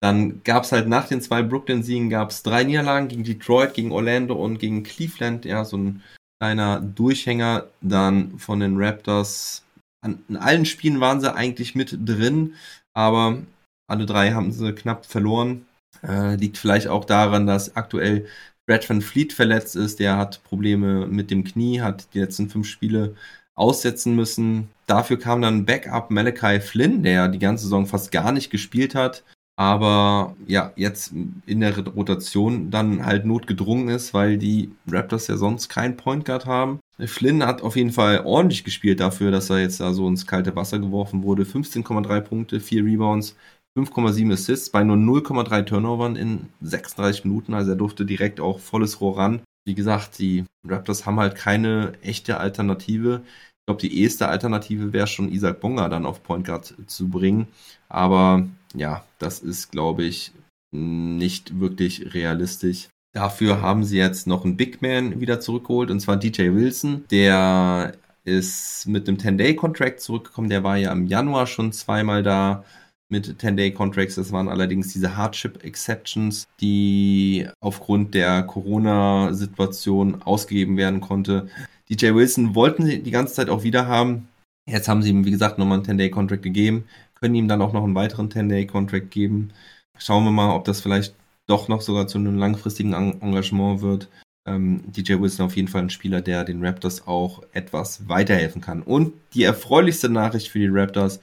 dann 0.00 0.42
gab 0.44 0.64
es 0.64 0.72
halt 0.72 0.88
nach 0.88 1.06
den 1.08 1.20
zwei 1.20 1.42
Brooklyn-Siegen 1.42 2.08
gab 2.08 2.30
es 2.30 2.42
drei 2.42 2.64
Niederlagen 2.64 3.08
gegen 3.08 3.24
Detroit, 3.24 3.74
gegen 3.74 3.92
Orlando 3.92 4.34
und 4.34 4.58
gegen 4.58 4.82
Cleveland. 4.82 5.44
Ja, 5.44 5.64
so 5.64 5.76
ein 5.76 6.02
kleiner 6.40 6.80
Durchhänger 6.80 7.66
dann 7.82 8.38
von 8.38 8.60
den 8.60 8.76
Raptors. 8.76 9.62
An, 10.02 10.24
in 10.28 10.36
allen 10.36 10.64
Spielen 10.64 11.00
waren 11.00 11.20
sie 11.20 11.34
eigentlich 11.34 11.74
mit 11.74 11.98
drin, 12.06 12.54
aber 12.94 13.38
alle 13.86 14.06
drei 14.06 14.32
haben 14.32 14.50
sie 14.50 14.72
knapp 14.72 15.04
verloren. 15.04 15.66
Äh, 16.02 16.36
liegt 16.36 16.56
vielleicht 16.56 16.88
auch 16.88 17.04
daran, 17.04 17.46
dass 17.46 17.76
aktuell 17.76 18.26
Brad 18.66 18.88
Van 18.88 19.02
Fleet 19.02 19.32
verletzt 19.32 19.76
ist. 19.76 20.00
Der 20.00 20.16
hat 20.16 20.42
Probleme 20.44 21.06
mit 21.06 21.30
dem 21.30 21.44
Knie, 21.44 21.82
hat 21.82 22.08
die 22.14 22.20
letzten 22.20 22.48
fünf 22.48 22.66
Spiele 22.66 23.14
aussetzen 23.54 24.16
müssen. 24.16 24.70
Dafür 24.86 25.18
kam 25.18 25.42
dann 25.42 25.66
Backup 25.66 26.10
Malachi 26.10 26.60
Flynn, 26.60 27.02
der 27.02 27.28
die 27.28 27.38
ganze 27.38 27.64
Saison 27.64 27.86
fast 27.86 28.12
gar 28.12 28.32
nicht 28.32 28.50
gespielt 28.50 28.94
hat, 28.94 29.24
aber 29.60 30.36
ja, 30.46 30.72
jetzt 30.74 31.12
in 31.44 31.60
der 31.60 31.76
Rotation 31.86 32.70
dann 32.70 33.04
halt 33.04 33.26
notgedrungen 33.26 33.90
ist, 33.90 34.14
weil 34.14 34.38
die 34.38 34.70
Raptors 34.90 35.26
ja 35.26 35.36
sonst 35.36 35.68
keinen 35.68 35.98
Point 35.98 36.24
Guard 36.24 36.46
haben. 36.46 36.80
Flynn 36.98 37.44
hat 37.44 37.60
auf 37.60 37.76
jeden 37.76 37.92
Fall 37.92 38.22
ordentlich 38.24 38.64
gespielt 38.64 39.00
dafür, 39.00 39.30
dass 39.30 39.50
er 39.50 39.58
jetzt 39.58 39.78
da 39.78 39.92
so 39.92 40.08
ins 40.08 40.26
kalte 40.26 40.56
Wasser 40.56 40.78
geworfen 40.78 41.24
wurde. 41.24 41.44
15,3 41.44 42.22
Punkte, 42.22 42.58
4 42.58 42.86
Rebounds, 42.86 43.36
5,7 43.78 44.32
Assists 44.32 44.70
bei 44.70 44.82
nur 44.82 44.96
0,3 44.96 45.66
Turnovern 45.66 46.16
in 46.16 46.48
36 46.62 47.26
Minuten. 47.26 47.52
Also 47.52 47.72
er 47.72 47.76
durfte 47.76 48.06
direkt 48.06 48.40
auch 48.40 48.60
volles 48.60 49.02
Rohr 49.02 49.18
ran. 49.18 49.42
Wie 49.66 49.74
gesagt, 49.74 50.18
die 50.20 50.46
Raptors 50.66 51.04
haben 51.04 51.20
halt 51.20 51.34
keine 51.34 51.92
echte 52.00 52.38
Alternative. 52.38 53.20
Ich 53.26 53.66
glaube, 53.66 53.82
die 53.82 54.02
erste 54.02 54.28
Alternative 54.28 54.94
wäre 54.94 55.06
schon 55.06 55.30
Isaac 55.30 55.60
Bonga 55.60 55.90
dann 55.90 56.06
auf 56.06 56.22
Point 56.22 56.46
Guard 56.46 56.74
zu 56.86 57.10
bringen. 57.10 57.46
Aber 57.90 58.48
ja, 58.74 59.04
das 59.18 59.40
ist, 59.40 59.70
glaube 59.70 60.04
ich, 60.04 60.32
nicht 60.72 61.58
wirklich 61.60 62.14
realistisch. 62.14 62.88
Dafür 63.12 63.60
haben 63.60 63.82
sie 63.84 63.98
jetzt 63.98 64.26
noch 64.26 64.44
einen 64.44 64.56
Big 64.56 64.82
Man 64.82 65.20
wieder 65.20 65.40
zurückgeholt, 65.40 65.90
und 65.90 66.00
zwar 66.00 66.16
DJ 66.16 66.52
Wilson. 66.54 67.04
Der 67.10 67.94
ist 68.24 68.86
mit 68.86 69.08
einem 69.08 69.18
10-Day-Contract 69.18 70.00
zurückgekommen. 70.00 70.48
Der 70.48 70.62
war 70.62 70.76
ja 70.76 70.92
im 70.92 71.06
Januar 71.06 71.46
schon 71.46 71.72
zweimal 71.72 72.22
da 72.22 72.64
mit 73.08 73.26
10-Day-Contracts. 73.26 74.14
Das 74.14 74.30
waren 74.30 74.48
allerdings 74.48 74.92
diese 74.92 75.16
Hardship-Exceptions, 75.16 76.46
die 76.60 77.48
aufgrund 77.60 78.14
der 78.14 78.44
Corona-Situation 78.44 80.22
ausgegeben 80.22 80.76
werden 80.76 81.00
konnte. 81.00 81.48
DJ 81.88 82.14
Wilson 82.14 82.54
wollten 82.54 82.84
sie 82.84 83.02
die 83.02 83.10
ganze 83.10 83.34
Zeit 83.34 83.48
auch 83.48 83.64
wieder 83.64 83.88
haben. 83.88 84.28
Jetzt 84.68 84.86
haben 84.86 85.02
sie 85.02 85.10
ihm, 85.10 85.24
wie 85.24 85.32
gesagt, 85.32 85.58
nochmal 85.58 85.78
einen 85.78 85.86
10-Day-Contract 85.86 86.42
gegeben, 86.42 86.84
können 87.20 87.34
ihm 87.34 87.48
dann 87.48 87.62
auch 87.62 87.72
noch 87.72 87.84
einen 87.84 87.94
weiteren 87.94 88.30
10-Day-Contract 88.30 89.10
geben. 89.10 89.52
Schauen 89.98 90.24
wir 90.24 90.30
mal, 90.30 90.54
ob 90.54 90.64
das 90.64 90.80
vielleicht 90.80 91.14
doch 91.46 91.68
noch 91.68 91.80
sogar 91.80 92.06
zu 92.06 92.18
einem 92.18 92.38
langfristigen 92.38 92.92
Engagement 92.92 93.82
wird. 93.82 94.08
Ähm, 94.46 94.82
DJ 94.86 95.20
Wilson 95.20 95.46
auf 95.46 95.56
jeden 95.56 95.68
Fall 95.68 95.82
ein 95.82 95.90
Spieler, 95.90 96.22
der 96.22 96.44
den 96.44 96.64
Raptors 96.64 97.06
auch 97.06 97.42
etwas 97.52 98.08
weiterhelfen 98.08 98.62
kann. 98.62 98.82
Und 98.82 99.12
die 99.34 99.44
erfreulichste 99.44 100.08
Nachricht 100.08 100.48
für 100.48 100.60
die 100.60 100.68
Raptors, 100.68 101.20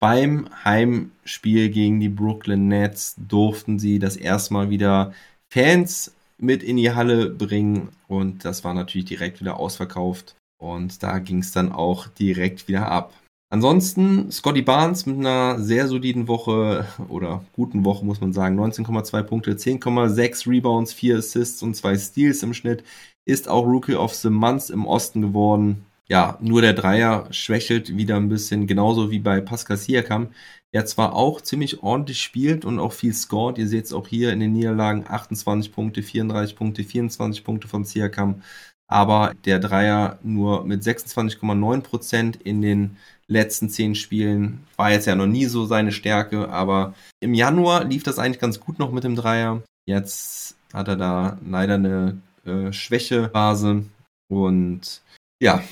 beim 0.00 0.48
Heimspiel 0.64 1.68
gegen 1.68 2.00
die 2.00 2.08
Brooklyn 2.08 2.68
Nets 2.68 3.16
durften 3.18 3.78
sie 3.78 3.98
das 3.98 4.16
erstmal 4.16 4.70
wieder 4.70 5.12
Fans 5.52 6.14
mit 6.38 6.62
in 6.62 6.78
die 6.78 6.92
Halle 6.92 7.28
bringen 7.28 7.90
und 8.08 8.46
das 8.46 8.64
war 8.64 8.72
natürlich 8.72 9.04
direkt 9.04 9.40
wieder 9.40 9.58
ausverkauft 9.58 10.36
und 10.58 11.02
da 11.02 11.18
ging 11.18 11.40
es 11.40 11.52
dann 11.52 11.70
auch 11.70 12.06
direkt 12.06 12.66
wieder 12.66 12.90
ab. 12.90 13.12
Ansonsten 13.50 14.30
Scotty 14.30 14.62
Barnes 14.62 15.06
mit 15.06 15.18
einer 15.18 15.58
sehr 15.58 15.88
soliden 15.88 16.28
Woche 16.28 16.86
oder 17.08 17.44
guten 17.52 17.84
Woche 17.84 18.04
muss 18.04 18.20
man 18.20 18.32
sagen, 18.32 18.58
19,2 18.58 19.22
Punkte, 19.24 19.52
10,6 19.52 20.48
Rebounds, 20.48 20.92
4 20.92 21.18
Assists 21.18 21.62
und 21.62 21.74
2 21.74 21.98
Steals 21.98 22.42
im 22.42 22.54
Schnitt, 22.54 22.84
ist 23.24 23.48
auch 23.48 23.66
Rookie 23.66 23.94
of 23.96 24.14
the 24.14 24.30
Month 24.30 24.70
im 24.70 24.86
Osten 24.86 25.22
geworden 25.22 25.84
ja, 26.10 26.36
nur 26.40 26.60
der 26.60 26.72
Dreier 26.72 27.28
schwächelt 27.30 27.96
wieder 27.96 28.16
ein 28.16 28.28
bisschen, 28.28 28.66
genauso 28.66 29.12
wie 29.12 29.20
bei 29.20 29.40
Pascal 29.40 29.76
Siakam, 29.76 30.30
der 30.74 30.84
zwar 30.84 31.14
auch 31.14 31.40
ziemlich 31.40 31.84
ordentlich 31.84 32.20
spielt 32.20 32.64
und 32.64 32.80
auch 32.80 32.92
viel 32.92 33.14
scored. 33.14 33.58
Ihr 33.58 33.68
seht 33.68 33.84
es 33.84 33.92
auch 33.92 34.08
hier 34.08 34.32
in 34.32 34.40
den 34.40 34.52
Niederlagen 34.52 35.04
28 35.08 35.72
Punkte, 35.72 36.02
34 36.02 36.56
Punkte, 36.56 36.82
24 36.82 37.44
Punkte 37.44 37.68
von 37.68 37.84
Siakam. 37.84 38.42
Aber 38.88 39.34
der 39.44 39.60
Dreier 39.60 40.18
nur 40.24 40.64
mit 40.64 40.82
26,9 40.82 41.80
Prozent 41.82 42.36
in 42.42 42.60
den 42.60 42.96
letzten 43.30 43.70
zehn 43.70 43.94
Spielen 43.94 44.66
war 44.76 44.90
jetzt 44.90 45.06
ja 45.06 45.14
noch 45.14 45.26
nie 45.26 45.46
so 45.46 45.64
seine 45.64 45.92
Stärke. 45.92 46.48
Aber 46.50 46.94
im 47.20 47.32
Januar 47.32 47.84
lief 47.84 48.02
das 48.02 48.18
eigentlich 48.18 48.40
ganz 48.40 48.60
gut 48.60 48.78
noch 48.78 48.92
mit 48.92 49.04
dem 49.04 49.16
Dreier. 49.16 49.62
Jetzt 49.86 50.56
hat 50.72 50.88
er 50.88 50.96
da 50.96 51.38
leider 51.46 51.74
eine 51.74 52.20
äh, 52.44 52.72
Schwächephase. 52.72 53.84
Und 54.28 55.02
ja, 55.40 55.62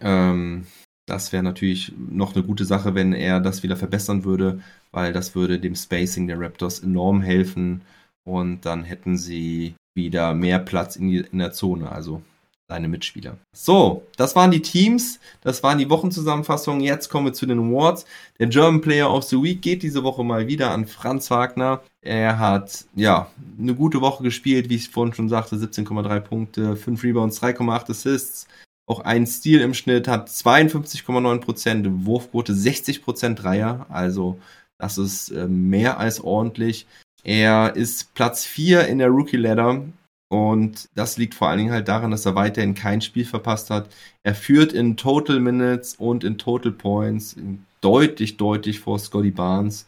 ähm, 0.00 0.66
das 1.06 1.32
wäre 1.32 1.42
natürlich 1.42 1.92
noch 1.96 2.34
eine 2.34 2.44
gute 2.44 2.64
Sache, 2.64 2.94
wenn 2.94 3.12
er 3.12 3.40
das 3.40 3.62
wieder 3.62 3.76
verbessern 3.76 4.24
würde, 4.24 4.60
weil 4.92 5.12
das 5.12 5.34
würde 5.34 5.58
dem 5.58 5.74
Spacing 5.74 6.26
der 6.26 6.40
Raptors 6.40 6.80
enorm 6.80 7.22
helfen 7.22 7.82
und 8.24 8.66
dann 8.66 8.82
hätten 8.82 9.16
sie 9.16 9.74
wieder 9.94 10.34
mehr 10.34 10.58
Platz 10.58 10.96
in, 10.96 11.08
die, 11.08 11.18
in 11.18 11.38
der 11.38 11.52
Zone, 11.52 11.90
also 11.90 12.22
seine 12.68 12.88
Mitspieler. 12.88 13.38
So, 13.52 14.06
das 14.16 14.34
waren 14.34 14.50
die 14.50 14.62
Teams, 14.62 15.20
das 15.40 15.62
waren 15.62 15.78
die 15.78 15.88
Wochenzusammenfassungen. 15.88 16.80
Jetzt 16.80 17.08
kommen 17.08 17.26
wir 17.26 17.32
zu 17.32 17.46
den 17.46 17.60
Awards. 17.60 18.06
Der 18.38 18.48
German 18.48 18.80
Player 18.80 19.12
of 19.12 19.24
the 19.24 19.40
Week 19.40 19.62
geht 19.62 19.82
diese 19.82 20.02
Woche 20.02 20.24
mal 20.24 20.48
wieder 20.48 20.72
an 20.72 20.86
Franz 20.86 21.30
Wagner. 21.30 21.82
Er 22.00 22.38
hat 22.38 22.84
ja 22.94 23.30
eine 23.58 23.74
gute 23.74 24.00
Woche 24.00 24.24
gespielt, 24.24 24.68
wie 24.68 24.76
ich 24.76 24.88
vorhin 24.88 25.14
schon 25.14 25.28
sagte, 25.28 25.56
17,3 25.56 26.20
Punkte, 26.20 26.76
5 26.76 27.02
Rebounds, 27.04 27.40
3,8 27.40 27.90
Assists, 27.90 28.48
auch 28.86 29.00
ein 29.00 29.26
Stil 29.26 29.60
im 29.60 29.74
Schnitt, 29.74 30.08
hat 30.08 30.28
52,9%, 30.28 32.04
Wurfquote 32.04 32.52
60% 32.52 33.34
Dreier, 33.34 33.86
also 33.88 34.38
das 34.78 34.98
ist 34.98 35.30
äh, 35.30 35.46
mehr 35.48 35.98
als 35.98 36.20
ordentlich. 36.20 36.86
Er 37.24 37.74
ist 37.74 38.14
Platz 38.14 38.44
4 38.44 38.86
in 38.86 38.98
der 38.98 39.08
Rookie 39.08 39.36
Ladder 39.36 39.82
und 40.28 40.88
das 40.94 41.18
liegt 41.18 41.34
vor 41.34 41.48
allen 41.48 41.58
Dingen 41.58 41.72
halt 41.72 41.88
daran, 41.88 42.10
dass 42.10 42.26
er 42.26 42.34
weiterhin 42.34 42.74
kein 42.74 43.00
Spiel 43.00 43.24
verpasst 43.24 43.70
hat. 43.70 43.88
Er 44.24 44.34
führt 44.34 44.72
in 44.72 44.96
Total 44.96 45.38
Minutes 45.38 45.94
und 45.94 46.24
in 46.24 46.36
Total 46.38 46.72
Points 46.72 47.36
deutlich, 47.80 48.36
deutlich 48.36 48.80
vor 48.80 48.98
Scotty 48.98 49.30
Barnes. 49.30 49.86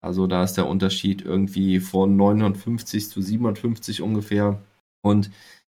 Also 0.00 0.26
da 0.26 0.44
ist 0.44 0.54
der 0.54 0.68
Unterschied 0.68 1.22
irgendwie 1.22 1.80
von 1.80 2.16
950 2.16 3.10
zu 3.10 3.20
750 3.20 4.00
ungefähr. 4.02 4.62
Und 5.02 5.30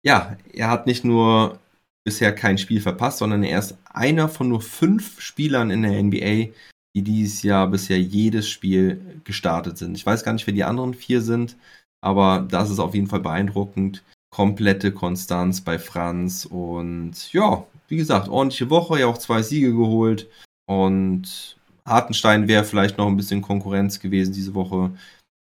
ja, 0.04 0.36
er 0.52 0.70
hat 0.70 0.86
nicht 0.86 1.04
nur 1.04 1.58
bisher 2.04 2.34
kein 2.34 2.58
Spiel 2.58 2.80
verpasst, 2.80 3.18
sondern 3.18 3.44
er 3.44 3.58
ist 3.58 3.78
einer 3.84 4.28
von 4.28 4.48
nur 4.48 4.60
fünf 4.60 5.20
Spielern 5.20 5.70
in 5.70 5.82
der 5.82 6.02
NBA, 6.02 6.52
die 6.96 7.02
dieses 7.02 7.42
Jahr 7.42 7.68
bisher 7.68 8.00
jedes 8.00 8.48
Spiel 8.48 9.20
gestartet 9.24 9.78
sind. 9.78 9.96
Ich 9.96 10.04
weiß 10.04 10.24
gar 10.24 10.32
nicht, 10.32 10.46
wer 10.46 10.54
die 10.54 10.64
anderen 10.64 10.94
vier 10.94 11.20
sind, 11.22 11.56
aber 12.00 12.46
das 12.48 12.70
ist 12.70 12.78
auf 12.78 12.94
jeden 12.94 13.06
Fall 13.06 13.20
beeindruckend. 13.20 14.02
Komplette 14.30 14.92
Konstanz 14.92 15.60
bei 15.60 15.78
Franz 15.78 16.44
und 16.44 17.32
ja, 17.32 17.64
wie 17.88 17.96
gesagt, 17.96 18.28
ordentliche 18.28 18.70
Woche, 18.70 19.00
ja 19.00 19.06
auch 19.06 19.18
zwei 19.18 19.42
Siege 19.42 19.72
geholt 19.72 20.28
und 20.66 21.56
Hartenstein 21.84 22.46
wäre 22.46 22.64
vielleicht 22.64 22.98
noch 22.98 23.08
ein 23.08 23.16
bisschen 23.16 23.42
Konkurrenz 23.42 23.98
gewesen 23.98 24.32
diese 24.32 24.54
Woche. 24.54 24.92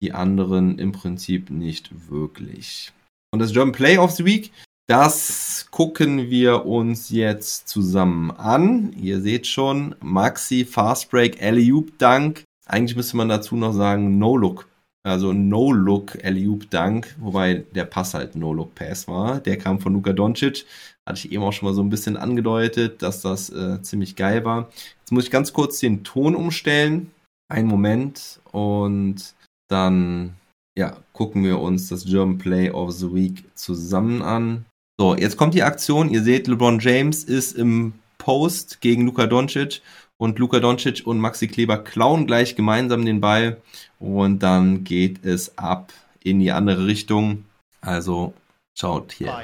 Die 0.01 0.13
anderen 0.13 0.79
im 0.79 0.91
Prinzip 0.91 1.51
nicht 1.51 2.09
wirklich. 2.09 2.91
Und 3.31 3.39
das 3.39 3.53
German 3.53 3.71
Play 3.71 3.99
of 3.99 4.11
the 4.11 4.25
Week 4.25 4.51
das 4.91 5.67
gucken 5.71 6.29
wir 6.29 6.65
uns 6.65 7.11
jetzt 7.11 7.69
zusammen 7.69 8.31
an. 8.31 8.91
Ihr 9.01 9.21
seht 9.21 9.47
schon, 9.47 9.95
Maxi, 10.01 10.65
Fast 10.65 11.09
Break, 11.09 11.41
Alley-Oop 11.41 11.97
Dunk. 11.97 12.43
Eigentlich 12.65 12.97
müsste 12.97 13.15
man 13.15 13.29
dazu 13.29 13.55
noch 13.55 13.71
sagen 13.71 14.17
No-Look. 14.17 14.67
Also 15.03 15.33
No-Look 15.33 16.23
Alley-Oop 16.23 16.69
Dunk, 16.69 17.15
wobei 17.19 17.65
der 17.73 17.85
Pass 17.85 18.13
halt 18.13 18.35
No-Look 18.35 18.75
Pass 18.75 19.07
war. 19.07 19.39
Der 19.39 19.57
kam 19.57 19.79
von 19.79 19.93
Luka 19.93 20.13
Doncic. 20.13 20.65
Hatte 21.07 21.25
ich 21.25 21.31
eben 21.31 21.43
auch 21.43 21.53
schon 21.53 21.67
mal 21.67 21.73
so 21.73 21.81
ein 21.81 21.89
bisschen 21.89 22.17
angedeutet, 22.17 23.01
dass 23.01 23.21
das 23.21 23.49
äh, 23.49 23.81
ziemlich 23.81 24.15
geil 24.15 24.45
war. 24.45 24.69
Jetzt 24.99 25.11
muss 25.11 25.25
ich 25.25 25.31
ganz 25.31 25.53
kurz 25.53 25.79
den 25.79 26.03
Ton 26.03 26.35
umstellen. 26.35 27.11
Einen 27.51 27.67
Moment 27.67 28.39
und 28.51 29.33
dann 29.67 30.35
ja, 30.77 30.97
gucken 31.13 31.43
wir 31.43 31.59
uns 31.59 31.89
das 31.89 32.05
German 32.05 32.37
Play 32.37 32.69
of 32.69 32.91
the 32.91 33.13
Week 33.13 33.43
zusammen 33.55 34.21
an. 34.21 34.65
So, 34.99 35.15
jetzt 35.15 35.35
kommt 35.35 35.55
die 35.55 35.63
Aktion. 35.63 36.09
Ihr 36.09 36.21
seht, 36.21 36.47
LeBron 36.47 36.79
James 36.79 37.23
ist 37.23 37.57
im 37.57 37.93
Post 38.19 38.81
gegen 38.81 39.05
Luka 39.05 39.25
Doncic 39.25 39.81
und 40.21 40.37
Luka 40.37 40.59
Doncic 40.59 41.01
und 41.07 41.19
Maxi 41.19 41.47
Kleber 41.47 41.79
klauen 41.79 42.27
gleich 42.27 42.55
gemeinsam 42.55 43.03
den 43.05 43.21
Ball. 43.21 43.59
Und 43.97 44.43
dann 44.43 44.83
geht 44.83 45.25
es 45.25 45.57
ab 45.57 45.91
in 46.21 46.39
die 46.39 46.51
andere 46.51 46.85
Richtung. 46.85 47.45
Also 47.81 48.31
schaut 48.75 49.13
hier. 49.13 49.35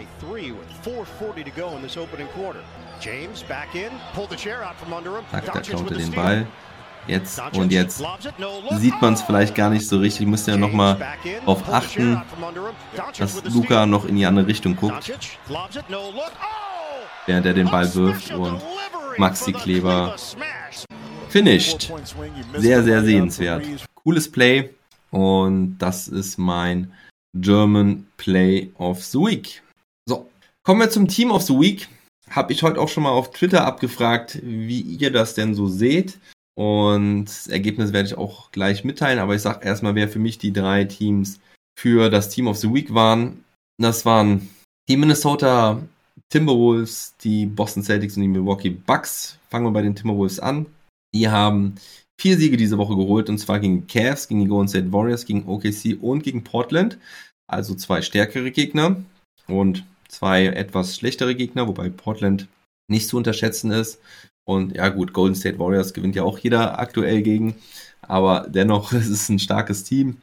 Zack, 5.31 5.45
da 5.51 5.59
klaut 5.61 5.89
er 5.91 5.97
den 5.97 6.11
Ball. 6.11 6.45
Jetzt 7.07 7.41
und 7.53 7.71
jetzt 7.71 8.03
sieht 8.77 9.01
man 9.01 9.13
es 9.13 9.23
vielleicht 9.23 9.55
gar 9.55 9.71
nicht 9.71 9.87
so 9.87 9.97
richtig. 9.97 10.21
Ich 10.21 10.27
müsste 10.27 10.51
ja 10.51 10.57
nochmal 10.57 10.99
darauf 11.39 11.67
achten, 11.73 12.21
dass 13.17 13.43
Luca 13.45 13.87
noch 13.87 14.05
in 14.05 14.15
die 14.15 14.27
andere 14.27 14.45
Richtung 14.45 14.75
guckt, 14.75 15.11
während 17.25 17.45
er 17.47 17.53
den 17.55 17.71
Ball 17.71 17.95
wirft 17.95 18.31
und 18.31 18.61
Maxi 19.17 19.51
Kleber 19.51 20.15
finished. 21.29 21.91
Sehr, 22.55 22.83
sehr 22.83 23.03
sehenswert. 23.03 23.65
Cooles 23.95 24.31
Play 24.31 24.69
und 25.11 25.77
das 25.79 26.07
ist 26.07 26.37
mein 26.37 26.91
German 27.35 28.07
Play 28.17 28.71
of 28.77 29.03
the 29.03 29.19
Week. 29.19 29.63
So, 30.07 30.29
kommen 30.63 30.81
wir 30.81 30.89
zum 30.89 31.07
Team 31.07 31.31
of 31.31 31.43
the 31.43 31.53
Week. 31.53 31.87
habe 32.29 32.51
ich 32.53 32.63
heute 32.63 32.79
auch 32.79 32.89
schon 32.89 33.03
mal 33.03 33.11
auf 33.11 33.31
Twitter 33.31 33.65
abgefragt, 33.65 34.39
wie 34.43 34.81
ihr 34.81 35.11
das 35.11 35.33
denn 35.33 35.55
so 35.55 35.67
seht. 35.67 36.19
Und 36.55 37.25
das 37.25 37.47
Ergebnis 37.47 37.93
werde 37.93 38.09
ich 38.09 38.17
auch 38.17 38.51
gleich 38.51 38.83
mitteilen, 38.83 39.19
aber 39.19 39.35
ich 39.35 39.41
sage 39.41 39.65
erstmal, 39.65 39.95
wer 39.95 40.09
für 40.09 40.19
mich 40.19 40.37
die 40.39 40.51
drei 40.51 40.85
Teams 40.85 41.39
für 41.79 42.09
das 42.09 42.29
Team 42.29 42.47
of 42.47 42.57
the 42.57 42.73
Week 42.73 42.93
waren. 42.93 43.43
Das 43.79 44.05
waren 44.05 44.49
die 44.89 44.97
Minnesota 44.97 45.81
Timberwolves, 46.29 47.15
die 47.21 47.45
Boston 47.45 47.83
Celtics 47.83 48.15
und 48.15 48.23
die 48.23 48.27
Milwaukee 48.27 48.69
Bucks. 48.69 49.39
Fangen 49.49 49.65
wir 49.65 49.71
bei 49.71 49.81
den 49.81 49.95
Timberwolves 49.95 50.39
an. 50.39 50.65
Die 51.15 51.29
haben 51.29 51.75
vier 52.19 52.37
Siege 52.37 52.57
diese 52.57 52.77
Woche 52.77 52.95
geholt 52.95 53.29
und 53.29 53.37
zwar 53.37 53.59
gegen 53.59 53.87
Cavs, 53.87 54.27
gegen 54.27 54.41
die 54.41 54.47
Golden 54.47 54.67
State 54.67 54.91
Warriors, 54.91 55.25
gegen 55.25 55.47
OKC 55.47 55.97
und 56.01 56.23
gegen 56.23 56.43
Portland. 56.43 56.97
Also 57.49 57.75
zwei 57.75 58.01
stärkere 58.01 58.51
Gegner 58.51 58.97
und 59.47 59.85
zwei 60.09 60.47
etwas 60.47 60.97
schlechtere 60.97 61.35
Gegner, 61.35 61.67
wobei 61.67 61.89
Portland 61.89 62.47
nicht 62.89 63.07
zu 63.07 63.17
unterschätzen 63.17 63.71
ist. 63.71 63.99
Und 64.45 64.75
ja 64.75 64.89
gut, 64.89 65.13
Golden 65.13 65.35
State 65.35 65.59
Warriors 65.59 65.93
gewinnt 65.93 66.15
ja 66.15 66.23
auch 66.23 66.39
jeder 66.39 66.79
aktuell 66.79 67.21
gegen, 67.21 67.55
aber 68.01 68.47
dennoch 68.49 68.91
es 68.93 69.07
ist 69.07 69.29
ein 69.29 69.39
starkes 69.39 69.83
Team. 69.83 70.17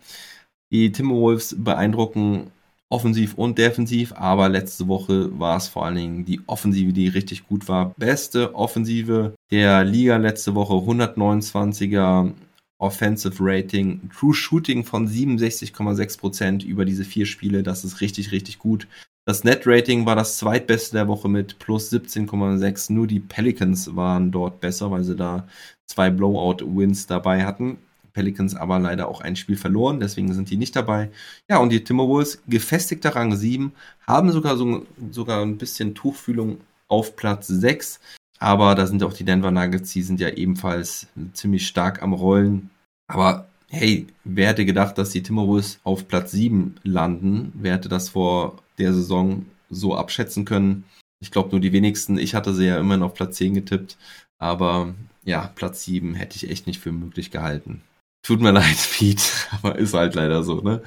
Die 0.73 0.93
Timberwolves 0.93 1.57
beeindrucken 1.59 2.51
offensiv 2.95 3.35
und 3.35 3.59
defensiv, 3.59 4.13
aber 4.13 4.49
letzte 4.49 4.87
Woche 4.87 5.37
war 5.37 5.57
es 5.57 5.67
vor 5.67 5.85
allen 5.85 5.97
Dingen 5.97 6.25
die 6.25 6.41
Offensive, 6.47 6.93
die 6.93 7.09
richtig 7.09 7.49
gut 7.49 7.67
war. 7.67 7.93
Beste 7.99 8.55
Offensive 8.55 9.35
der 9.51 9.83
Liga 9.83 10.17
letzte 10.17 10.55
Woche, 10.55 10.75
129er 10.75 12.33
Offensive 12.79 13.37
Rating, 13.41 14.09
True 14.17 14.33
Shooting 14.33 14.85
von 14.85 15.09
67,6% 15.09 16.65
über 16.65 16.85
diese 16.85 17.05
vier 17.05 17.27
Spiele. 17.27 17.65
Das 17.65 17.85
ist 17.85 18.01
richtig, 18.01 18.31
richtig 18.31 18.61
gut. 18.61 18.87
Das 19.27 19.43
Net 19.43 19.63
Rating 19.67 20.07
war 20.07 20.15
das 20.15 20.39
zweitbeste 20.39 20.97
der 20.97 21.09
Woche 21.09 21.29
mit 21.29 21.59
plus 21.59 21.91
17,6. 21.91 22.93
Nur 22.93 23.09
die 23.09 23.21
Pelicans 23.21 23.97
waren 23.97 24.31
dort 24.31 24.61
besser, 24.61 24.93
weil 24.93 25.03
sie 25.03 25.17
da 25.17 25.49
zwei 25.87 26.11
Blowout-Wins 26.11 27.09
dabei 27.09 27.45
hatten. 27.45 27.79
Pelicans 28.15 28.55
aber 28.55 28.79
leider 28.79 29.09
auch 29.09 29.21
ein 29.21 29.37
Spiel 29.37 29.57
verloren, 29.57 30.01
deswegen 30.01 30.33
sind 30.33 30.49
die 30.49 30.57
nicht 30.57 30.75
dabei. 30.75 31.11
Ja, 31.51 31.59
und 31.59 31.71
die 31.71 31.85
Timberwolves, 31.85 32.43
gefestigter 32.47 33.15
Rang 33.15 33.37
7, 33.37 33.73
haben 34.07 34.33
sogar, 34.33 34.57
so, 34.57 34.87
sogar 35.11 35.43
ein 35.43 35.59
bisschen 35.59 35.95
Tuchfühlung 35.95 36.59
auf 36.89 37.17
Platz 37.17 37.49
6. 37.49 38.01
Aber 38.39 38.75
da 38.75 38.87
sind 38.87 39.03
auch 39.03 39.13
die 39.13 39.25
Denver 39.25 39.51
Nuggets, 39.51 39.93
die 39.93 40.03
sind 40.03 40.21
ja 40.21 40.31
ebenfalls 40.31 41.09
ziemlich 41.35 41.67
stark 41.67 42.03
am 42.03 42.13
Rollen. 42.13 42.71
Aber 43.09 43.49
hey, 43.69 44.07
wer 44.25 44.49
hätte 44.49 44.65
gedacht, 44.65 44.97
dass 44.97 45.11
die 45.11 45.23
Timberwolves 45.23 45.81
auf 45.85 46.09
Platz 46.09 46.33
7 46.33 46.77
landen? 46.83 47.53
Wer 47.55 47.75
hätte 47.75 47.89
das 47.89 48.11
vor 48.11 48.63
der 48.79 48.95
Saison 48.95 49.45
so 49.71 49.97
abschätzen 49.97 50.45
können? 50.45 50.85
Ich 51.21 51.31
glaube 51.31 51.51
nur 51.51 51.61
die 51.61 51.73
wenigsten. 51.73 52.19
Ich 52.19 52.35
hatte 52.35 52.55
sie 52.55 52.67
ja 52.67 52.79
immerhin 52.79 53.03
auf 53.03 53.15
Platz 53.15 53.37
10 53.37 53.55
getippt. 53.55 53.97
Aber 54.39 54.95
ja, 55.25 55.51
Platz 55.55 55.85
7 55.85 56.15
hätte 56.15 56.37
ich 56.37 56.51
echt 56.51 56.67
nicht 56.67 56.81
für 56.81 56.93
möglich 56.93 57.31
gehalten. 57.31 57.83
Tut 58.25 58.41
mir 58.41 58.51
leid, 58.53 58.77
Pete, 58.93 59.23
aber 59.53 59.79
ist 59.79 59.95
halt 59.95 60.15
leider 60.17 60.43
so, 60.43 60.61
ne? 60.61 60.83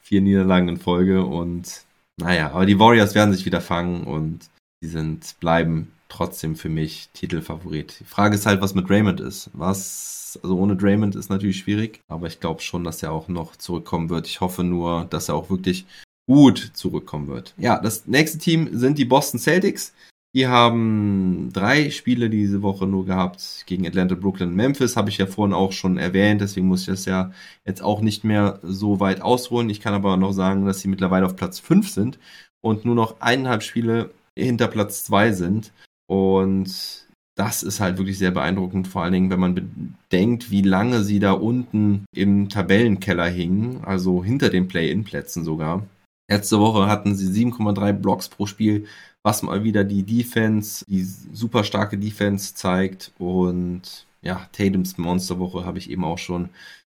Vier 0.00 0.22
Niederlagen 0.22 0.68
in 0.68 0.78
Folge 0.78 1.26
und 1.26 1.82
naja, 2.16 2.52
aber 2.52 2.64
die 2.64 2.78
Warriors 2.78 3.14
werden 3.14 3.34
sich 3.34 3.44
wieder 3.44 3.60
fangen 3.60 4.04
und 4.04 4.48
die 4.82 4.88
sind, 4.88 5.36
bleiben 5.40 5.92
trotzdem 6.08 6.56
für 6.56 6.68
mich 6.68 7.10
Titelfavorit. 7.12 8.00
Die 8.00 8.04
Frage 8.04 8.34
ist 8.34 8.46
halt, 8.46 8.60
was 8.60 8.74
mit 8.74 8.88
Draymond 8.88 9.20
ist. 9.20 9.50
Was, 9.52 10.38
also 10.42 10.56
ohne 10.56 10.76
Draymond 10.76 11.14
ist 11.14 11.28
natürlich 11.30 11.58
schwierig, 11.58 12.00
aber 12.08 12.26
ich 12.26 12.40
glaube 12.40 12.62
schon, 12.62 12.84
dass 12.84 13.02
er 13.02 13.12
auch 13.12 13.28
noch 13.28 13.56
zurückkommen 13.56 14.08
wird. 14.08 14.26
Ich 14.26 14.40
hoffe 14.40 14.64
nur, 14.64 15.04
dass 15.10 15.28
er 15.28 15.34
auch 15.34 15.50
wirklich 15.50 15.84
gut 16.26 16.70
zurückkommen 16.74 17.26
wird. 17.28 17.54
Ja, 17.56 17.78
das 17.78 18.06
nächste 18.06 18.38
Team 18.38 18.68
sind 18.72 18.98
die 18.98 19.04
Boston 19.04 19.40
Celtics. 19.40 19.92
Die 20.34 20.46
haben 20.46 21.50
drei 21.52 21.90
Spiele 21.90 22.28
diese 22.28 22.62
Woche 22.62 22.86
nur 22.86 23.06
gehabt 23.06 23.64
gegen 23.66 23.86
Atlanta, 23.86 24.14
Brooklyn, 24.14 24.54
Memphis. 24.54 24.96
Habe 24.96 25.08
ich 25.08 25.18
ja 25.18 25.26
vorhin 25.26 25.54
auch 25.54 25.72
schon 25.72 25.96
erwähnt. 25.96 26.40
Deswegen 26.40 26.68
muss 26.68 26.82
ich 26.82 26.86
das 26.86 27.06
ja 27.06 27.32
jetzt 27.64 27.82
auch 27.82 28.02
nicht 28.02 28.24
mehr 28.24 28.60
so 28.62 29.00
weit 29.00 29.22
ausholen. 29.22 29.70
Ich 29.70 29.80
kann 29.80 29.94
aber 29.94 30.16
noch 30.16 30.32
sagen, 30.32 30.66
dass 30.66 30.80
sie 30.80 30.88
mittlerweile 30.88 31.26
auf 31.26 31.36
Platz 31.36 31.60
5 31.60 31.88
sind 31.88 32.18
und 32.60 32.84
nur 32.84 32.94
noch 32.94 33.20
eineinhalb 33.20 33.62
Spiele 33.62 34.10
hinter 34.38 34.68
Platz 34.68 35.04
2 35.04 35.32
sind. 35.32 35.72
Und 36.06 37.06
das 37.34 37.62
ist 37.62 37.80
halt 37.80 37.98
wirklich 37.98 38.18
sehr 38.18 38.32
beeindruckend, 38.32 38.88
vor 38.88 39.02
allen 39.02 39.12
Dingen, 39.12 39.30
wenn 39.30 39.40
man 39.40 39.54
bedenkt, 39.54 40.50
wie 40.50 40.62
lange 40.62 41.04
sie 41.04 41.20
da 41.20 41.32
unten 41.32 42.04
im 42.12 42.48
Tabellenkeller 42.48 43.28
hingen, 43.28 43.84
also 43.84 44.24
hinter 44.24 44.50
den 44.50 44.66
Play-In-Plätzen 44.66 45.44
sogar. 45.44 45.86
Letzte 46.28 46.58
Woche 46.58 46.88
hatten 46.88 47.14
sie 47.14 47.46
7,3 47.46 47.92
Blocks 47.92 48.28
pro 48.28 48.46
Spiel, 48.46 48.86
was 49.28 49.42
mal 49.42 49.62
wieder 49.62 49.84
die 49.84 50.04
Defense, 50.04 50.86
die 50.88 51.02
super 51.02 51.62
starke 51.62 51.98
Defense 51.98 52.54
zeigt. 52.54 53.12
Und 53.18 54.06
ja, 54.22 54.48
Tatums 54.52 54.96
Monsterwoche 54.96 55.66
habe 55.66 55.76
ich 55.76 55.90
eben 55.90 56.02
auch 56.02 56.16
schon 56.16 56.48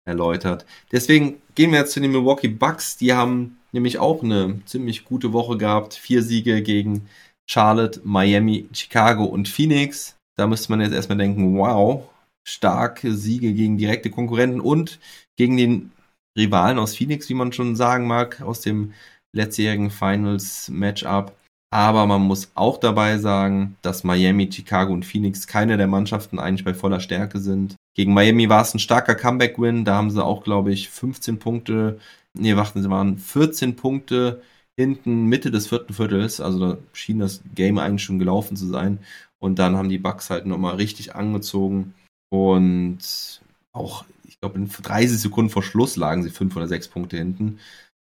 erläutert. 0.04 0.66
Deswegen 0.92 1.36
gehen 1.54 1.72
wir 1.72 1.78
jetzt 1.80 1.94
zu 1.94 2.00
den 2.00 2.12
Milwaukee 2.12 2.48
Bucks. 2.48 2.98
Die 2.98 3.14
haben 3.14 3.58
nämlich 3.72 4.00
auch 4.00 4.24
eine 4.24 4.62
ziemlich 4.66 5.06
gute 5.06 5.32
Woche 5.32 5.58
gehabt. 5.58 5.94
Vier 5.94 6.24
Siege 6.24 6.64
gegen 6.64 7.08
Charlotte, 7.48 8.02
Miami, 8.04 8.68
Chicago 8.74 9.26
und 9.26 9.48
Phoenix. 9.48 10.16
Da 10.36 10.48
müsste 10.48 10.72
man 10.72 10.82
jetzt 10.82 10.94
erstmal 10.94 11.20
denken, 11.20 11.56
wow, 11.56 12.10
starke 12.44 13.14
Siege 13.14 13.54
gegen 13.54 13.78
direkte 13.78 14.10
Konkurrenten 14.10 14.60
und 14.60 15.00
gegen 15.36 15.56
den 15.56 15.92
Rivalen 16.36 16.80
aus 16.80 16.96
Phoenix, 16.96 17.30
wie 17.30 17.36
man 17.36 17.54
schon 17.54 17.76
sagen 17.76 18.08
mag, 18.08 18.42
aus 18.42 18.62
dem 18.62 18.94
letztjährigen 19.34 19.92
Finals 19.92 20.70
Matchup. 20.70 21.36
Aber 21.74 22.06
man 22.06 22.22
muss 22.22 22.52
auch 22.54 22.78
dabei 22.78 23.18
sagen, 23.18 23.78
dass 23.82 24.04
Miami, 24.04 24.48
Chicago 24.52 24.94
und 24.94 25.08
Phoenix 25.08 25.48
keine 25.48 25.76
der 25.76 25.88
Mannschaften 25.88 26.38
eigentlich 26.38 26.64
bei 26.64 26.76
voller 26.76 27.00
Stärke 27.00 27.40
sind. 27.40 27.78
Gegen 27.96 28.14
Miami 28.14 28.48
war 28.48 28.62
es 28.62 28.76
ein 28.76 28.80
starker 28.80 29.16
Comeback-Win. 29.16 29.84
Da 29.84 29.96
haben 29.96 30.12
sie 30.12 30.24
auch, 30.24 30.44
glaube 30.44 30.72
ich, 30.72 30.92
15 30.92 31.40
Punkte. 31.40 32.00
Nee, 32.38 32.56
warten 32.56 32.84
sie 32.84 32.92
waren 32.92 33.18
14 33.18 33.76
Punkte 33.76 34.44
hinten 34.80 35.26
Mitte 35.26 35.50
des 35.50 35.66
vierten 35.66 35.96
Viertels. 35.96 36.40
Also 36.40 36.60
da 36.60 36.78
schien 36.94 37.18
das 37.18 37.42
Game 37.56 37.80
eigentlich 37.80 38.04
schon 38.04 38.20
gelaufen 38.20 38.56
zu 38.56 38.68
sein. 38.68 39.00
Und 39.40 39.58
dann 39.58 39.76
haben 39.76 39.90
die 39.90 39.98
Bucks 39.98 40.30
halt 40.30 40.46
nochmal 40.46 40.76
richtig 40.76 41.16
angezogen. 41.16 41.96
Und 42.30 43.42
auch, 43.72 44.06
ich 44.28 44.40
glaube, 44.40 44.60
in 44.60 44.70
30 44.70 45.18
Sekunden 45.18 45.50
vor 45.50 45.64
Schluss 45.64 45.96
lagen 45.96 46.22
sie 46.22 46.30
5 46.30 46.56
oder 46.56 46.68
6 46.68 46.90
Punkte 46.90 47.18
hinten. 47.18 47.58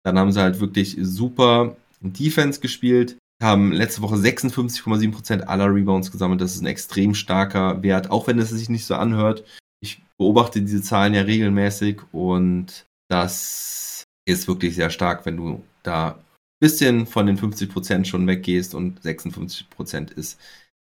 Dann 0.06 0.18
haben 0.18 0.32
sie 0.32 0.40
halt 0.40 0.62
wirklich 0.62 0.96
super 1.02 1.76
Defense 2.00 2.62
gespielt 2.62 3.18
haben 3.42 3.72
letzte 3.72 4.02
Woche 4.02 4.16
56,7% 4.16 5.42
aller 5.42 5.74
Rebounds 5.74 6.12
gesammelt. 6.12 6.42
Das 6.42 6.56
ist 6.56 6.62
ein 6.62 6.68
extrem 6.68 7.14
starker 7.14 7.84
Wert, 7.84 8.10
auch 8.12 8.28
wenn 8.28 8.40
es 8.40 8.50
sich 8.50 8.70
nicht 8.70 8.86
so 8.86 8.96
anhört. 8.96 9.44
Ich 9.80 10.02
beobachte 10.18 10.62
diese 10.62 10.82
Zahlen 10.82 11.14
ja 11.14 11.22
regelmäßig 11.22 12.02
und 12.12 12.86
das 13.10 14.04
ist 14.26 14.48
wirklich 14.48 14.76
sehr 14.76 14.90
stark, 14.90 15.26
wenn 15.26 15.38
du 15.38 15.64
da 15.84 16.10
ein 16.10 16.16
bisschen 16.60 17.06
von 17.06 17.28
den 17.28 17.38
50% 17.38 18.06
schon 18.06 18.28
weggehst 18.28 18.74
und 18.74 19.02
56% 19.02 20.12
ist 20.12 20.40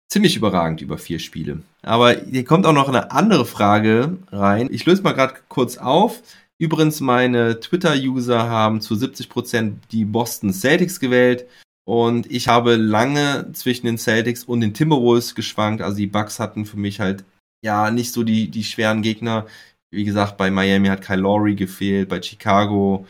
ziemlich 0.08 0.36
überragend 0.36 0.80
über 0.80 0.98
vier 0.98 1.18
Spiele. 1.18 1.62
Aber 1.82 2.12
hier 2.12 2.44
kommt 2.44 2.66
auch 2.66 2.72
noch 2.72 2.88
eine 2.88 3.10
andere 3.10 3.44
Frage 3.44 4.18
rein. 4.32 4.68
Ich 4.70 4.86
löse 4.86 5.02
mal 5.02 5.12
gerade 5.12 5.34
kurz 5.48 5.78
auf. 5.78 6.22
Übrigens, 6.58 7.00
meine 7.00 7.60
Twitter-User 7.60 8.48
haben 8.48 8.80
zu 8.80 8.94
70% 8.94 9.74
die 9.90 10.04
Boston 10.04 10.52
Celtics 10.52 11.00
gewählt. 11.00 11.46
Und 11.88 12.30
ich 12.30 12.48
habe 12.48 12.74
lange 12.74 13.52
zwischen 13.52 13.86
den 13.86 13.96
Celtics 13.96 14.44
und 14.44 14.60
den 14.60 14.74
Timberwolves 14.74 15.34
geschwankt. 15.36 15.82
Also 15.82 15.98
die 15.98 16.08
Bucks 16.08 16.40
hatten 16.40 16.66
für 16.66 16.78
mich 16.78 16.98
halt 16.98 17.24
ja 17.64 17.90
nicht 17.90 18.12
so 18.12 18.24
die, 18.24 18.50
die 18.50 18.64
schweren 18.64 19.02
Gegner. 19.02 19.46
Wie 19.92 20.04
gesagt, 20.04 20.36
bei 20.36 20.50
Miami 20.50 20.88
hat 20.88 21.02
Kyle 21.02 21.20
Lowry 21.20 21.54
gefehlt, 21.54 22.08
bei 22.08 22.20
Chicago 22.20 23.06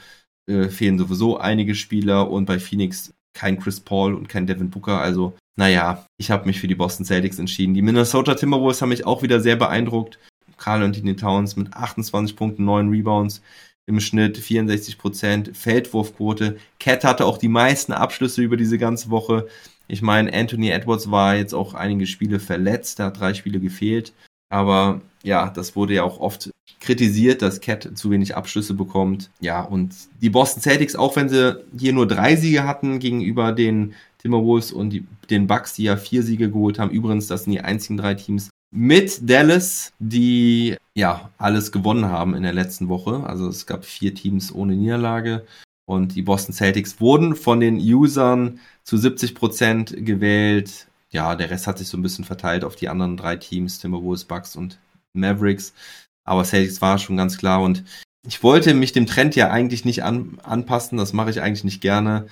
äh, 0.49 0.69
fehlen 0.69 0.99
sowieso 0.99 1.39
einige 1.39 1.75
Spieler 1.75 2.31
und 2.31 2.45
bei 2.45 2.59
Phoenix 2.59 3.15
kein 3.35 3.59
Chris 3.59 3.81
Paul 3.81 4.15
und 4.15 4.29
kein 4.29 4.47
Devin 4.47 4.71
Booker. 4.71 5.01
Also, 5.01 5.37
naja, 5.57 6.05
ich 6.19 6.31
habe 6.31 6.47
mich 6.47 6.61
für 6.61 6.69
die 6.69 6.75
Boston 6.75 7.07
Celtics 7.07 7.39
entschieden. 7.39 7.75
Die 7.75 7.83
Minnesota 7.83 8.35
Timberwolves 8.35 8.83
haben 8.83 8.91
mich 8.91 9.07
auch 9.07 9.23
wieder 9.23 9.41
sehr 9.41 9.57
beeindruckt. 9.57 10.19
Carl 10.59 10.83
Anthony 10.83 11.17
Towns 11.17 11.57
mit 11.57 11.73
28 11.73 12.37
Punkten, 12.37 12.65
9 12.65 12.91
Rebounds 12.91 13.43
im 13.87 14.01
Schnitt 14.01 14.37
64 14.37 14.99
Prozent 14.99 15.57
Feldwurfquote. 15.57 16.59
Cat 16.79 17.05
hatte 17.05 17.25
auch 17.25 17.39
die 17.39 17.49
meisten 17.49 17.93
Abschlüsse 17.93 18.43
über 18.43 18.57
diese 18.57 18.79
ganze 18.79 19.11
Woche. 19.11 19.47
Ich 19.89 20.03
meine, 20.03 20.33
Anthony 20.35 20.71
Edwards 20.71 21.11
war 21.11 21.37
jetzt 21.37 21.55
auch 21.55 21.75
einige 21.75 22.07
Spiele 22.07 22.41
verletzt, 22.41 22.99
er 22.99 23.07
hat 23.07 23.21
drei 23.21 23.35
Spiele 23.35 23.61
gefehlt. 23.61 24.13
Aber 24.49 25.01
ja, 25.23 25.51
das 25.51 25.75
wurde 25.77 25.95
ja 25.95 26.03
auch 26.03 26.19
oft 26.21 26.51
kritisiert, 26.81 27.43
dass 27.43 27.61
Cat 27.61 27.91
zu 27.95 28.11
wenig 28.11 28.37
Abschlüsse 28.37 28.75
bekommt. 28.75 29.31
Ja, 29.41 29.63
und 29.63 29.95
die 30.21 30.31
Boston 30.31 30.63
Celtics, 30.63 30.97
auch 30.97 31.17
wenn 31.17 31.29
sie 31.29 31.65
hier 31.77 31.93
nur 31.93 32.07
drei 32.07 32.37
Siege 32.37 32.65
hatten 32.65 32.99
gegenüber 32.99 33.53
den 33.53 33.95
Timberwolves 34.19 34.73
und 34.73 34.91
die, 34.91 35.05
den 35.31 35.47
Bucks, 35.47 35.75
die 35.75 35.85
ja 35.85 35.97
vier 35.97 36.23
Siege 36.23 36.51
geholt 36.51 36.79
haben. 36.79 36.91
Übrigens, 36.91 37.27
das 37.27 37.45
sind 37.45 37.53
die 37.53 37.61
einzigen 37.61 37.97
drei 37.97 38.15
Teams, 38.15 38.51
mit 38.77 39.29
Dallas, 39.29 39.93
die 39.99 40.77
ja 40.95 41.31
alles 41.39 41.73
gewonnen 41.73 42.07
haben 42.07 42.35
in 42.35 42.43
der 42.43 42.53
letzten 42.53 42.89
Woche. 42.89 43.25
Also 43.25 43.49
es 43.49 43.67
gab 43.67 43.85
vier 43.85 44.15
Teams 44.15 44.55
ohne 44.55 44.77
Niederlage 44.77 45.47
und 45.87 46.15
die 46.15 46.23
Boston 46.23 46.55
Celtics 46.55 47.01
wurden 47.01 47.35
von 47.35 47.61
den 47.61 47.79
Usern 47.79 48.61
zu 48.85 48.97
70 48.97 49.35
Prozent 49.35 49.95
gewählt. 50.05 50.89
ja, 51.11 51.35
der 51.37 51.51
Rest 51.51 51.67
hat 51.67 51.79
sich 51.79 51.89
so 51.89 51.97
ein 51.97 52.03
bisschen 52.03 52.25
verteilt 52.25 52.65
auf 52.65 52.77
die 52.77 52.89
anderen 52.89 53.17
drei 53.17 53.37
Teams, 53.37 53.79
Timberwolves, 53.79 54.25
Bucks 54.25 54.57
und 54.57 54.79
Mavericks. 55.15 55.73
Aber 56.25 56.45
Celtics 56.45 56.83
war 56.83 56.99
schon 56.99 57.17
ganz 57.17 57.39
klar 57.39 57.63
und 57.63 57.85
ich 58.27 58.43
wollte 58.43 58.75
mich 58.75 58.93
dem 58.93 59.07
Trend 59.07 59.37
ja 59.37 59.51
eigentlich 59.51 59.85
nicht 59.85 60.03
an, 60.05 60.39
anpassen, 60.43 60.99
das 60.99 61.13
mache 61.13 61.31
ich 61.31 61.41
eigentlich 61.41 61.65
nicht 61.65 61.81
gerne, 61.81 62.27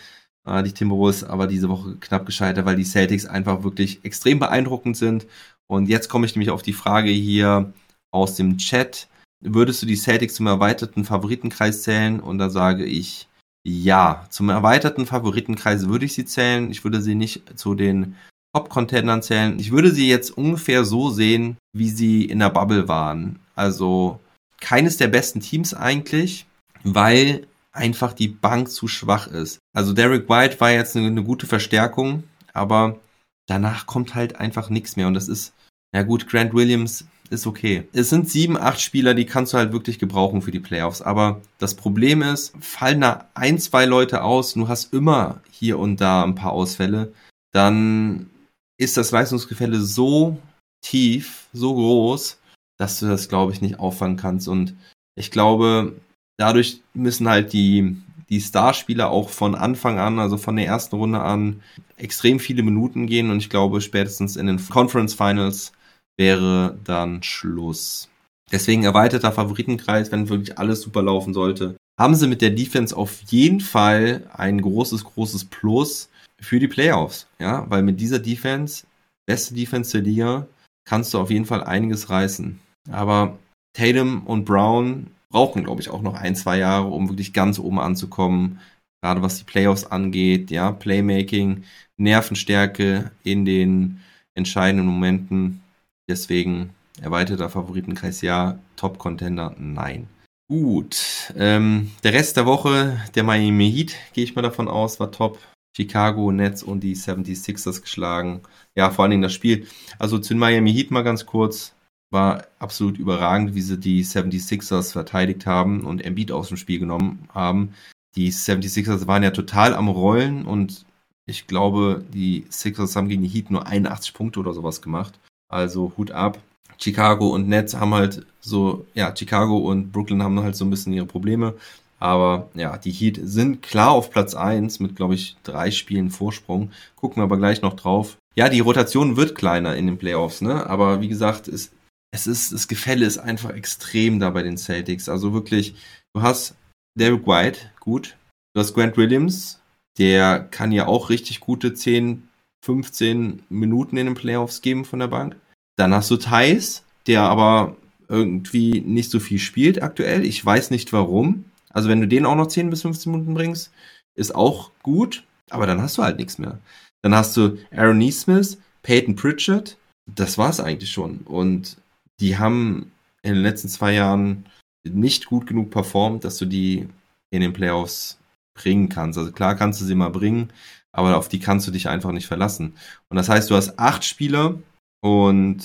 äh, 0.44 0.62
die 0.62 0.72
Timberwolves, 0.72 1.24
aber 1.24 1.46
diese 1.46 1.68
Woche 1.68 1.96
knapp 2.00 2.26
gescheitert, 2.26 2.66
weil 2.66 2.76
die 2.76 2.84
Celtics 2.84 3.26
einfach 3.26 3.62
wirklich 3.62 4.04
extrem 4.04 4.38
beeindruckend 4.38 4.96
sind. 4.96 5.26
Und 5.68 5.88
jetzt 5.88 6.08
komme 6.08 6.26
ich 6.26 6.34
nämlich 6.34 6.50
auf 6.50 6.62
die 6.62 6.72
Frage 6.72 7.10
hier 7.10 7.72
aus 8.10 8.36
dem 8.36 8.58
Chat. 8.58 9.08
Würdest 9.40 9.82
du 9.82 9.86
die 9.86 9.96
Celtics 9.96 10.34
zum 10.34 10.46
erweiterten 10.46 11.04
Favoritenkreis 11.04 11.82
zählen? 11.82 12.20
Und 12.20 12.38
da 12.38 12.50
sage 12.50 12.84
ich 12.84 13.28
ja. 13.66 14.26
Zum 14.30 14.50
erweiterten 14.50 15.06
Favoritenkreis 15.06 15.88
würde 15.88 16.04
ich 16.04 16.14
sie 16.14 16.24
zählen. 16.24 16.70
Ich 16.70 16.84
würde 16.84 17.00
sie 17.00 17.14
nicht 17.14 17.58
zu 17.58 17.74
den 17.74 18.14
Top-Contendern 18.54 19.22
zählen. 19.22 19.58
Ich 19.58 19.72
würde 19.72 19.90
sie 19.90 20.08
jetzt 20.08 20.30
ungefähr 20.30 20.84
so 20.84 21.10
sehen, 21.10 21.56
wie 21.72 21.88
sie 21.88 22.24
in 22.24 22.38
der 22.38 22.50
Bubble 22.50 22.88
waren. 22.88 23.40
Also 23.56 24.20
keines 24.60 24.96
der 24.96 25.08
besten 25.08 25.40
Teams 25.40 25.74
eigentlich, 25.74 26.46
weil 26.84 27.46
einfach 27.72 28.12
die 28.12 28.28
Bank 28.28 28.70
zu 28.70 28.86
schwach 28.86 29.26
ist. 29.26 29.58
Also 29.74 29.92
Derek 29.92 30.28
White 30.28 30.60
war 30.60 30.70
jetzt 30.70 30.96
eine, 30.96 31.08
eine 31.08 31.24
gute 31.24 31.46
Verstärkung, 31.46 32.22
aber 32.52 33.00
danach 33.46 33.86
kommt 33.86 34.14
halt 34.14 34.36
einfach 34.36 34.70
nichts 34.70 34.96
mehr. 34.96 35.06
Und 35.06 35.14
das 35.14 35.28
ist, 35.28 35.52
ja 35.94 36.02
gut, 36.02 36.28
Grant 36.28 36.54
Williams 36.54 37.06
ist 37.30 37.46
okay. 37.46 37.88
Es 37.92 38.10
sind 38.10 38.28
sieben, 38.28 38.56
acht 38.56 38.80
Spieler, 38.80 39.14
die 39.14 39.26
kannst 39.26 39.52
du 39.52 39.58
halt 39.58 39.72
wirklich 39.72 39.98
gebrauchen 39.98 40.42
für 40.42 40.50
die 40.50 40.60
Playoffs. 40.60 41.02
Aber 41.02 41.40
das 41.58 41.74
Problem 41.74 42.22
ist, 42.22 42.54
fallen 42.60 43.00
da 43.00 43.28
ein, 43.34 43.58
zwei 43.58 43.86
Leute 43.86 44.22
aus, 44.22 44.54
du 44.54 44.68
hast 44.68 44.92
immer 44.92 45.40
hier 45.50 45.78
und 45.78 46.00
da 46.00 46.22
ein 46.22 46.34
paar 46.34 46.52
Ausfälle, 46.52 47.12
dann 47.52 48.30
ist 48.78 48.96
das 48.96 49.10
Leistungsgefälle 49.10 49.80
so 49.80 50.38
tief, 50.82 51.48
so 51.52 51.74
groß, 51.74 52.38
dass 52.78 53.00
du 53.00 53.06
das, 53.06 53.28
glaube 53.28 53.52
ich, 53.52 53.60
nicht 53.60 53.78
auffangen 53.78 54.16
kannst. 54.16 54.48
Und 54.48 54.74
ich 55.16 55.30
glaube, 55.30 55.94
dadurch 56.36 56.80
müssen 56.92 57.28
halt 57.28 57.52
die, 57.52 57.96
die 58.28 58.40
Starspieler 58.40 59.10
auch 59.10 59.28
von 59.28 59.54
Anfang 59.54 59.98
an, 59.98 60.18
also 60.18 60.36
von 60.36 60.56
der 60.56 60.66
ersten 60.66 60.96
Runde 60.96 61.20
an, 61.20 61.62
extrem 61.96 62.40
viele 62.40 62.62
Minuten 62.62 63.06
gehen. 63.06 63.30
Und 63.30 63.38
ich 63.38 63.50
glaube, 63.50 63.80
spätestens 63.80 64.36
in 64.36 64.46
den 64.46 64.68
Conference 64.68 65.14
Finals 65.14 65.72
wäre 66.16 66.78
dann 66.84 67.22
Schluss. 67.22 68.08
Deswegen 68.52 68.84
erweiterter 68.84 69.32
Favoritenkreis, 69.32 70.12
wenn 70.12 70.28
wirklich 70.28 70.58
alles 70.58 70.80
super 70.80 71.02
laufen 71.02 71.34
sollte. 71.34 71.76
Haben 71.98 72.14
sie 72.14 72.26
mit 72.26 72.42
der 72.42 72.50
Defense 72.50 72.96
auf 72.96 73.20
jeden 73.28 73.60
Fall 73.60 74.28
ein 74.32 74.60
großes, 74.60 75.04
großes 75.04 75.46
Plus 75.46 76.08
für 76.40 76.58
die 76.58 76.68
Playoffs. 76.68 77.26
Ja, 77.38 77.68
weil 77.68 77.82
mit 77.82 78.00
dieser 78.00 78.18
Defense, 78.18 78.84
beste 79.26 79.54
Defense 79.54 79.92
der 79.92 80.02
Liga, 80.02 80.46
kannst 80.84 81.14
du 81.14 81.18
auf 81.18 81.30
jeden 81.30 81.46
Fall 81.46 81.64
einiges 81.64 82.10
reißen. 82.10 82.60
Aber 82.90 83.38
Tatum 83.74 84.26
und 84.26 84.44
Brown 84.44 85.08
brauchen, 85.34 85.64
glaube 85.64 85.80
ich, 85.80 85.90
auch 85.90 86.00
noch 86.00 86.14
ein, 86.14 86.36
zwei 86.36 86.58
Jahre, 86.58 86.86
um 86.86 87.08
wirklich 87.08 87.32
ganz 87.32 87.58
oben 87.58 87.80
anzukommen. 87.80 88.60
Gerade 89.02 89.20
was 89.20 89.38
die 89.38 89.44
Playoffs 89.44 89.84
angeht, 89.84 90.52
ja, 90.52 90.70
Playmaking, 90.70 91.64
Nervenstärke 91.96 93.10
in 93.24 93.44
den 93.44 94.00
entscheidenden 94.34 94.86
Momenten. 94.86 95.60
Deswegen 96.08 96.70
erweiterter 97.02 97.50
Favoritenkreis 97.50 98.20
ja, 98.20 98.60
Top-Contender 98.76 99.56
nein. 99.58 100.06
Gut, 100.48 101.32
ähm, 101.36 101.90
der 102.04 102.12
Rest 102.12 102.36
der 102.36 102.46
Woche, 102.46 103.00
der 103.16 103.24
Miami 103.24 103.72
Heat, 103.72 103.96
gehe 104.12 104.22
ich 104.22 104.36
mal 104.36 104.42
davon 104.42 104.68
aus, 104.68 105.00
war 105.00 105.10
top. 105.10 105.40
Chicago 105.76 106.30
Nets 106.30 106.62
und 106.62 106.84
die 106.84 106.94
76ers 106.94 107.80
geschlagen. 107.80 108.42
Ja, 108.76 108.90
vor 108.90 109.02
allen 109.02 109.10
Dingen 109.10 109.22
das 109.22 109.32
Spiel. 109.32 109.66
Also 109.98 110.20
zu 110.20 110.36
Miami 110.36 110.72
Heat 110.72 110.92
mal 110.92 111.02
ganz 111.02 111.26
kurz. 111.26 111.73
War 112.14 112.46
absolut 112.60 112.96
überragend, 112.96 113.56
wie 113.56 113.60
sie 113.60 113.76
die 113.76 114.04
76ers 114.04 114.92
verteidigt 114.92 115.46
haben 115.46 115.80
und 115.80 116.04
Embiid 116.04 116.30
aus 116.30 116.46
dem 116.46 116.56
Spiel 116.56 116.78
genommen 116.78 117.28
haben. 117.34 117.74
Die 118.14 118.30
76ers 118.30 119.08
waren 119.08 119.24
ja 119.24 119.32
total 119.32 119.74
am 119.74 119.88
Rollen 119.88 120.46
und 120.46 120.84
ich 121.26 121.48
glaube, 121.48 122.04
die 122.14 122.46
Sixers 122.50 122.94
haben 122.94 123.08
gegen 123.08 123.22
die 123.22 123.28
Heat 123.28 123.50
nur 123.50 123.66
81 123.66 124.14
Punkte 124.14 124.38
oder 124.38 124.52
sowas 124.52 124.80
gemacht. 124.80 125.18
Also 125.48 125.92
Hut 125.96 126.12
ab. 126.12 126.38
Chicago 126.78 127.30
und 127.30 127.48
Nets 127.48 127.74
haben 127.74 127.94
halt 127.94 128.24
so, 128.40 128.86
ja, 128.94 129.12
Chicago 129.16 129.58
und 129.58 129.90
Brooklyn 129.90 130.22
haben 130.22 130.38
halt 130.40 130.54
so 130.54 130.64
ein 130.64 130.70
bisschen 130.70 130.92
ihre 130.92 131.06
Probleme. 131.06 131.54
Aber 131.98 132.48
ja, 132.54 132.78
die 132.78 132.92
Heat 132.92 133.18
sind 133.24 133.62
klar 133.62 133.90
auf 133.90 134.10
Platz 134.10 134.36
1 134.36 134.78
mit, 134.78 134.94
glaube 134.94 135.14
ich, 135.14 135.36
drei 135.42 135.72
Spielen 135.72 136.10
Vorsprung. 136.10 136.70
Gucken 136.94 137.16
wir 137.16 137.24
aber 137.24 137.38
gleich 137.38 137.60
noch 137.60 137.74
drauf. 137.74 138.18
Ja, 138.36 138.48
die 138.48 138.60
Rotation 138.60 139.16
wird 139.16 139.34
kleiner 139.34 139.74
in 139.74 139.86
den 139.86 139.98
Playoffs, 139.98 140.42
ne? 140.42 140.64
Aber 140.68 141.00
wie 141.00 141.08
gesagt, 141.08 141.48
es, 141.48 141.72
es 142.14 142.28
ist, 142.28 142.52
das 142.52 142.68
Gefälle 142.68 143.06
ist 143.06 143.18
einfach 143.18 143.50
extrem 143.50 144.20
da 144.20 144.30
bei 144.30 144.44
den 144.44 144.56
Celtics. 144.56 145.08
Also 145.08 145.32
wirklich, 145.32 145.74
du 146.14 146.22
hast 146.22 146.54
Derek 146.96 147.26
White, 147.26 147.58
gut. 147.80 148.16
Du 148.54 148.60
hast 148.60 148.72
Grant 148.72 148.96
Williams, 148.96 149.60
der 149.98 150.38
kann 150.38 150.70
ja 150.70 150.86
auch 150.86 151.10
richtig 151.10 151.40
gute 151.40 151.74
10, 151.74 152.28
15 152.64 153.42
Minuten 153.48 153.96
in 153.96 154.06
den 154.06 154.14
Playoffs 154.14 154.62
geben 154.62 154.84
von 154.84 155.00
der 155.00 155.08
Bank. 155.08 155.34
Dann 155.76 155.92
hast 155.92 156.08
du 156.08 156.16
Thais, 156.16 156.84
der 157.08 157.22
aber 157.22 157.76
irgendwie 158.08 158.80
nicht 158.80 159.10
so 159.10 159.18
viel 159.18 159.40
spielt 159.40 159.82
aktuell. 159.82 160.24
Ich 160.24 160.44
weiß 160.44 160.70
nicht 160.70 160.92
warum. 160.92 161.46
Also 161.70 161.88
wenn 161.88 162.00
du 162.00 162.06
den 162.06 162.26
auch 162.26 162.36
noch 162.36 162.46
10 162.46 162.70
bis 162.70 162.82
15 162.82 163.10
Minuten 163.10 163.34
bringst, 163.34 163.72
ist 164.14 164.36
auch 164.36 164.70
gut, 164.84 165.24
aber 165.50 165.66
dann 165.66 165.82
hast 165.82 165.98
du 165.98 166.04
halt 166.04 166.18
nichts 166.18 166.38
mehr. 166.38 166.60
Dann 167.02 167.12
hast 167.12 167.36
du 167.36 167.58
Aaron 167.72 167.98
Neesmith, 167.98 168.58
Peyton 168.84 169.16
Pritchard, 169.16 169.76
das 170.06 170.38
war's 170.38 170.60
eigentlich 170.60 170.92
schon. 170.92 171.18
Und 171.24 171.76
die 172.20 172.38
haben 172.38 172.92
in 173.22 173.34
den 173.34 173.42
letzten 173.42 173.68
zwei 173.68 173.92
Jahren 173.92 174.46
nicht 174.84 175.26
gut 175.26 175.46
genug 175.46 175.70
performt, 175.70 176.24
dass 176.24 176.36
du 176.36 176.44
die 176.44 176.88
in 177.30 177.40
den 177.40 177.52
Playoffs 177.52 178.18
bringen 178.54 178.88
kannst. 178.88 179.18
Also 179.18 179.32
klar 179.32 179.56
kannst 179.56 179.80
du 179.80 179.84
sie 179.84 179.94
mal 179.94 180.10
bringen, 180.10 180.52
aber 180.92 181.16
auf 181.16 181.28
die 181.28 181.40
kannst 181.40 181.66
du 181.66 181.70
dich 181.70 181.88
einfach 181.88 182.12
nicht 182.12 182.26
verlassen. 182.26 182.74
Und 183.08 183.16
das 183.16 183.28
heißt, 183.28 183.50
du 183.50 183.56
hast 183.56 183.78
acht 183.78 184.04
Spieler 184.04 184.58
und 185.02 185.64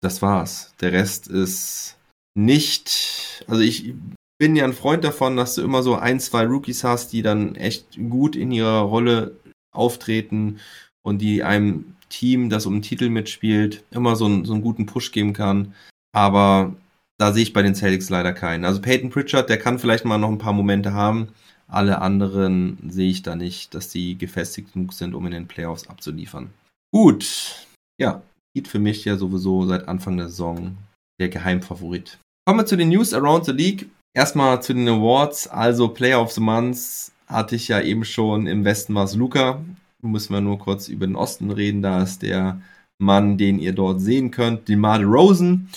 das 0.00 0.22
war's. 0.22 0.74
Der 0.80 0.92
Rest 0.92 1.26
ist 1.26 1.96
nicht, 2.34 3.44
also 3.48 3.62
ich 3.62 3.94
bin 4.38 4.56
ja 4.56 4.64
ein 4.64 4.72
Freund 4.72 5.04
davon, 5.04 5.36
dass 5.36 5.54
du 5.54 5.62
immer 5.62 5.82
so 5.82 5.96
ein, 5.96 6.20
zwei 6.20 6.46
Rookies 6.46 6.84
hast, 6.84 7.12
die 7.12 7.22
dann 7.22 7.56
echt 7.56 7.98
gut 8.08 8.36
in 8.36 8.52
ihrer 8.52 8.80
Rolle 8.80 9.36
auftreten 9.72 10.60
und 11.02 11.18
die 11.18 11.42
einem 11.42 11.96
Team, 12.10 12.50
das 12.50 12.66
um 12.66 12.74
den 12.74 12.82
Titel 12.82 13.08
mitspielt, 13.08 13.82
immer 13.90 14.16
so 14.16 14.26
einen, 14.26 14.44
so 14.44 14.52
einen 14.52 14.62
guten 14.62 14.84
Push 14.84 15.12
geben 15.12 15.32
kann. 15.32 15.74
Aber 16.12 16.74
da 17.18 17.32
sehe 17.32 17.42
ich 17.42 17.52
bei 17.52 17.62
den 17.62 17.74
Celtics 17.74 18.10
leider 18.10 18.32
keinen. 18.32 18.64
Also 18.64 18.82
Peyton 18.82 19.10
Pritchard, 19.10 19.48
der 19.48 19.58
kann 19.58 19.78
vielleicht 19.78 20.04
mal 20.04 20.18
noch 20.18 20.30
ein 20.30 20.38
paar 20.38 20.52
Momente 20.52 20.92
haben, 20.92 21.28
alle 21.70 22.00
anderen 22.00 22.78
sehe 22.88 23.10
ich 23.10 23.22
da 23.22 23.36
nicht, 23.36 23.74
dass 23.74 23.88
die 23.88 24.18
gefestigt 24.18 24.72
genug 24.72 24.92
sind, 24.92 25.14
um 25.14 25.24
in 25.26 25.32
den 25.32 25.46
Playoffs 25.46 25.88
abzuliefern. 25.88 26.50
Gut. 26.92 27.66
Ja, 28.00 28.22
geht 28.54 28.66
für 28.66 28.80
mich 28.80 29.04
ja 29.04 29.16
sowieso 29.16 29.64
seit 29.66 29.86
Anfang 29.86 30.16
der 30.16 30.28
Saison 30.28 30.76
der 31.20 31.28
Geheimfavorit. 31.28 32.18
Kommen 32.44 32.60
wir 32.60 32.66
zu 32.66 32.76
den 32.76 32.88
News 32.88 33.14
around 33.14 33.44
the 33.44 33.52
League. 33.52 33.88
Erstmal 34.14 34.60
zu 34.62 34.74
den 34.74 34.88
Awards. 34.88 35.46
Also 35.46 35.88
Player 35.88 36.20
of 36.20 36.32
the 36.32 36.40
Month 36.40 37.12
hatte 37.28 37.54
ich 37.54 37.68
ja 37.68 37.80
eben 37.80 38.04
schon. 38.04 38.48
Im 38.48 38.64
Westen 38.64 38.94
war 38.94 39.04
es 39.04 39.14
Luca. 39.14 39.60
Müssen 40.02 40.32
wir 40.32 40.40
nur 40.40 40.58
kurz 40.58 40.88
über 40.88 41.06
den 41.06 41.16
Osten 41.16 41.50
reden. 41.50 41.82
Da 41.82 42.02
ist 42.02 42.22
der 42.22 42.60
Mann, 42.98 43.38
den 43.38 43.58
ihr 43.58 43.72
dort 43.72 44.00
sehen 44.00 44.30
könnt, 44.30 44.68
DeMar 44.68 45.02
Rosen. 45.02 45.68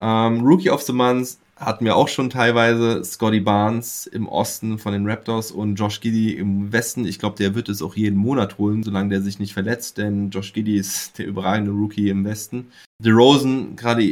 Ähm, 0.00 0.40
Rookie 0.40 0.70
of 0.70 0.82
the 0.82 0.92
Month 0.92 1.38
hatten 1.56 1.84
wir 1.84 1.96
auch 1.96 2.06
schon 2.06 2.30
teilweise 2.30 3.04
Scotty 3.04 3.40
Barnes 3.40 4.06
im 4.06 4.28
Osten 4.28 4.78
von 4.78 4.92
den 4.92 5.08
Raptors 5.08 5.50
und 5.50 5.74
Josh 5.74 6.00
Giddy 6.00 6.34
im 6.34 6.72
Westen. 6.72 7.04
Ich 7.04 7.18
glaube, 7.18 7.36
der 7.36 7.54
wird 7.54 7.68
es 7.68 7.82
auch 7.82 7.96
jeden 7.96 8.16
Monat 8.16 8.58
holen, 8.58 8.84
solange 8.84 9.10
der 9.10 9.22
sich 9.22 9.40
nicht 9.40 9.54
verletzt, 9.54 9.98
denn 9.98 10.30
Josh 10.30 10.52
Giddy 10.52 10.76
ist 10.76 11.18
der 11.18 11.26
überragende 11.26 11.72
Rookie 11.72 12.10
im 12.10 12.24
Westen. 12.24 12.70
DeRozan, 13.02 13.74
gerade 13.74 14.02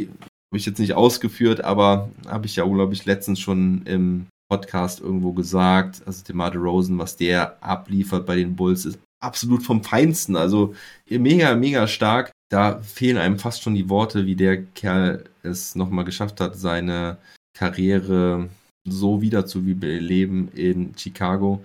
habe 0.49 0.57
ich 0.57 0.65
jetzt 0.65 0.79
nicht 0.79 0.93
ausgeführt, 0.93 1.63
aber 1.63 2.09
habe 2.27 2.45
ich 2.45 2.57
ja, 2.57 2.65
glaube 2.65 2.93
ich, 2.93 3.05
letztens 3.05 3.39
schon 3.39 3.83
im 3.85 4.27
Podcast 4.49 4.99
irgendwo 4.99 5.33
gesagt. 5.33 6.01
Also 6.05 6.23
DeMar 6.25 6.51
DeRozan, 6.51 6.97
was 6.97 7.15
der 7.15 7.61
abliefert 7.63 8.25
bei 8.25 8.35
den 8.35 8.55
Bulls, 8.55 8.85
ist 8.85 8.99
absolut 9.27 9.63
vom 9.63 9.83
Feinsten. 9.83 10.35
Also 10.35 10.73
mega, 11.09 11.55
mega 11.55 11.87
stark. 11.87 12.31
Da 12.49 12.81
fehlen 12.81 13.17
einem 13.17 13.39
fast 13.39 13.61
schon 13.61 13.75
die 13.75 13.89
Worte, 13.89 14.25
wie 14.25 14.35
der 14.35 14.63
Kerl 14.63 15.25
es 15.43 15.75
nochmal 15.75 16.05
geschafft 16.05 16.39
hat, 16.39 16.55
seine 16.55 17.17
Karriere 17.53 18.49
so 18.87 19.21
wieder 19.21 19.45
zu 19.45 19.63
beleben 19.63 20.49
in 20.53 20.97
Chicago. 20.97 21.63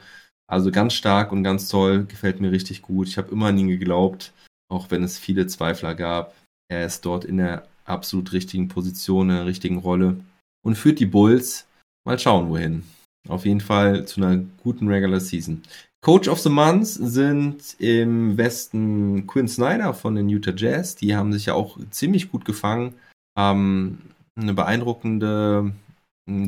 Also 0.50 0.70
ganz 0.70 0.92
stark 0.94 1.32
und 1.32 1.44
ganz 1.44 1.68
toll, 1.68 2.04
gefällt 2.04 2.40
mir 2.40 2.50
richtig 2.50 2.82
gut. 2.82 3.08
Ich 3.08 3.16
habe 3.16 3.30
immer 3.30 3.46
an 3.46 3.58
ihn 3.58 3.68
geglaubt, 3.68 4.32
auch 4.68 4.90
wenn 4.90 5.04
es 5.04 5.18
viele 5.18 5.46
Zweifler 5.46 5.94
gab. 5.94 6.34
Er 6.68 6.84
ist 6.84 7.06
dort 7.06 7.24
in 7.24 7.36
der 7.36 7.66
absolut 7.84 8.32
richtigen 8.32 8.68
Position, 8.68 9.30
in 9.30 9.36
der 9.36 9.46
richtigen 9.46 9.78
Rolle 9.78 10.16
und 10.64 10.76
führt 10.76 10.98
die 10.98 11.06
Bulls. 11.06 11.66
Mal 12.04 12.18
schauen, 12.18 12.48
wohin. 12.48 12.82
Auf 13.28 13.46
jeden 13.46 13.60
Fall 13.60 14.04
zu 14.06 14.20
einer 14.20 14.44
guten 14.62 14.88
Regular 14.88 15.20
Season. 15.20 15.62
Coach 16.04 16.26
of 16.26 16.40
the 16.40 16.48
Month 16.48 16.88
sind 16.88 17.76
im 17.78 18.36
Westen 18.36 19.24
Quinn 19.28 19.46
Snyder 19.46 19.94
von 19.94 20.16
den 20.16 20.28
Utah 20.28 20.52
Jazz. 20.54 20.96
Die 20.96 21.14
haben 21.14 21.32
sich 21.32 21.46
ja 21.46 21.54
auch 21.54 21.78
ziemlich 21.90 22.32
gut 22.32 22.44
gefangen, 22.44 22.94
haben 23.38 24.10
eine 24.34 24.52
beeindruckende 24.52 25.72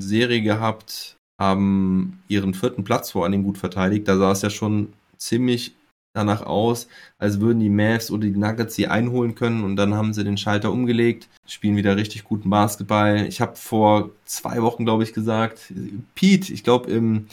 Serie 0.00 0.42
gehabt, 0.42 1.16
haben 1.40 2.20
ihren 2.26 2.52
vierten 2.52 2.82
Platz 2.82 3.12
vor 3.12 3.24
allem 3.24 3.44
gut 3.44 3.56
verteidigt. 3.56 4.08
Da 4.08 4.16
sah 4.16 4.32
es 4.32 4.42
ja 4.42 4.50
schon 4.50 4.92
ziemlich 5.18 5.76
danach 6.16 6.42
aus, 6.42 6.88
als 7.18 7.40
würden 7.40 7.60
die 7.60 7.70
Mavs 7.70 8.10
oder 8.10 8.26
die 8.26 8.36
Nuggets 8.36 8.74
sie 8.74 8.88
einholen 8.88 9.36
können 9.36 9.62
und 9.62 9.76
dann 9.76 9.94
haben 9.94 10.14
sie 10.14 10.24
den 10.24 10.36
Schalter 10.36 10.72
umgelegt, 10.72 11.28
spielen 11.46 11.76
wieder 11.76 11.96
richtig 11.96 12.24
guten 12.24 12.50
Basketball. 12.50 13.26
Ich 13.26 13.40
habe 13.40 13.54
vor 13.54 14.10
zwei 14.24 14.62
Wochen, 14.62 14.84
glaube 14.84 15.04
ich, 15.04 15.12
gesagt, 15.12 15.72
Pete, 16.16 16.52
ich 16.52 16.64
glaube 16.64 16.90
im, 16.90 17.26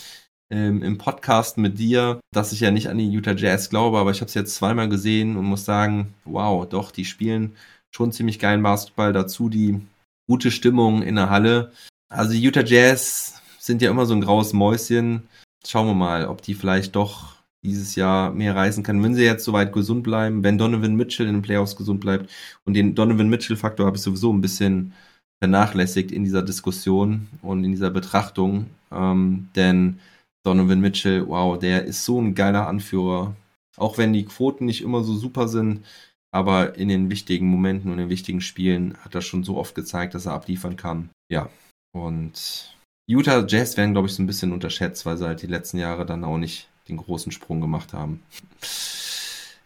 im, 0.52 0.84
im 0.84 0.97
Podcast 0.97 1.58
mit 1.58 1.80
dir, 1.80 2.20
dass 2.34 2.52
ich 2.52 2.60
ja 2.60 2.72
nicht 2.72 2.89
an 2.89 2.97
die 2.97 3.10
Utah 3.10 3.32
Jazz 3.32 3.70
glaube, 3.70 3.97
aber 3.97 4.12
ich 4.12 4.20
habe 4.20 4.28
es 4.28 4.34
jetzt 4.34 4.56
zweimal 4.56 4.89
gesehen 4.89 5.38
und 5.38 5.45
muss 5.45 5.64
sagen, 5.64 6.14
wow, 6.26 6.68
doch, 6.68 6.91
die 6.91 7.06
spielen 7.06 7.56
schon 7.89 8.12
ziemlich 8.12 8.38
geilen 8.38 8.62
Basketball. 8.62 9.14
Dazu 9.14 9.47
die 9.47 9.80
gute 10.28 10.52
Stimmung 10.52 11.04
in 11.04 11.16
der 11.16 11.30
Halle. 11.30 11.72
Also 12.10 12.34
die 12.34 12.41
Utah 12.41 12.66
Jazz 12.66 13.41
sind 13.60 13.82
ja 13.82 13.89
immer 13.89 14.06
so 14.06 14.14
ein 14.14 14.22
graues 14.22 14.52
Mäuschen. 14.52 15.24
Schauen 15.66 15.88
wir 15.88 15.93
mal, 15.93 16.26
ob 16.28 16.41
die 16.41 16.54
vielleicht 16.54 16.95
doch 16.97 17.36
dieses 17.64 17.95
Jahr 17.95 18.32
mehr 18.32 18.56
reisen 18.56 18.84
kann, 18.84 19.02
wenn 19.04 19.16
sie 19.16 19.24
jetzt 19.24 19.45
soweit 19.45 19.72
gesund 19.72 20.04
bleiben, 20.04 20.43
wenn 20.43 20.58
Donovan 20.58 20.95
Mitchell 20.95 21.28
in 21.28 21.36
den 21.36 21.41
Playoffs 21.43 21.78
gesund 21.78 22.02
bleibt. 22.02 22.30
Und 22.66 22.74
den 22.74 22.95
Donovan 22.95 23.30
Mitchell-Faktor 23.30 23.86
habe 23.86 23.97
ich 23.97 24.04
sowieso 24.04 24.34
ein 24.34 24.41
bisschen 24.41 24.93
vernachlässigt 25.39 26.12
in 26.12 26.24
dieser 26.24 26.41
Diskussion 26.41 27.28
und 27.41 27.64
in 27.64 27.72
dieser 27.72 27.91
Betrachtung. 27.91 28.66
Ähm, 28.91 29.49
denn 29.56 29.99
Donovan 30.44 30.82
Mitchell, 30.82 31.28
wow, 31.28 31.58
der 31.58 31.86
ist 31.86 32.06
so 32.06 32.20
ein 32.20 32.36
geiler 32.36 32.68
Anführer. 32.68 33.36
Auch 33.78 33.98
wenn 33.98 34.14
die 34.14 34.26
Quoten 34.26 34.66
nicht 34.66 34.82
immer 34.82 35.04
so 35.04 35.16
super 35.16 35.48
sind, 35.48 35.86
aber 36.32 36.76
in 36.76 36.88
den 36.88 37.10
wichtigen 37.10 37.48
Momenten 37.48 37.92
und 37.92 38.00
in 38.00 38.06
den 38.06 38.10
wichtigen 38.10 38.42
Spielen 38.42 38.98
hat 39.00 39.16
er 39.16 39.22
schon 39.22 39.44
so 39.44 39.58
oft 39.58 39.76
gezeigt, 39.76 40.14
dass 40.14 40.26
er 40.26 40.34
abliefern 40.34 40.78
kann. 40.78 41.10
Ja, 41.30 41.50
und 41.94 42.76
Utah 43.08 43.46
Jazz 43.48 43.78
werden, 43.78 43.94
glaube 43.94 44.08
ich, 44.08 44.14
so 44.14 44.24
ein 44.24 44.28
bisschen 44.28 44.54
unterschätzt, 44.54 45.06
weil 45.06 45.18
sie 45.18 45.26
halt 45.26 45.42
die 45.42 45.48
letzten 45.48 45.78
Jahre 45.78 46.06
dann 46.06 46.24
auch 46.24 46.38
nicht 46.38 46.68
den 46.88 46.98
großen 46.98 47.32
Sprung 47.32 47.62
gemacht 47.62 47.94
haben. 47.94 48.22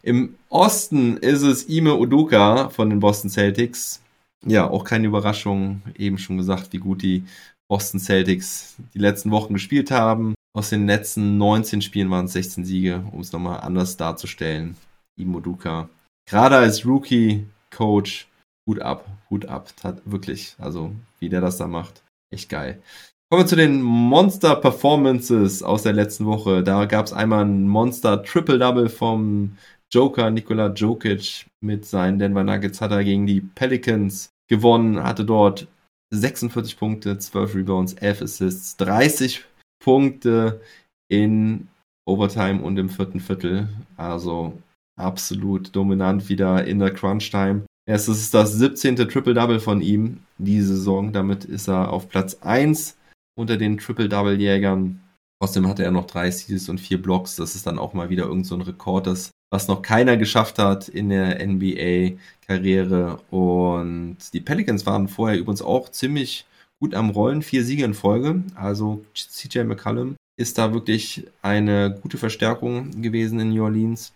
Im 0.02 0.36
Osten 0.50 1.16
ist 1.16 1.42
es 1.42 1.68
Ime 1.68 1.96
Udoka 1.96 2.68
von 2.68 2.90
den 2.90 3.00
Boston 3.00 3.28
Celtics. 3.28 4.00
Ja, 4.44 4.70
auch 4.70 4.84
keine 4.84 5.08
Überraschung. 5.08 5.82
Eben 5.96 6.18
schon 6.18 6.36
gesagt, 6.36 6.72
wie 6.72 6.78
gut 6.78 7.02
die 7.02 7.24
Boston 7.68 7.98
Celtics 7.98 8.76
die 8.94 9.00
letzten 9.00 9.32
Wochen 9.32 9.54
gespielt 9.54 9.90
haben. 9.90 10.35
Aus 10.56 10.70
den 10.70 10.86
letzten 10.86 11.36
19 11.36 11.82
Spielen 11.82 12.10
waren 12.10 12.24
es 12.24 12.32
16 12.32 12.64
Siege, 12.64 13.04
um 13.12 13.20
es 13.20 13.30
nochmal 13.30 13.60
anders 13.60 13.98
darzustellen. 13.98 14.74
Ime 15.20 15.36
Udoka. 15.36 15.90
Gerade 16.26 16.56
als 16.56 16.86
Rookie-Coach, 16.86 18.26
Hut 18.66 18.80
ab, 18.80 19.06
Hut 19.28 19.44
ab. 19.44 19.68
Tat, 19.76 20.00
wirklich. 20.06 20.56
Also, 20.58 20.92
wie 21.20 21.28
der 21.28 21.42
das 21.42 21.58
da 21.58 21.66
macht. 21.66 22.02
Echt 22.32 22.48
geil. 22.48 22.80
Kommen 23.28 23.42
wir 23.42 23.46
zu 23.46 23.56
den 23.56 23.82
Monster 23.82 24.56
Performances 24.56 25.62
aus 25.62 25.82
der 25.82 25.92
letzten 25.92 26.24
Woche. 26.24 26.62
Da 26.62 26.86
gab 26.86 27.04
es 27.04 27.12
einmal 27.12 27.44
ein 27.44 27.68
Monster 27.68 28.22
Triple 28.22 28.58
Double 28.58 28.88
vom 28.88 29.58
Joker 29.92 30.30
Nikola 30.30 30.68
Jokic 30.68 31.50
mit 31.60 31.84
seinen 31.84 32.18
Denver 32.18 32.44
Nuggets 32.44 32.80
hat 32.80 32.92
er 32.92 33.04
gegen 33.04 33.26
die 33.26 33.42
Pelicans 33.42 34.30
gewonnen, 34.48 35.02
hatte 35.02 35.26
dort 35.26 35.66
46 36.14 36.78
Punkte, 36.78 37.18
12 37.18 37.56
Rebounds, 37.56 37.92
11 37.92 38.22
Assists, 38.22 38.76
30 38.78 39.44
Punkte 39.82 40.60
in 41.08 41.68
Overtime 42.08 42.62
und 42.62 42.78
im 42.78 42.88
vierten 42.88 43.20
Viertel. 43.20 43.68
Also 43.96 44.56
absolut 44.98 45.74
dominant 45.74 46.28
wieder 46.28 46.66
in 46.66 46.78
der 46.78 46.92
Crunch 46.92 47.30
Time. 47.30 47.64
Es 47.88 48.08
ist 48.08 48.34
das 48.34 48.52
17. 48.54 48.96
Triple 48.96 49.34
Double 49.34 49.60
von 49.60 49.80
ihm 49.80 50.20
diese 50.38 50.76
Saison. 50.76 51.12
Damit 51.12 51.44
ist 51.44 51.68
er 51.68 51.92
auf 51.92 52.08
Platz 52.08 52.38
1 52.40 52.96
unter 53.38 53.56
den 53.56 53.78
Triple-Double-Jägern. 53.78 55.00
Außerdem 55.40 55.68
hatte 55.68 55.84
er 55.84 55.90
noch 55.90 56.06
drei 56.06 56.30
Steals 56.30 56.68
und 56.68 56.80
vier 56.80 57.00
Blocks. 57.00 57.36
Das 57.36 57.54
ist 57.54 57.66
dann 57.66 57.78
auch 57.78 57.92
mal 57.92 58.08
wieder 58.08 58.24
irgend 58.24 58.46
so 58.46 58.54
ein 58.54 58.62
Rekord, 58.62 59.06
das, 59.06 59.30
was 59.50 59.68
noch 59.68 59.82
keiner 59.82 60.16
geschafft 60.16 60.58
hat 60.58 60.88
in 60.88 61.10
der 61.10 61.46
NBA-Karriere. 61.46 63.20
Und 63.30 64.16
die 64.32 64.40
Pelicans 64.40 64.86
waren 64.86 65.08
vorher 65.08 65.38
übrigens 65.38 65.62
auch 65.62 65.90
ziemlich 65.90 66.46
gut 66.80 66.94
am 66.94 67.10
Rollen. 67.10 67.42
Vier 67.42 67.64
Siege 67.64 67.84
in 67.84 67.94
Folge. 67.94 68.42
Also 68.54 69.04
CJ 69.14 69.60
McCallum 69.60 70.16
ist 70.38 70.58
da 70.58 70.74
wirklich 70.74 71.26
eine 71.42 71.98
gute 72.02 72.18
Verstärkung 72.18 73.02
gewesen 73.02 73.40
in 73.40 73.50
New 73.50 73.64
Orleans. 73.64 74.12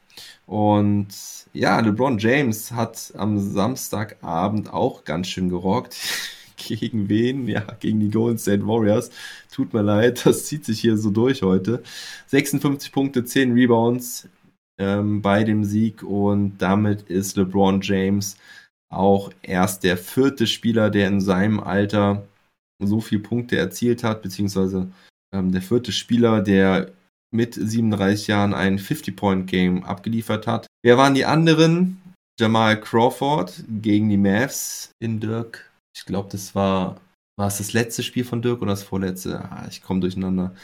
Und 0.47 1.09
ja, 1.53 1.81
LeBron 1.81 2.19
James 2.19 2.73
hat 2.73 3.13
am 3.17 3.39
Samstagabend 3.39 4.73
auch 4.73 5.05
ganz 5.05 5.29
schön 5.29 5.49
gerockt. 5.49 5.97
Gegen 6.57 7.09
wen? 7.09 7.49
Ja, 7.49 7.63
gegen 7.81 8.01
die 8.01 8.11
Golden 8.11 8.37
State 8.37 8.67
Warriors. 8.67 9.11
Tut 9.51 9.73
mir 9.73 9.81
leid, 9.81 10.27
das 10.27 10.45
zieht 10.45 10.67
sich 10.67 10.79
hier 10.79 10.99
so 10.99 11.09
durch 11.09 11.41
heute. 11.41 11.83
56 12.27 12.93
Punkte, 12.93 13.25
10 13.25 13.55
Rebounds 13.55 14.29
ähm, 14.79 15.23
bei 15.23 15.43
dem 15.43 15.65
Sieg 15.65 16.03
und 16.03 16.59
damit 16.59 17.03
ist 17.03 17.39
LeBron 17.39 17.81
James 17.81 18.37
auch 18.91 19.31
erst 19.41 19.85
der 19.85 19.97
vierte 19.97 20.47
Spieler, 20.47 20.91
der 20.91 21.09
in 21.09 21.23
seinem 21.23 21.61
Alter 21.61 22.27
so 22.81 23.01
viele 23.01 23.23
Punkte 23.23 23.57
erzielt 23.57 24.05
hat, 24.05 24.23
beziehungsweise 24.23 24.91
ähm, 25.35 25.53
der 25.53 25.63
vierte 25.63 25.93
Spieler, 25.93 26.41
der 26.41 26.93
mit 27.33 27.55
37 27.55 28.27
Jahren 28.27 28.55
ein 28.55 28.79
50-Point-Game 28.79 29.85
abgeliefert 29.85 30.47
hat. 30.47 30.67
Wer 30.83 30.99
waren 30.99 31.15
die 31.15 31.25
anderen? 31.25 32.01
Jamal 32.39 32.81
Crawford 32.81 33.65
gegen 33.69 34.09
die 34.09 34.17
Mavs 34.17 34.93
in 34.99 35.21
Dirk 35.21 35.71
ich 35.97 36.07
glaube, 36.07 36.29
das 36.31 36.55
war, 36.55 37.01
war 37.37 37.49
es 37.49 37.59
das 37.59 37.73
letzte 37.73 38.03
Spiel 38.03 38.25
von 38.25 38.43
Dirk 38.43 38.63
oder 38.63 38.73
das 38.73 38.83
vorletzte? 38.83 39.41
Ah, 39.51 39.67
ich 39.69 39.83
komme 39.83 40.01
durcheinander. 40.01 40.55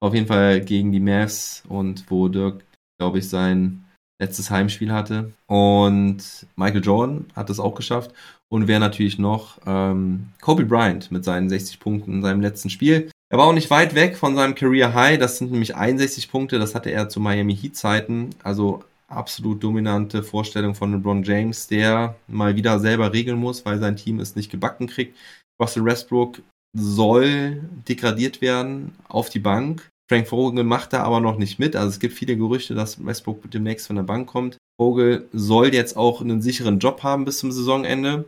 Auf 0.00 0.14
jeden 0.14 0.26
Fall 0.26 0.60
gegen 0.60 0.92
die 0.92 1.00
Mavs 1.00 1.62
und 1.68 2.10
wo 2.10 2.28
Dirk, 2.28 2.64
glaube 2.98 3.18
ich, 3.18 3.28
sein 3.28 3.84
letztes 4.20 4.50
Heimspiel 4.50 4.92
hatte. 4.92 5.32
Und 5.46 6.46
Michael 6.56 6.84
Jordan 6.84 7.26
hat 7.34 7.50
das 7.50 7.60
auch 7.60 7.74
geschafft. 7.74 8.12
Und 8.48 8.68
wer 8.68 8.78
natürlich 8.78 9.18
noch? 9.18 9.58
Ähm, 9.66 10.28
Kobe 10.40 10.64
Bryant 10.64 11.10
mit 11.10 11.24
seinen 11.24 11.48
60 11.48 11.80
Punkten 11.80 12.14
in 12.14 12.22
seinem 12.22 12.40
letzten 12.40 12.70
Spiel. 12.70 13.10
Er 13.30 13.38
war 13.38 13.46
auch 13.46 13.52
nicht 13.52 13.70
weit 13.70 13.94
weg 13.94 14.16
von 14.16 14.36
seinem 14.36 14.54
Career 14.54 14.94
High. 14.94 15.18
Das 15.18 15.38
sind 15.38 15.50
nämlich 15.50 15.74
61 15.74 16.30
Punkte. 16.30 16.58
Das 16.58 16.74
hatte 16.74 16.90
er 16.90 17.08
zu 17.08 17.20
Miami 17.20 17.56
Heat 17.56 17.76
Zeiten. 17.76 18.30
Also 18.42 18.84
absolut 19.08 19.62
dominante 19.62 20.22
Vorstellung 20.22 20.74
von 20.74 20.92
LeBron 20.92 21.22
James, 21.22 21.66
der 21.66 22.16
mal 22.26 22.56
wieder 22.56 22.78
selber 22.80 23.12
regeln 23.12 23.38
muss, 23.38 23.64
weil 23.64 23.78
sein 23.78 23.96
Team 23.96 24.20
es 24.20 24.36
nicht 24.36 24.50
gebacken 24.50 24.86
kriegt. 24.86 25.16
Russell 25.60 25.84
Westbrook 25.84 26.42
soll 26.76 27.62
degradiert 27.88 28.40
werden 28.40 28.94
auf 29.08 29.30
die 29.30 29.38
Bank. 29.38 29.88
Frank 30.08 30.28
Vogel 30.28 30.64
macht 30.64 30.92
da 30.92 31.02
aber 31.02 31.20
noch 31.20 31.38
nicht 31.38 31.58
mit. 31.58 31.76
Also 31.76 31.88
es 31.88 32.00
gibt 32.00 32.14
viele 32.14 32.36
Gerüchte, 32.36 32.74
dass 32.74 33.04
Westbrook 33.04 33.50
demnächst 33.50 33.86
von 33.86 33.96
der 33.96 34.02
Bank 34.02 34.28
kommt. 34.28 34.58
Vogel 34.78 35.28
soll 35.32 35.72
jetzt 35.72 35.96
auch 35.96 36.20
einen 36.20 36.42
sicheren 36.42 36.78
Job 36.78 37.02
haben 37.02 37.24
bis 37.24 37.38
zum 37.38 37.52
Saisonende, 37.52 38.24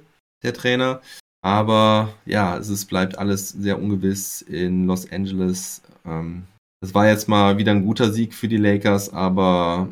der 0.47 0.55
Trainer. 0.55 1.01
Aber 1.42 2.14
ja, 2.24 2.57
es 2.57 2.68
ist, 2.70 2.86
bleibt 2.86 3.18
alles 3.18 3.51
sehr 3.51 3.80
ungewiss 3.80 4.42
in 4.42 4.86
Los 4.86 5.11
Angeles. 5.12 5.82
Ähm, 6.05 6.44
war 6.92 7.09
jetzt 7.09 7.28
mal 7.28 7.59
wieder 7.59 7.72
ein 7.72 7.84
guter 7.84 8.12
Sieg 8.12 8.34
für 8.34 8.49
die 8.49 8.57
Lakers, 8.57 9.12
aber 9.12 9.88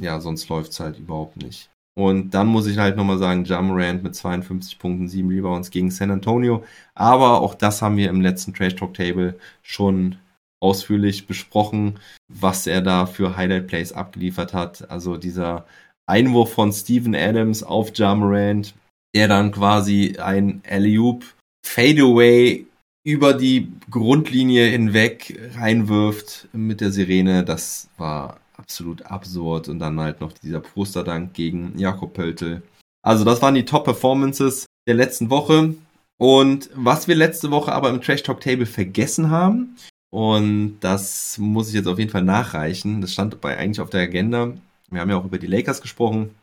ja, 0.00 0.20
sonst 0.20 0.48
läuft 0.48 0.72
es 0.72 0.80
halt 0.80 0.98
überhaupt 0.98 1.36
nicht. 1.36 1.70
Und 1.96 2.30
dann 2.30 2.46
muss 2.46 2.68
ich 2.68 2.78
halt 2.78 2.96
nochmal 2.96 3.18
sagen, 3.18 3.44
Jamorant 3.44 4.04
mit 4.04 4.14
52 4.14 4.78
Punkten, 4.78 5.08
7 5.08 5.28
Rebounds 5.28 5.70
gegen 5.70 5.90
San 5.90 6.12
Antonio. 6.12 6.64
Aber 6.94 7.40
auch 7.40 7.56
das 7.56 7.82
haben 7.82 7.96
wir 7.96 8.08
im 8.08 8.20
letzten 8.20 8.54
Trash 8.54 8.76
Talk 8.76 8.94
Table 8.94 9.36
schon 9.62 10.16
ausführlich 10.60 11.26
besprochen, 11.26 11.98
was 12.28 12.68
er 12.68 12.82
da 12.82 13.06
für 13.06 13.36
Highlight 13.36 13.66
Plays 13.66 13.92
abgeliefert 13.92 14.54
hat. 14.54 14.88
Also 14.90 15.16
dieser 15.16 15.66
Einwurf 16.06 16.52
von 16.52 16.72
Steven 16.72 17.16
Adams 17.16 17.64
auf 17.64 17.90
Jamorant, 17.94 18.74
der 19.14 19.28
dann 19.28 19.52
quasi 19.52 20.16
ein 20.18 20.62
Alley-Oop 20.68 21.24
Fadeaway 21.66 22.66
über 23.04 23.34
die 23.34 23.72
Grundlinie 23.90 24.66
hinweg 24.66 25.38
reinwirft 25.54 26.48
mit 26.52 26.80
der 26.80 26.92
Sirene, 26.92 27.44
das 27.44 27.88
war 27.96 28.40
absolut 28.56 29.02
absurd. 29.06 29.68
Und 29.68 29.78
dann 29.78 30.00
halt 30.00 30.20
noch 30.20 30.32
dieser 30.32 30.60
Posterdank 30.60 31.34
gegen 31.34 31.78
Jakob 31.78 32.12
Pöltl. 32.14 32.62
Also 33.02 33.24
das 33.24 33.40
waren 33.40 33.54
die 33.54 33.64
Top-Performances 33.64 34.66
der 34.86 34.94
letzten 34.94 35.30
Woche. 35.30 35.74
Und 36.18 36.68
was 36.74 37.08
wir 37.08 37.14
letzte 37.14 37.50
Woche 37.50 37.72
aber 37.72 37.90
im 37.90 38.02
Trash 38.02 38.22
Talk 38.22 38.40
Table 38.40 38.66
vergessen 38.66 39.30
haben, 39.30 39.76
und 40.10 40.78
das 40.80 41.38
muss 41.38 41.68
ich 41.68 41.74
jetzt 41.74 41.86
auf 41.86 41.98
jeden 41.98 42.10
Fall 42.10 42.24
nachreichen, 42.24 43.00
das 43.00 43.12
stand 43.12 43.40
bei 43.40 43.56
eigentlich 43.56 43.80
auf 43.80 43.90
der 43.90 44.02
Agenda. 44.02 44.54
Wir 44.90 45.00
haben 45.00 45.10
ja 45.10 45.16
auch 45.16 45.24
über 45.24 45.38
die 45.38 45.46
Lakers 45.46 45.82
gesprochen 45.82 46.34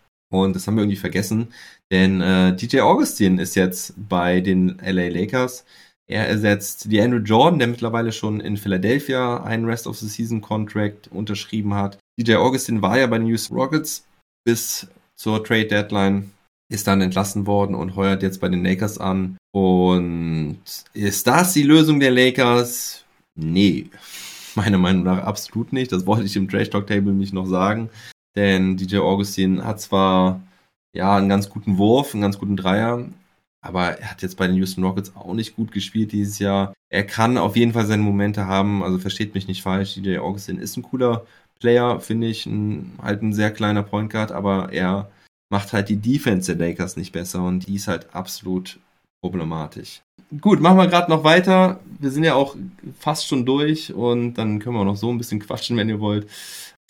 und 0.43 0.55
das 0.55 0.67
haben 0.67 0.75
wir 0.75 0.83
irgendwie 0.83 0.97
vergessen, 0.97 1.47
denn 1.91 2.21
äh, 2.21 2.55
DJ 2.55 2.81
Augustin 2.81 3.39
ist 3.39 3.55
jetzt 3.55 3.93
bei 3.97 4.41
den 4.41 4.77
LA 4.83 5.09
Lakers. 5.09 5.65
Er 6.07 6.27
ersetzt 6.27 6.91
die 6.91 7.01
Andrew 7.01 7.19
Jordan, 7.19 7.59
der 7.59 7.67
mittlerweile 7.67 8.11
schon 8.11 8.39
in 8.39 8.57
Philadelphia 8.57 9.43
einen 9.43 9.65
Rest 9.65 9.87
of 9.87 9.97
the 9.97 10.07
Season 10.07 10.39
Contract 10.39 11.07
unterschrieben 11.11 11.73
hat. 11.73 11.97
DJ 12.19 12.35
Augustin 12.35 12.81
war 12.81 12.97
ja 12.99 13.07
bei 13.07 13.17
den 13.17 13.27
Houston 13.27 13.55
Rockets 13.55 14.05
bis 14.45 14.87
zur 15.15 15.43
Trade 15.43 15.65
Deadline, 15.65 16.31
ist 16.71 16.87
dann 16.87 17.01
entlassen 17.01 17.47
worden 17.47 17.75
und 17.75 17.95
heuert 17.95 18.21
jetzt 18.21 18.39
bei 18.39 18.49
den 18.49 18.63
Lakers 18.63 18.99
an. 18.99 19.37
Und 19.51 20.59
ist 20.93 21.25
das 21.25 21.53
die 21.53 21.63
Lösung 21.63 21.99
der 21.99 22.11
Lakers? 22.11 23.03
Nee, 23.35 23.89
meiner 24.55 24.77
Meinung 24.77 25.03
nach 25.03 25.23
absolut 25.23 25.73
nicht. 25.73 25.91
Das 25.91 26.05
wollte 26.05 26.25
ich 26.25 26.35
im 26.35 26.47
Trash 26.47 26.69
Talk 26.69 26.87
Table 26.87 27.13
nicht 27.13 27.33
noch 27.33 27.47
sagen. 27.47 27.89
Denn 28.35 28.77
DJ 28.77 28.97
Augustin 28.97 29.63
hat 29.63 29.79
zwar 29.81 30.41
ja 30.93 31.15
einen 31.15 31.29
ganz 31.29 31.49
guten 31.49 31.77
Wurf, 31.77 32.13
einen 32.13 32.21
ganz 32.21 32.37
guten 32.37 32.57
Dreier, 32.57 33.05
aber 33.61 33.99
er 33.99 34.11
hat 34.11 34.21
jetzt 34.21 34.37
bei 34.37 34.47
den 34.47 34.57
Houston 34.57 34.83
Rockets 34.83 35.15
auch 35.15 35.33
nicht 35.33 35.55
gut 35.55 35.71
gespielt 35.71 36.11
dieses 36.11 36.39
Jahr. 36.39 36.73
Er 36.89 37.05
kann 37.05 37.37
auf 37.37 37.55
jeden 37.55 37.73
Fall 37.73 37.85
seine 37.85 38.03
Momente 38.03 38.45
haben, 38.45 38.83
also 38.83 38.99
versteht 38.99 39.33
mich 39.33 39.47
nicht 39.47 39.63
falsch. 39.63 39.95
DJ 39.95 40.19
Augustin 40.19 40.59
ist 40.59 40.77
ein 40.77 40.83
cooler 40.83 41.25
Player, 41.59 41.99
finde 41.99 42.27
ich, 42.27 42.45
ein, 42.45 42.93
halt 43.01 43.21
ein 43.21 43.33
sehr 43.33 43.51
kleiner 43.51 43.83
Point 43.83 44.11
Guard, 44.11 44.31
aber 44.31 44.71
er 44.71 45.09
macht 45.49 45.73
halt 45.73 45.89
die 45.89 45.97
Defense 45.97 46.55
der 46.55 46.67
Lakers 46.67 46.97
nicht 46.97 47.11
besser 47.11 47.43
und 47.43 47.67
die 47.67 47.75
ist 47.75 47.87
halt 47.87 48.13
absolut 48.13 48.79
problematisch. 49.21 50.01
Gut, 50.41 50.59
machen 50.59 50.77
wir 50.77 50.87
gerade 50.87 51.09
noch 51.09 51.23
weiter. 51.23 51.79
Wir 51.99 52.11
sind 52.11 52.23
ja 52.23 52.35
auch 52.35 52.55
fast 52.99 53.27
schon 53.27 53.45
durch 53.45 53.93
und 53.93 54.35
dann 54.35 54.59
können 54.59 54.75
wir 54.75 54.85
noch 54.85 54.95
so 54.95 55.09
ein 55.09 55.17
bisschen 55.17 55.39
quatschen, 55.39 55.77
wenn 55.77 55.89
ihr 55.89 55.99
wollt. 55.99 56.27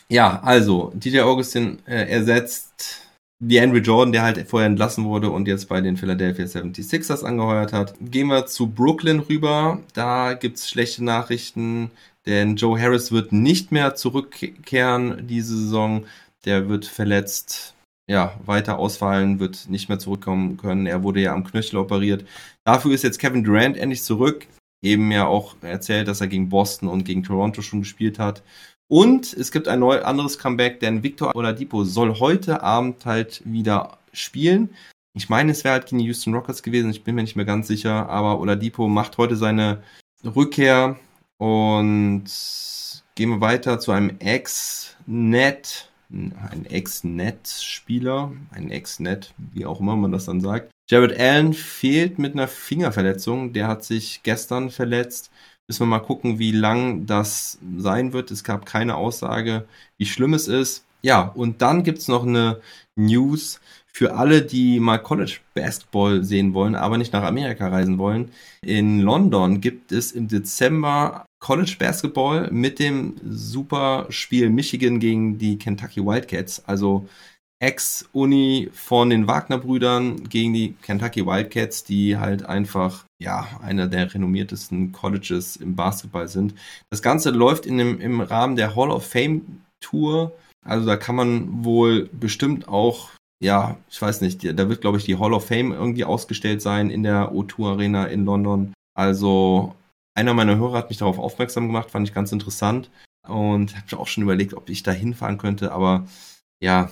Ja, 0.10 0.40
also, 0.44 0.92
DJ 0.96 1.22
Augustin 1.22 1.80
äh, 1.86 2.10
ersetzt 2.10 3.06
die 3.40 3.60
Andrew 3.60 3.80
Jordan, 3.80 4.12
der 4.12 4.24
halt 4.24 4.48
vorher 4.48 4.68
entlassen 4.68 5.06
wurde 5.06 5.30
und 5.30 5.48
jetzt 5.48 5.68
bei 5.68 5.82
den 5.82 5.98
Philadelphia 5.98 6.46
76ers 6.46 7.24
angeheuert 7.24 7.74
hat. 7.74 7.96
Gehen 8.00 8.28
wir 8.28 8.46
zu 8.46 8.68
Brooklyn 8.68 9.20
rüber. 9.20 9.80
Da 9.94 10.34
gibt's 10.34 10.70
schlechte 10.70 11.04
Nachrichten, 11.04 11.92
denn 12.26 12.56
Joe 12.56 12.80
Harris 12.80 13.12
wird 13.12 13.32
nicht 13.34 13.72
mehr 13.72 13.96
zurückkehren 13.96 15.28
diese 15.28 15.58
Saison. 15.58 16.06
Der 16.46 16.70
wird 16.70 16.86
verletzt, 16.86 17.76
ja, 18.10 18.40
weiter 18.46 18.78
ausfallen, 18.80 19.40
wird 19.40 19.70
nicht 19.70 19.90
mehr 19.90 20.00
zurückkommen 20.00 20.58
können. 20.58 20.86
Er 20.86 21.04
wurde 21.04 21.22
ja 21.22 21.34
am 21.34 21.44
Knöchel 21.44 21.78
operiert. 21.78 22.26
Dafür 22.64 22.94
ist 22.94 23.04
jetzt 23.04 23.20
Kevin 23.20 23.44
Durant 23.44 23.78
endlich 23.78 24.04
zurück. 24.04 24.48
Eben 24.84 25.12
ja 25.12 25.26
auch 25.26 25.56
erzählt, 25.62 26.08
dass 26.08 26.22
er 26.22 26.28
gegen 26.28 26.50
Boston 26.50 26.90
und 26.90 27.06
gegen 27.06 27.24
Toronto 27.24 27.62
schon 27.62 27.80
gespielt 27.82 28.20
hat. 28.20 28.44
Und 28.88 29.34
es 29.34 29.52
gibt 29.52 29.68
ein 29.68 29.80
neu, 29.80 30.02
anderes 30.04 30.38
Comeback, 30.38 30.80
denn 30.80 31.02
Victor 31.02 31.36
Oladipo 31.36 31.84
soll 31.84 32.20
heute 32.20 32.62
Abend 32.62 33.06
halt 33.06 33.42
wieder 33.46 33.98
spielen. 34.14 34.70
Ich 35.14 35.30
meine, 35.30 35.52
es 35.52 35.64
wäre 35.64 35.74
halt 35.74 35.88
gegen 35.88 36.00
die 36.00 36.06
Houston 36.06 36.34
Rockets 36.34 36.62
gewesen, 36.62 36.92
ich 36.92 37.04
bin 37.04 37.16
mir 37.16 37.24
nicht 37.24 37.36
mehr 37.36 37.46
ganz 37.46 37.68
sicher, 37.68 38.10
aber 38.10 38.40
Oladipo 38.40 38.88
macht 38.88 39.18
heute 39.18 39.38
seine 39.38 39.82
Rückkehr 40.24 40.98
und 41.38 42.26
gehen 43.16 43.30
wir 43.30 43.42
weiter 43.42 43.80
zu 43.80 43.92
einem 43.92 44.18
Ex-Net, 44.20 45.90
ein 46.12 46.66
Ex-Net-Spieler, 46.66 48.32
ein 48.52 48.72
Ex-Net, 48.72 49.34
wie 49.38 49.66
auch 49.66 49.80
immer 49.80 49.96
man 49.96 50.12
das 50.12 50.26
dann 50.26 50.42
sagt. 50.42 50.72
Jared 50.88 51.20
Allen 51.20 51.54
fehlt 51.54 52.20
mit 52.20 52.34
einer 52.34 52.48
Fingerverletzung, 52.48 53.54
der 53.54 53.68
hat 53.68 53.84
sich 53.84 54.22
gestern 54.22 54.70
verletzt. 54.70 55.32
Müssen 55.68 55.82
wir 55.82 55.88
mal 55.88 56.00
gucken, 56.00 56.38
wie 56.38 56.52
lang 56.52 57.06
das 57.06 57.58
sein 57.78 58.14
wird. 58.14 58.32
Es 58.32 58.44
gab 58.44 58.66
keine 58.66 58.96
Aussage, 58.96 59.66
wie 59.98 60.06
schlimm 60.06 60.34
es 60.34 60.48
ist. 60.48 60.86
Ja, 61.02 61.22
und 61.22 61.62
dann 61.62 61.84
gibt's 61.84 62.08
noch 62.08 62.26
eine 62.26 62.62
News 62.96 63.60
für 63.96 64.16
alle, 64.16 64.42
die 64.42 64.80
mal 64.80 64.98
College 64.98 65.38
Basketball 65.54 66.24
sehen 66.24 66.54
wollen, 66.54 66.76
aber 66.76 66.98
nicht 66.98 67.14
nach 67.14 67.24
Amerika 67.24 67.70
reisen 67.70 67.98
wollen. 67.98 68.32
In 68.62 69.00
London 69.00 69.62
gibt 69.62 69.92
es 69.92 70.12
im 70.12 70.28
Dezember 70.28 71.26
College 71.40 71.76
Basketball 71.80 72.50
mit 72.52 72.80
dem 72.80 73.16
Superspiel 73.24 74.50
Michigan 74.50 75.00
gegen 75.00 75.38
die 75.38 75.58
Kentucky 75.58 76.06
Wildcats. 76.06 76.64
Also 76.66 77.08
Ex-Uni 77.60 78.70
von 78.74 79.10
den 79.10 79.28
Wagner-Brüdern 79.28 80.28
gegen 80.28 80.54
die 80.54 80.74
Kentucky 80.82 81.26
Wildcats, 81.26 81.84
die 81.84 82.18
halt 82.18 82.46
einfach, 82.46 83.06
ja, 83.22 83.48
einer 83.62 83.88
der 83.88 84.14
renommiertesten 84.14 84.92
Colleges 84.92 85.56
im 85.56 85.76
Basketball 85.76 86.28
sind. 86.28 86.54
Das 86.90 87.02
Ganze 87.02 87.32
läuft 87.32 87.66
in 87.66 87.78
dem, 87.78 88.00
im 88.02 88.22
Rahmen 88.22 88.56
der 88.56 88.76
Hall 88.76 88.92
of 88.92 89.06
Fame 89.08 89.62
Tour. 89.80 90.34
Also 90.66 90.86
da 90.86 90.98
kann 90.98 91.16
man 91.16 91.64
wohl 91.64 92.10
bestimmt 92.12 92.68
auch, 92.68 93.10
ja, 93.42 93.78
ich 93.90 94.02
weiß 94.02 94.22
nicht, 94.22 94.44
da 94.44 94.70
wird, 94.70 94.82
glaube 94.82 94.98
ich, 94.98 95.06
die 95.06 95.18
Hall 95.18 95.34
of 95.34 95.48
Fame 95.48 95.72
irgendwie 95.72 96.04
ausgestellt 96.04 96.62
sein 96.62 96.90
in 96.90 97.04
der 97.04 97.32
O2 97.32 97.72
Arena 97.72 98.06
in 98.06 98.26
London. 98.26 98.74
Also 98.96 99.76
einer 100.16 100.34
meiner 100.34 100.58
Hörer 100.58 100.80
hat 100.80 100.90
mich 100.90 100.98
darauf 100.98 101.20
aufmerksam 101.20 101.68
gemacht, 101.68 101.92
fand 101.92 102.08
ich 102.08 102.14
ganz 102.14 102.32
interessant 102.32 102.90
und 103.28 103.76
habe 103.76 104.00
auch 104.00 104.08
schon 104.08 104.24
überlegt, 104.24 104.54
ob 104.54 104.70
ich 104.70 104.84
da 104.84 104.92
hinfahren 104.92 105.38
könnte, 105.38 105.72
aber 105.72 106.08
ja, 106.62 106.90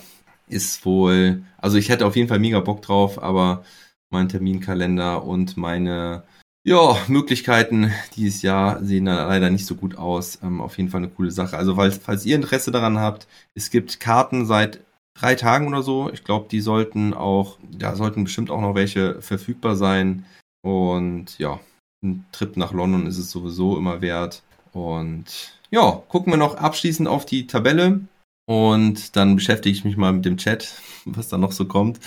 ist 0.48 0.84
wohl, 0.84 1.42
also 1.58 1.78
ich 1.78 1.88
hätte 1.88 2.06
auf 2.06 2.16
jeden 2.16 2.28
Fall 2.28 2.38
mega 2.38 2.60
Bock 2.60 2.82
drauf, 2.82 3.22
aber 3.22 3.64
mein 4.10 4.28
Terminkalender 4.28 5.24
und 5.24 5.56
meine 5.56 6.24
ja, 6.66 6.96
Möglichkeiten 7.08 7.92
dieses 8.16 8.42
Jahr 8.42 8.82
sehen 8.82 9.04
da 9.04 9.26
leider 9.26 9.50
nicht 9.50 9.66
so 9.66 9.74
gut 9.74 9.96
aus. 9.96 10.38
Ähm, 10.42 10.60
auf 10.62 10.78
jeden 10.78 10.88
Fall 10.88 11.02
eine 11.02 11.10
coole 11.10 11.30
Sache. 11.30 11.58
Also, 11.58 11.76
falls, 11.76 11.98
falls 11.98 12.24
ihr 12.24 12.36
Interesse 12.36 12.70
daran 12.70 12.98
habt, 12.98 13.28
es 13.54 13.70
gibt 13.70 14.00
Karten 14.00 14.46
seit 14.46 14.80
drei 15.14 15.34
Tagen 15.34 15.68
oder 15.68 15.82
so. 15.82 16.10
Ich 16.10 16.24
glaube, 16.24 16.48
die 16.50 16.60
sollten 16.60 17.12
auch, 17.12 17.58
da 17.70 17.96
sollten 17.96 18.24
bestimmt 18.24 18.50
auch 18.50 18.62
noch 18.62 18.74
welche 18.74 19.20
verfügbar 19.20 19.76
sein. 19.76 20.24
Und 20.62 21.38
ja, 21.38 21.60
ein 22.02 22.24
Trip 22.32 22.56
nach 22.56 22.72
London 22.72 23.06
ist 23.06 23.18
es 23.18 23.30
sowieso 23.30 23.76
immer 23.76 24.00
wert. 24.00 24.42
Und 24.72 25.60
ja, 25.70 26.02
gucken 26.08 26.32
wir 26.32 26.38
noch 26.38 26.56
abschließend 26.56 27.08
auf 27.08 27.26
die 27.26 27.46
Tabelle. 27.46 28.00
Und 28.46 29.16
dann 29.16 29.36
beschäftige 29.36 29.74
ich 29.74 29.84
mich 29.84 29.96
mal 29.96 30.12
mit 30.12 30.24
dem 30.24 30.36
Chat, 30.36 30.74
was 31.04 31.28
da 31.28 31.38
noch 31.38 31.52
so 31.52 31.66
kommt. 31.66 31.98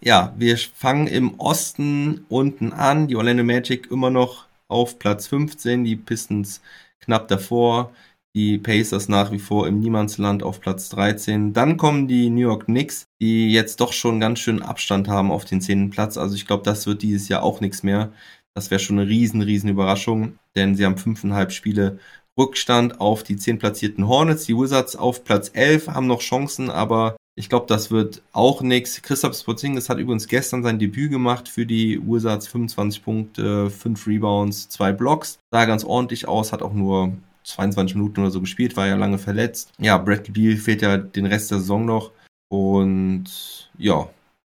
Ja, 0.00 0.34
wir 0.36 0.56
fangen 0.58 1.06
im 1.06 1.38
Osten 1.38 2.24
unten 2.28 2.72
an. 2.72 3.06
Die 3.08 3.16
Orlando 3.16 3.44
Magic 3.44 3.90
immer 3.90 4.10
noch 4.10 4.46
auf 4.68 4.98
Platz 4.98 5.28
15, 5.28 5.84
die 5.84 5.96
Pistons 5.96 6.60
knapp 7.00 7.28
davor, 7.28 7.92
die 8.34 8.58
Pacers 8.58 9.08
nach 9.08 9.30
wie 9.30 9.38
vor 9.38 9.68
im 9.68 9.78
Niemandsland 9.80 10.42
auf 10.42 10.60
Platz 10.60 10.88
13. 10.90 11.52
Dann 11.52 11.76
kommen 11.76 12.08
die 12.08 12.30
New 12.30 12.40
York 12.40 12.64
Knicks, 12.66 13.06
die 13.20 13.50
jetzt 13.52 13.80
doch 13.80 13.92
schon 13.92 14.20
ganz 14.20 14.40
schön 14.40 14.62
Abstand 14.62 15.08
haben 15.08 15.30
auf 15.30 15.44
den 15.44 15.60
10. 15.60 15.90
Platz. 15.90 16.18
Also 16.18 16.34
ich 16.34 16.46
glaube, 16.46 16.64
das 16.64 16.86
wird 16.86 17.02
dieses 17.02 17.28
Jahr 17.28 17.42
auch 17.42 17.60
nichts 17.60 17.82
mehr. 17.82 18.12
Das 18.54 18.70
wäre 18.70 18.80
schon 18.80 18.98
eine 18.98 19.08
riesen, 19.08 19.40
riesen 19.42 19.70
Überraschung, 19.70 20.38
denn 20.54 20.74
sie 20.74 20.84
haben 20.84 20.98
fünfeinhalb 20.98 21.52
Spiele 21.52 21.98
Rückstand 22.38 23.00
auf 23.00 23.22
die 23.22 23.36
10 23.36 23.58
platzierten 23.58 24.08
Hornets. 24.08 24.44
Die 24.44 24.56
Wizards 24.56 24.96
auf 24.96 25.24
Platz 25.24 25.50
11 25.52 25.88
haben 25.88 26.06
noch 26.06 26.20
Chancen, 26.20 26.70
aber 26.70 27.16
ich 27.38 27.48
glaube, 27.48 27.66
das 27.66 27.90
wird 27.90 28.22
auch 28.32 28.62
nichts. 28.62 29.02
Christoph 29.02 29.36
Sporzingis 29.36 29.88
hat 29.88 29.98
übrigens 29.98 30.26
gestern 30.26 30.62
sein 30.62 30.78
Debüt 30.78 31.10
gemacht 31.10 31.48
für 31.48 31.66
die 31.66 32.00
Wizards. 32.02 32.48
25 32.48 33.04
Punkte, 33.04 33.70
5 33.70 34.06
Rebounds, 34.06 34.68
2 34.70 34.92
Blocks. 34.92 35.38
Sah 35.50 35.64
ganz 35.66 35.84
ordentlich 35.84 36.28
aus, 36.28 36.52
hat 36.52 36.62
auch 36.62 36.72
nur 36.72 37.12
22 37.44 37.94
Minuten 37.94 38.20
oder 38.20 38.30
so 38.30 38.40
gespielt, 38.40 38.76
war 38.76 38.86
ja 38.86 38.96
lange 38.96 39.18
verletzt. 39.18 39.70
Ja, 39.78 39.98
Bradley 39.98 40.32
Beal 40.32 40.56
fehlt 40.56 40.82
ja 40.82 40.96
den 40.96 41.26
Rest 41.26 41.50
der 41.50 41.58
Saison 41.58 41.84
noch. 41.84 42.10
Und 42.48 43.70
ja, 43.78 44.08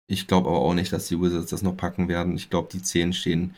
ich 0.08 0.28
glaube 0.28 0.50
aber 0.50 0.60
auch 0.60 0.74
nicht, 0.74 0.92
dass 0.92 1.08
die 1.08 1.20
Wizards 1.20 1.50
das 1.50 1.62
noch 1.62 1.78
packen 1.78 2.08
werden. 2.08 2.36
Ich 2.36 2.50
glaube, 2.50 2.70
die 2.72 2.82
10 2.82 3.14
stehen 3.14 3.56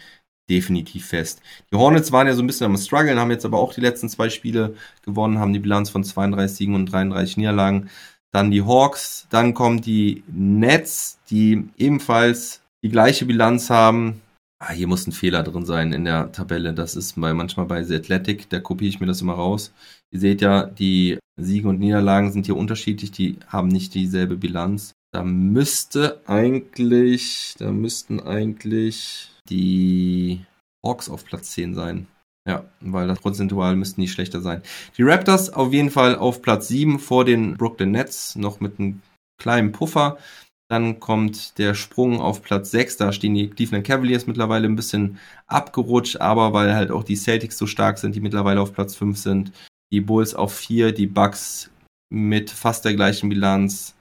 definitiv 0.50 1.08
fest. 1.08 1.42
Die 1.72 1.78
Hornets 1.78 2.12
waren 2.12 2.28
ja 2.28 2.34
so 2.34 2.44
ein 2.44 2.48
bisschen 2.48 2.68
am 2.68 2.78
struggeln, 2.78 3.20
haben 3.20 3.32
jetzt 3.32 3.46
aber 3.46 3.60
auch 3.60 3.74
die 3.74 3.82
letzten 3.82 4.10
zwei 4.10 4.30
Spiele 4.30 4.76
gewonnen, 5.04 5.40
haben 5.40 5.54
die 5.54 5.60
Bilanz 5.60 5.90
von 5.90 6.04
32 6.04 6.58
Siegen 6.58 6.76
und 6.76 6.86
33 6.88 7.38
Niederlagen. 7.38 7.90
Dann 8.32 8.52
die 8.52 8.64
Hawks, 8.64 9.28
dann 9.30 9.54
kommen 9.54 9.82
die 9.82 10.24
Nets, 10.28 11.20
die 11.30 11.70
ebenfalls 11.78 12.62
die 12.84 12.90
gleiche 12.90 13.26
Bilanz 13.26 13.70
haben. 13.70 14.22
Ah, 14.60 14.72
hier 14.72 14.88
muss 14.88 15.08
ein 15.08 15.12
Fehler 15.12 15.44
drin 15.44 15.66
sein 15.66 15.94
in 15.94 16.06
der 16.06 16.32
Tabelle. 16.32 16.74
Das 16.74 16.96
ist 16.96 17.20
bei, 17.20 17.34
manchmal 17.34 17.66
bei 17.66 17.84
The 17.84 17.96
Athletic, 17.96 18.50
da 18.50 18.60
kopiere 18.60 18.90
ich 18.90 19.00
mir 19.00 19.08
das 19.08 19.22
immer 19.22 19.34
raus. 19.34 19.74
Ihr 20.12 20.20
seht 20.20 20.42
ja, 20.42 20.66
die 20.66 21.18
Siege 21.38 21.68
und 21.68 21.80
Niederlagen 21.80 22.32
sind 22.32 22.46
hier 22.46 22.56
unterschiedlich, 22.56 23.12
die 23.12 23.38
haben 23.48 23.68
nicht 23.68 23.94
dieselbe 23.94 24.38
Bilanz. 24.38 24.94
Da 25.16 25.24
müsste 25.24 26.20
eigentlich, 26.28 27.56
da 27.58 27.72
müssten 27.72 28.20
eigentlich 28.20 29.30
die 29.48 30.42
Hawks 30.86 31.08
auf 31.08 31.24
Platz 31.24 31.52
10 31.52 31.74
sein. 31.74 32.08
Ja, 32.46 32.66
weil 32.82 33.08
das 33.08 33.22
prozentual 33.22 33.78
müssten 33.78 34.02
die 34.02 34.10
schlechter 34.10 34.42
sein. 34.42 34.62
Die 34.98 35.04
Raptors 35.04 35.52
auf 35.52 35.72
jeden 35.72 35.90
Fall 35.90 36.18
auf 36.18 36.42
Platz 36.42 36.68
7 36.68 37.00
vor 37.00 37.24
den 37.24 37.56
Brooklyn 37.56 37.92
Nets, 37.92 38.36
noch 38.36 38.60
mit 38.60 38.78
einem 38.78 39.02
kleinen 39.42 39.72
Puffer. 39.72 40.18
Dann 40.68 41.00
kommt 41.00 41.60
der 41.60 41.76
Sprung 41.76 42.20
auf 42.20 42.42
Platz 42.42 42.72
6, 42.72 42.98
da 42.98 43.14
stehen 43.14 43.36
die 43.36 43.50
Cleveland 43.50 43.88
Cavaliers 43.88 44.28
mittlerweile 44.28 44.68
ein 44.68 44.76
bisschen 44.76 45.18
abgerutscht, 45.48 46.18
aber 46.18 46.52
weil 46.52 46.76
halt 46.76 46.92
auch 46.92 47.06
die 47.06 47.16
Celtics 47.16 47.58
so 47.58 47.68
stark 47.68 48.00
sind, 48.00 48.16
die 48.16 48.22
mittlerweile 48.22 48.60
auf 48.60 48.74
Platz 48.74 48.96
5 48.96 49.18
sind. 49.18 49.54
Die 49.94 50.02
Bulls 50.02 50.36
auf 50.36 50.54
4, 50.54 50.92
die 50.92 51.08
Bucks 51.08 51.72
mit 52.12 52.50
fast 52.50 52.84
der 52.84 52.96
gleichen 52.96 53.30
Bilanz 53.30 53.96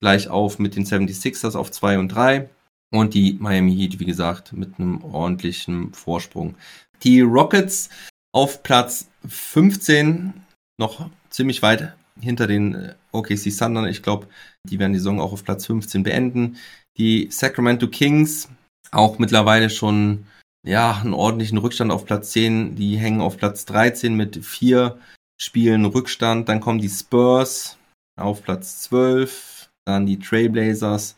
gleich 0.00 0.28
auf 0.28 0.58
mit 0.58 0.76
den 0.76 0.84
76ers 0.84 1.56
auf 1.56 1.70
2 1.70 1.98
und 1.98 2.08
3 2.08 2.48
und 2.90 3.14
die 3.14 3.36
Miami 3.40 3.74
Heat, 3.74 3.98
wie 3.98 4.04
gesagt, 4.04 4.52
mit 4.52 4.78
einem 4.78 5.02
ordentlichen 5.04 5.92
Vorsprung. 5.92 6.54
Die 7.02 7.20
Rockets 7.20 7.90
auf 8.32 8.62
Platz 8.62 9.08
15 9.26 10.32
noch 10.78 11.10
ziemlich 11.30 11.62
weit 11.62 11.94
hinter 12.20 12.46
den 12.46 12.74
äh, 12.74 12.94
OKC 13.12 13.56
Thunder. 13.56 13.88
Ich 13.88 14.02
glaube, 14.02 14.28
die 14.64 14.78
werden 14.78 14.92
die 14.92 14.98
Saison 14.98 15.20
auch 15.20 15.32
auf 15.32 15.44
Platz 15.44 15.66
15 15.66 16.02
beenden. 16.02 16.56
Die 16.96 17.28
Sacramento 17.30 17.88
Kings, 17.88 18.48
auch 18.90 19.18
mittlerweile 19.18 19.70
schon 19.70 20.26
ja, 20.66 20.98
einen 21.00 21.14
ordentlichen 21.14 21.58
Rückstand 21.58 21.92
auf 21.92 22.04
Platz 22.04 22.32
10. 22.32 22.74
Die 22.74 22.96
hängen 22.96 23.20
auf 23.20 23.36
Platz 23.36 23.64
13 23.66 24.14
mit 24.14 24.44
vier 24.44 24.98
Spielen 25.40 25.84
Rückstand. 25.84 26.48
Dann 26.48 26.60
kommen 26.60 26.80
die 26.80 26.88
Spurs 26.88 27.78
auf 28.16 28.42
Platz 28.42 28.82
12. 28.82 29.57
Dann 29.88 30.04
die 30.04 30.18
Trailblazers, 30.18 31.16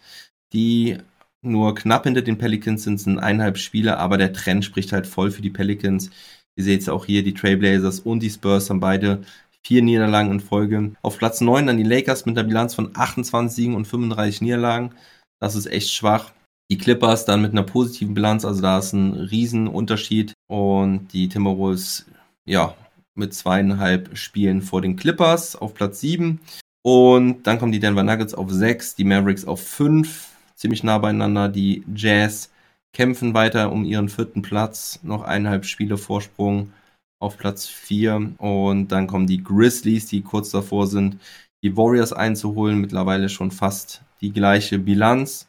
die 0.53 0.99
nur 1.43 1.75
knapp 1.75 2.05
hinter 2.05 2.23
den 2.23 2.39
Pelicans 2.39 2.85
sind, 2.85 3.01
sind 3.01 3.19
eineinhalb 3.19 3.59
Spiele, 3.59 3.99
aber 3.99 4.17
der 4.17 4.33
Trend 4.33 4.65
spricht 4.65 4.93
halt 4.93 5.09
voll 5.09 5.33
für 5.33 5.43
die 5.43 5.51
Pelicans. 5.51 6.11
Ihr 6.55 6.63
seht 6.63 6.83
es 6.83 6.89
auch 6.89 7.05
hier, 7.05 7.25
die 7.25 7.35
Trailblazers 7.35 7.99
und 7.99 8.21
die 8.21 8.31
Spurs 8.31 8.71
haben 8.71 8.79
beide 8.79 9.23
vier 9.67 9.83
Niederlagen 9.83 10.31
in 10.31 10.39
Folge. 10.39 10.93
Auf 11.03 11.19
Platz 11.19 11.41
9 11.41 11.67
dann 11.67 11.79
die 11.79 11.83
Lakers 11.83 12.27
mit 12.27 12.39
einer 12.39 12.47
Bilanz 12.47 12.75
von 12.75 12.93
28 12.95 13.57
Siegen 13.57 13.75
und 13.75 13.89
35 13.89 14.41
Niederlagen. 14.41 14.93
Das 15.41 15.57
ist 15.57 15.67
echt 15.67 15.91
schwach. 15.91 16.31
Die 16.71 16.79
Clippers 16.79 17.25
dann 17.25 17.43
mit 17.43 17.51
einer 17.51 17.65
positiven 17.65 18.15
Bilanz, 18.15 18.45
also 18.45 18.63
da 18.63 18.79
ist 18.79 18.93
ein 18.93 19.15
Riesenunterschied. 19.15 20.35
Und 20.47 21.09
die 21.13 21.29
Timberwolves, 21.29 22.07
ja, 22.47 22.77
mit 23.17 23.35
zweieinhalb 23.35 24.17
Spielen 24.17 24.63
vor 24.63 24.81
den 24.81 24.95
Clippers 24.95 25.57
auf 25.57 25.75
Platz 25.75 25.99
7. 25.99 26.39
Und 26.83 27.47
dann 27.47 27.59
kommen 27.59 27.73
die 27.73 27.81
Denver 27.81 28.03
Nuggets 28.03 28.35
auf 28.35 28.51
6, 28.51 28.95
die 28.95 29.05
Mavericks 29.05 29.45
auf 29.45 29.63
5, 29.67 30.29
ziemlich 30.55 30.83
nah 30.83 30.99
beieinander. 30.99 31.49
Die 31.49 31.85
Jazz 31.95 32.51
kämpfen 32.93 33.35
weiter 33.35 33.71
um 33.71 33.85
ihren 33.85 34.09
vierten 34.09 34.43
Platz, 34.43 35.01
noch 35.03 35.23
eineinhalb 35.23 35.65
Spiele 35.65 35.99
Vorsprung 35.99 36.73
auf 37.21 37.37
Platz 37.37 37.67
4. 37.67 38.33
Und 38.39 38.89
dann 38.89 39.07
kommen 39.07 39.27
die 39.27 39.45
Grizzlies, 39.45 40.07
die 40.07 40.23
kurz 40.23 40.51
davor 40.51 40.87
sind, 40.87 41.19
die 41.63 41.77
Warriors 41.77 42.13
einzuholen, 42.13 42.81
mittlerweile 42.81 43.29
schon 43.29 43.51
fast 43.51 44.03
die 44.21 44.33
gleiche 44.33 44.79
Bilanz. 44.79 45.47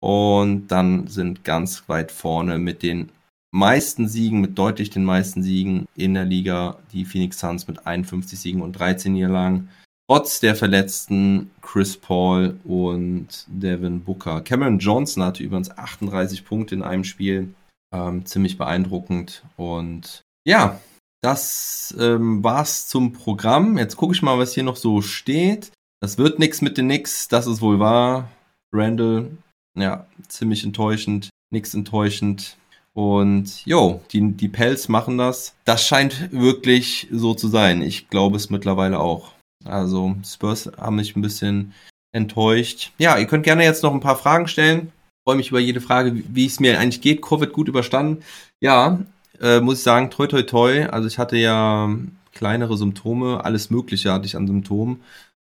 Und 0.00 0.68
dann 0.68 1.06
sind 1.06 1.44
ganz 1.44 1.88
weit 1.88 2.10
vorne 2.10 2.58
mit 2.58 2.82
den 2.82 3.10
meisten 3.52 4.08
Siegen, 4.08 4.40
mit 4.40 4.58
deutlich 4.58 4.90
den 4.90 5.04
meisten 5.04 5.42
Siegen 5.42 5.86
in 5.94 6.14
der 6.14 6.24
Liga 6.24 6.78
die 6.92 7.04
Phoenix 7.04 7.38
Suns 7.38 7.68
mit 7.68 7.86
51 7.86 8.40
Siegen 8.40 8.62
und 8.62 8.72
13 8.72 9.12
Niederlagen. 9.12 9.68
Trotz 10.08 10.40
der 10.40 10.56
Verletzten 10.56 11.50
Chris 11.62 11.96
Paul 11.96 12.58
und 12.64 13.46
Devin 13.46 14.02
Booker. 14.02 14.40
Cameron 14.42 14.78
Johnson 14.78 15.22
hatte 15.22 15.42
übrigens 15.42 15.70
38 15.70 16.44
Punkte 16.44 16.74
in 16.74 16.82
einem 16.82 17.04
Spiel. 17.04 17.54
Ähm, 17.94 18.24
ziemlich 18.26 18.58
beeindruckend. 18.58 19.42
Und 19.56 20.22
ja, 20.46 20.80
das 21.22 21.94
ähm, 21.98 22.42
war's 22.42 22.88
zum 22.88 23.12
Programm. 23.12 23.78
Jetzt 23.78 23.96
gucke 23.96 24.14
ich 24.14 24.22
mal, 24.22 24.38
was 24.38 24.54
hier 24.54 24.64
noch 24.64 24.76
so 24.76 25.02
steht. 25.02 25.70
Das 26.00 26.18
wird 26.18 26.38
nichts 26.38 26.60
mit 26.62 26.76
den 26.78 26.86
Knicks, 26.86 27.28
das 27.28 27.46
ist 27.46 27.60
wohl 27.60 27.78
wahr. 27.78 28.28
Randall, 28.74 29.30
ja, 29.78 30.06
ziemlich 30.26 30.64
enttäuschend. 30.64 31.30
Nix 31.50 31.74
enttäuschend. 31.74 32.56
Und 32.94 33.64
jo, 33.64 34.02
die, 34.10 34.32
die 34.32 34.48
Pelz 34.48 34.88
machen 34.88 35.16
das. 35.16 35.54
Das 35.64 35.86
scheint 35.86 36.32
wirklich 36.32 37.08
so 37.10 37.34
zu 37.34 37.48
sein. 37.48 37.82
Ich 37.82 38.08
glaube 38.08 38.36
es 38.36 38.50
mittlerweile 38.50 38.98
auch. 38.98 39.32
Also 39.64 40.16
Spurs 40.24 40.70
haben 40.78 40.96
mich 40.96 41.16
ein 41.16 41.22
bisschen 41.22 41.74
enttäuscht. 42.12 42.92
Ja, 42.98 43.18
ihr 43.18 43.26
könnt 43.26 43.44
gerne 43.44 43.64
jetzt 43.64 43.82
noch 43.82 43.92
ein 43.92 44.00
paar 44.00 44.16
Fragen 44.16 44.48
stellen. 44.48 44.92
Ich 45.18 45.24
freue 45.24 45.36
mich 45.36 45.50
über 45.50 45.60
jede 45.60 45.80
Frage, 45.80 46.22
wie 46.28 46.46
es 46.46 46.60
mir 46.60 46.78
eigentlich 46.78 47.00
geht. 47.00 47.22
Covid 47.22 47.52
gut 47.52 47.68
überstanden. 47.68 48.22
Ja, 48.60 49.00
äh, 49.40 49.60
muss 49.60 49.78
ich 49.78 49.82
sagen, 49.84 50.10
toi 50.10 50.26
toi 50.26 50.42
toi. 50.42 50.86
Also 50.86 51.08
ich 51.08 51.18
hatte 51.18 51.36
ja 51.36 51.90
kleinere 52.32 52.76
Symptome, 52.76 53.44
alles 53.44 53.70
Mögliche 53.70 54.12
hatte 54.12 54.26
ich 54.26 54.36
an 54.36 54.46
Symptomen, 54.46 55.02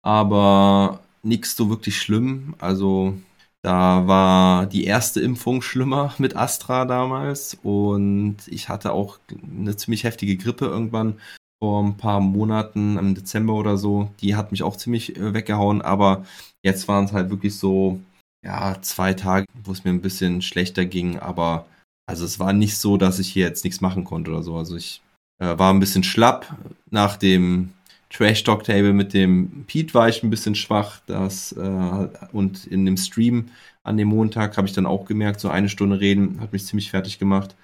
aber 0.03 1.01
nichts 1.23 1.57
so 1.57 1.71
wirklich 1.71 1.99
schlimm. 2.01 2.55
Also 2.59 3.15
da 3.63 4.07
war 4.09 4.67
die 4.67 4.85
erste 4.85 5.21
Impfung 5.21 5.63
schlimmer 5.63 6.15
mit 6.19 6.37
Astra 6.37 6.85
damals 6.85 7.57
und 7.63 8.39
ich 8.47 8.69
hatte 8.69 8.93
auch 8.93 9.19
eine 9.59 9.77
ziemlich 9.77 10.05
heftige 10.05 10.37
Grippe 10.37 10.67
irgendwann 10.67 11.21
vor 11.63 11.81
ein 11.81 11.97
paar 11.97 12.21
Monaten, 12.21 12.99
im 12.99 13.15
Dezember 13.15 13.55
oder 13.55 13.77
so. 13.77 14.11
Die 14.21 14.35
hat 14.35 14.51
mich 14.51 14.65
auch 14.65 14.77
ziemlich 14.77 15.17
äh, 15.17 15.33
weggehauen, 15.33 15.81
aber 15.81 16.25
jetzt 16.65 16.89
waren 16.89 17.05
es 17.05 17.13
halt 17.13 17.31
wirklich 17.31 17.57
so, 17.57 18.01
ja, 18.45 18.83
zwei 18.83 19.15
Tage, 19.15 19.47
wo 19.63 19.71
es 19.71 19.85
mir 19.85 19.91
ein 19.91 20.01
bisschen 20.01 20.43
schlechter 20.43 20.85
ging, 20.85 21.21
aber 21.21 21.67
also 22.05 22.25
es 22.25 22.41
war 22.41 22.53
nicht 22.53 22.79
so, 22.79 22.97
dass 22.97 23.21
ich 23.21 23.29
hier 23.29 23.47
jetzt 23.47 23.63
nichts 23.63 23.81
machen 23.81 24.03
konnte 24.03 24.33
oder 24.33 24.43
so. 24.43 24.57
Also 24.57 24.75
ich 24.75 25.03
äh, 25.39 25.57
war 25.57 25.73
ein 25.73 25.79
bisschen 25.79 26.03
schlapp. 26.03 26.53
Nach 26.91 27.17
dem 27.17 27.73
Trash 28.11 28.43
Talk 28.43 28.65
Table 28.65 28.93
mit 28.93 29.15
dem 29.15 29.63
Pete 29.69 29.95
war 29.95 30.09
ich 30.09 30.25
ein 30.25 30.31
bisschen 30.31 30.57
schwach. 30.57 31.01
Das, 31.07 31.53
äh, 31.53 32.09
und 32.33 32.67
in 32.67 32.85
dem 32.85 32.97
Stream 32.97 33.51
an 33.85 33.97
dem 33.97 34.09
Montag 34.09 34.57
habe 34.57 34.67
ich 34.67 34.75
dann 34.75 34.87
auch 34.87 35.05
gemerkt, 35.05 35.39
so 35.39 35.49
eine 35.49 35.69
Stunde 35.69 36.01
reden 36.01 36.41
hat 36.41 36.53
mich 36.53 36.67
ziemlich 36.67 36.91
fertig 36.91 37.21
gemacht. 37.21 37.55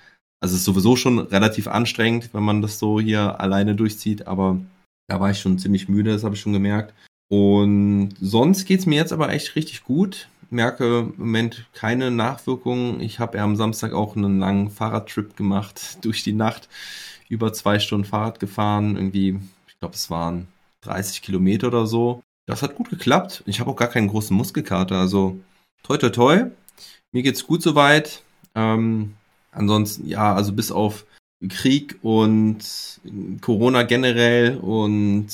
Also 0.40 0.54
es 0.54 0.60
ist 0.60 0.64
sowieso 0.64 0.96
schon 0.96 1.18
relativ 1.18 1.66
anstrengend, 1.66 2.30
wenn 2.32 2.42
man 2.42 2.62
das 2.62 2.78
so 2.78 3.00
hier 3.00 3.40
alleine 3.40 3.74
durchzieht, 3.74 4.26
aber 4.26 4.60
da 5.08 5.18
war 5.20 5.30
ich 5.30 5.40
schon 5.40 5.58
ziemlich 5.58 5.88
müde, 5.88 6.12
das 6.12 6.22
habe 6.22 6.34
ich 6.34 6.40
schon 6.40 6.52
gemerkt. 6.52 6.94
Und 7.28 8.14
sonst 8.20 8.64
geht 8.64 8.80
es 8.80 8.86
mir 8.86 8.96
jetzt 8.96 9.12
aber 9.12 9.30
echt 9.30 9.56
richtig 9.56 9.84
gut. 9.84 10.28
Merke 10.50 11.00
im 11.00 11.14
Moment 11.18 11.66
keine 11.74 12.10
Nachwirkungen. 12.10 13.00
Ich 13.00 13.18
habe 13.18 13.36
ja 13.36 13.44
am 13.44 13.56
Samstag 13.56 13.92
auch 13.92 14.16
einen 14.16 14.38
langen 14.38 14.70
Fahrradtrip 14.70 15.36
gemacht 15.36 15.98
durch 16.04 16.22
die 16.22 16.32
Nacht. 16.32 16.68
Über 17.28 17.52
zwei 17.52 17.78
Stunden 17.78 18.06
Fahrrad 18.06 18.40
gefahren. 18.40 18.96
Irgendwie, 18.96 19.38
ich 19.66 19.78
glaube, 19.78 19.94
es 19.94 20.08
waren 20.08 20.48
30 20.82 21.20
Kilometer 21.20 21.68
oder 21.68 21.86
so. 21.86 22.22
Das 22.46 22.62
hat 22.62 22.76
gut 22.76 22.88
geklappt. 22.88 23.42
Ich 23.44 23.60
habe 23.60 23.70
auch 23.70 23.76
gar 23.76 23.88
keinen 23.88 24.08
großen 24.08 24.34
Muskelkater. 24.34 24.96
Also 24.96 25.38
toi 25.82 25.98
toi 25.98 26.08
toi. 26.08 26.44
Mir 27.12 27.22
geht's 27.22 27.46
gut 27.46 27.62
soweit. 27.62 28.22
Ähm, 28.54 29.14
ansonsten, 29.52 30.06
ja, 30.06 30.34
also 30.34 30.52
bis 30.52 30.70
auf 30.70 31.06
Krieg 31.48 31.98
und 32.02 32.58
Corona 33.40 33.84
generell 33.84 34.56
und 34.56 35.28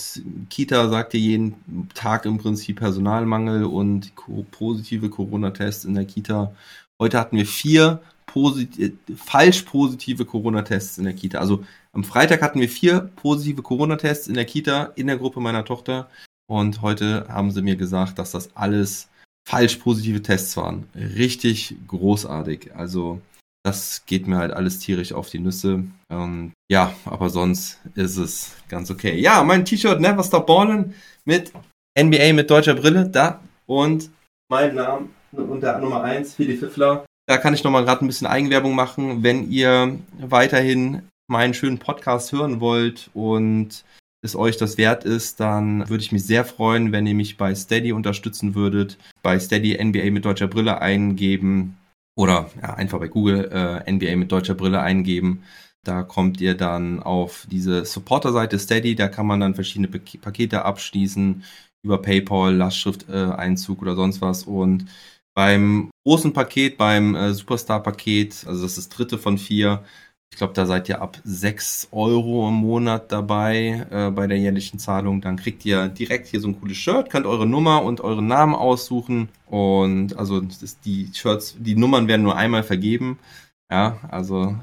Kita 0.51 0.89
sagte 0.91 1.17
jeden 1.17 1.55
Tag 1.95 2.27
im 2.27 2.37
Prinzip 2.37 2.81
Personalmangel 2.81 3.65
und 3.65 4.13
positive 4.51 5.09
Corona-Tests 5.09 5.87
in 5.87 5.95
der 5.95 6.05
Kita. 6.05 6.53
Heute 7.01 7.19
hatten 7.19 7.39
wir 7.39 7.47
vier 7.47 8.03
posit 8.27 8.79
äh, 8.79 8.93
falsch 9.17 9.63
positive 9.63 10.27
Corona-Tests 10.27 10.99
in 10.99 11.05
der 11.05 11.15
Kita. 11.15 11.39
Also 11.39 11.65
am 11.93 12.05
Freitag 12.05 12.43
hatten 12.43 12.61
wir 12.61 12.69
vier 12.69 13.11
positive 13.17 13.63
Corona-Tests 13.63 14.29
in 14.29 14.35
der 14.35 14.45
Kita 14.45 14.93
in 14.97 15.07
der 15.07 15.17
Gruppe 15.17 15.41
meiner 15.41 15.65
Tochter 15.65 16.09
und 16.47 16.83
heute 16.83 17.27
haben 17.29 17.51
sie 17.51 17.63
mir 17.63 17.77
gesagt, 17.77 18.19
dass 18.19 18.33
das 18.33 18.55
alles 18.55 19.09
falsch 19.47 19.77
positive 19.77 20.21
Tests 20.21 20.57
waren. 20.59 20.87
Richtig 20.95 21.77
großartig. 21.89 22.75
Also 22.75 23.21
das 23.65 24.05
geht 24.05 24.27
mir 24.27 24.37
halt 24.37 24.53
alles 24.53 24.79
tierisch 24.79 25.13
auf 25.13 25.31
die 25.31 25.39
Nüsse. 25.39 25.85
Ähm, 26.11 26.53
ja, 26.71 26.95
aber 27.07 27.31
sonst 27.31 27.81
ist 27.95 28.19
es 28.19 28.57
ganz 28.69 28.91
okay. 28.91 29.19
Ja, 29.19 29.43
mein 29.43 29.65
T-Shirt 29.65 30.01
Never 30.01 30.23
Stop 30.23 30.47
Ballin' 30.47 30.95
mit 31.25 31.53
NBA 31.99 32.35
mit 32.35 32.51
deutscher 32.51 32.75
Brille 32.75 33.09
da 33.09 33.41
und 33.67 34.11
mein 34.51 34.75
Name 34.75 35.09
unter 35.33 35.79
Nummer 35.79 36.03
1, 36.03 36.35
Philipp 36.35 36.61
Pfiffler. 36.61 37.07
Da 37.27 37.39
kann 37.39 37.55
ich 37.55 37.65
nochmal 37.65 37.85
gerade 37.85 38.05
ein 38.05 38.07
bisschen 38.07 38.27
Eigenwerbung 38.27 38.75
machen, 38.75 39.23
wenn 39.23 39.51
ihr 39.51 39.99
weiterhin 40.19 41.09
meinen 41.27 41.55
schönen 41.55 41.79
Podcast 41.79 42.33
hören 42.33 42.61
wollt 42.61 43.09
und 43.15 43.85
es 44.21 44.37
euch 44.37 44.59
das 44.59 44.77
wert 44.77 45.05
ist, 45.05 45.41
dann 45.41 45.89
würde 45.89 46.03
ich 46.03 46.13
mich 46.13 46.25
sehr 46.25 46.45
freuen, 46.45 46.93
wenn 46.93 47.07
ihr 47.07 47.15
mich 47.15 47.39
bei 47.39 47.55
Steady 47.55 47.93
unterstützen 47.93 48.55
würdet. 48.55 48.99
Bei 49.23 49.39
Steady 49.39 49.83
NBA 49.83 50.11
mit 50.11 50.25
deutscher 50.25 50.49
Brille 50.49 50.81
eingeben 50.81 51.77
oder 52.17 52.51
ja, 52.63 52.75
einfach 52.75 52.99
bei 53.01 53.09
Google 53.09 53.51
äh, 53.53 53.91
NBA 53.91 54.17
mit 54.17 54.33
deutscher 54.33 54.55
Brille 54.55 54.81
eingeben. 54.81 55.45
Da 55.85 56.03
kommt 56.03 56.41
ihr 56.41 56.55
dann 56.57 57.03
auf 57.03 57.47
diese 57.51 57.85
Supporter-Seite 57.85 58.59
Steady, 58.59 58.95
da 58.95 59.09
kann 59.09 59.27
man 59.27 59.41
dann 59.41 59.55
verschiedene 59.55 59.89
Pakete 59.89 60.65
abschließen 60.65 61.45
über 61.83 62.01
PayPal, 62.01 62.55
Lastschrift-Einzug 62.55 63.79
äh, 63.79 63.83
oder 63.83 63.95
sonst 63.95 64.21
was. 64.23 64.45
Und 64.45 64.87
beim 65.35 65.91
großen 66.05 66.33
Paket, 66.33 66.79
beim 66.79 67.15
äh, 67.15 67.35
Superstar-Paket, 67.35 68.47
also 68.47 68.63
das 68.63 68.79
ist 68.79 68.79
das 68.79 68.97
dritte 68.97 69.19
von 69.19 69.37
vier, 69.37 69.85
ich 70.31 70.39
glaube, 70.39 70.53
da 70.53 70.67
seid 70.67 70.89
ihr 70.89 71.01
ab 71.01 71.19
6 71.23 71.89
Euro 71.93 72.49
im 72.49 72.55
Monat 72.55 73.13
dabei 73.13 73.87
äh, 73.91 74.11
bei 74.11 74.27
der 74.27 74.37
jährlichen 74.39 74.81
Zahlung. 74.81 75.21
Dann 75.21 75.37
kriegt 75.37 75.65
ihr 75.65 75.89
direkt 75.89 76.27
hier 76.27 76.41
so 76.41 76.49
ein 76.49 76.61
cooles 76.61 76.77
Shirt, 76.77 77.09
könnt 77.09 77.25
eure 77.27 77.47
Nummer 77.47 77.85
und 77.85 78.01
euren 78.01 78.27
Namen 78.27 78.57
aussuchen. 78.57 79.29
Und 79.47 80.19
also 80.19 80.43
die 80.85 81.11
Shirts, 81.15 81.55
die 81.59 81.77
Nummern 81.77 82.09
werden 82.09 82.23
nur 82.23 82.37
einmal 82.37 82.65
vergeben. 82.65 83.21
Ja, 83.71 83.99
also 84.11 84.57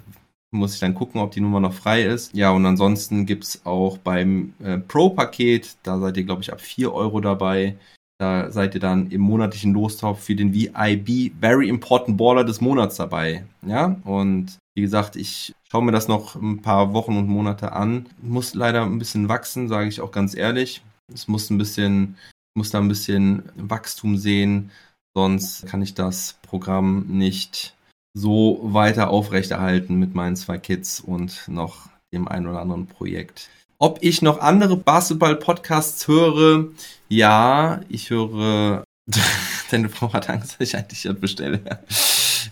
muss 0.52 0.74
ich 0.74 0.80
dann 0.82 0.94
gucken, 0.94 1.22
ob 1.22 1.32
die 1.32 1.42
Nummer 1.42 1.62
noch 1.62 1.74
frei 1.74 2.04
ist. 2.04 2.34
Ja, 2.36 2.52
und 2.52 2.66
ansonsten 2.66 3.26
gibt 3.26 3.46
es 3.46 3.66
auch 3.66 3.98
beim 3.98 4.54
äh, 4.62 4.78
Pro-Paket, 4.78 5.78
da 5.84 6.00
seid 6.00 6.18
ihr, 6.18 6.26
glaube 6.26 6.42
ich, 6.42 6.52
ab 6.52 6.60
4 6.60 6.94
Euro 6.94 7.22
dabei. 7.22 7.78
Da 8.20 8.52
seid 8.52 8.76
ihr 8.76 8.82
dann 8.82 9.10
im 9.10 9.22
monatlichen 9.22 9.74
Lostopf 9.74 10.22
für 10.24 10.36
den 10.36 10.54
VIB 10.54 11.32
Very 11.40 11.70
Important 11.70 12.18
Baller 12.18 12.44
des 12.44 12.62
Monats 12.62 12.98
dabei. 12.98 13.46
Ja, 13.66 13.96
und 14.04 14.60
wie 14.76 14.82
gesagt, 14.82 15.16
ich 15.16 15.54
schaue 15.70 15.84
mir 15.84 15.92
das 15.92 16.08
noch 16.08 16.36
ein 16.36 16.62
paar 16.62 16.94
Wochen 16.94 17.18
und 17.18 17.28
Monate 17.28 17.74
an. 17.74 18.08
Muss 18.22 18.54
leider 18.54 18.84
ein 18.84 19.00
bisschen 19.00 19.30
wachsen, 19.30 19.68
sage 19.68 19.90
ich 19.90 20.02
auch 20.02 20.12
ganz 20.12 20.36
ehrlich. 20.36 20.82
es 21.14 21.28
muss 21.28 21.50
ein 21.50 21.58
bisschen, 21.58 22.18
muss 22.56 22.72
da 22.72 22.80
ein 22.80 22.88
bisschen 22.88 23.44
Wachstum 23.56 24.18
sehen, 24.18 24.72
sonst 25.14 25.66
kann 25.68 25.82
ich 25.82 25.94
das 25.94 26.38
Programm 26.42 27.06
nicht 27.08 27.76
so 28.14 28.60
weiter 28.64 29.10
aufrechterhalten 29.10 29.96
mit 29.96 30.16
meinen 30.16 30.36
zwei 30.36 30.58
Kids 30.58 31.00
und 31.00 31.48
noch 31.48 31.90
dem 32.14 32.28
ein 32.28 32.48
oder 32.48 32.62
anderen 32.62 32.88
Projekt. 32.88 33.50
Ob 33.78 33.98
ich 34.02 34.22
noch 34.22 34.40
andere 34.40 34.78
Basketball-Podcasts 34.78 36.08
höre? 36.08 36.68
Ja, 37.10 37.82
ich 37.90 38.10
höre. 38.10 38.84
Deine 39.72 39.90
Frau 39.90 40.14
hat 40.14 40.30
Angst, 40.30 40.60
dass 40.60 40.68
ich 40.68 40.76
ein 40.76 40.88
T-Shirt 40.88 41.20
bestelle. 41.20 41.62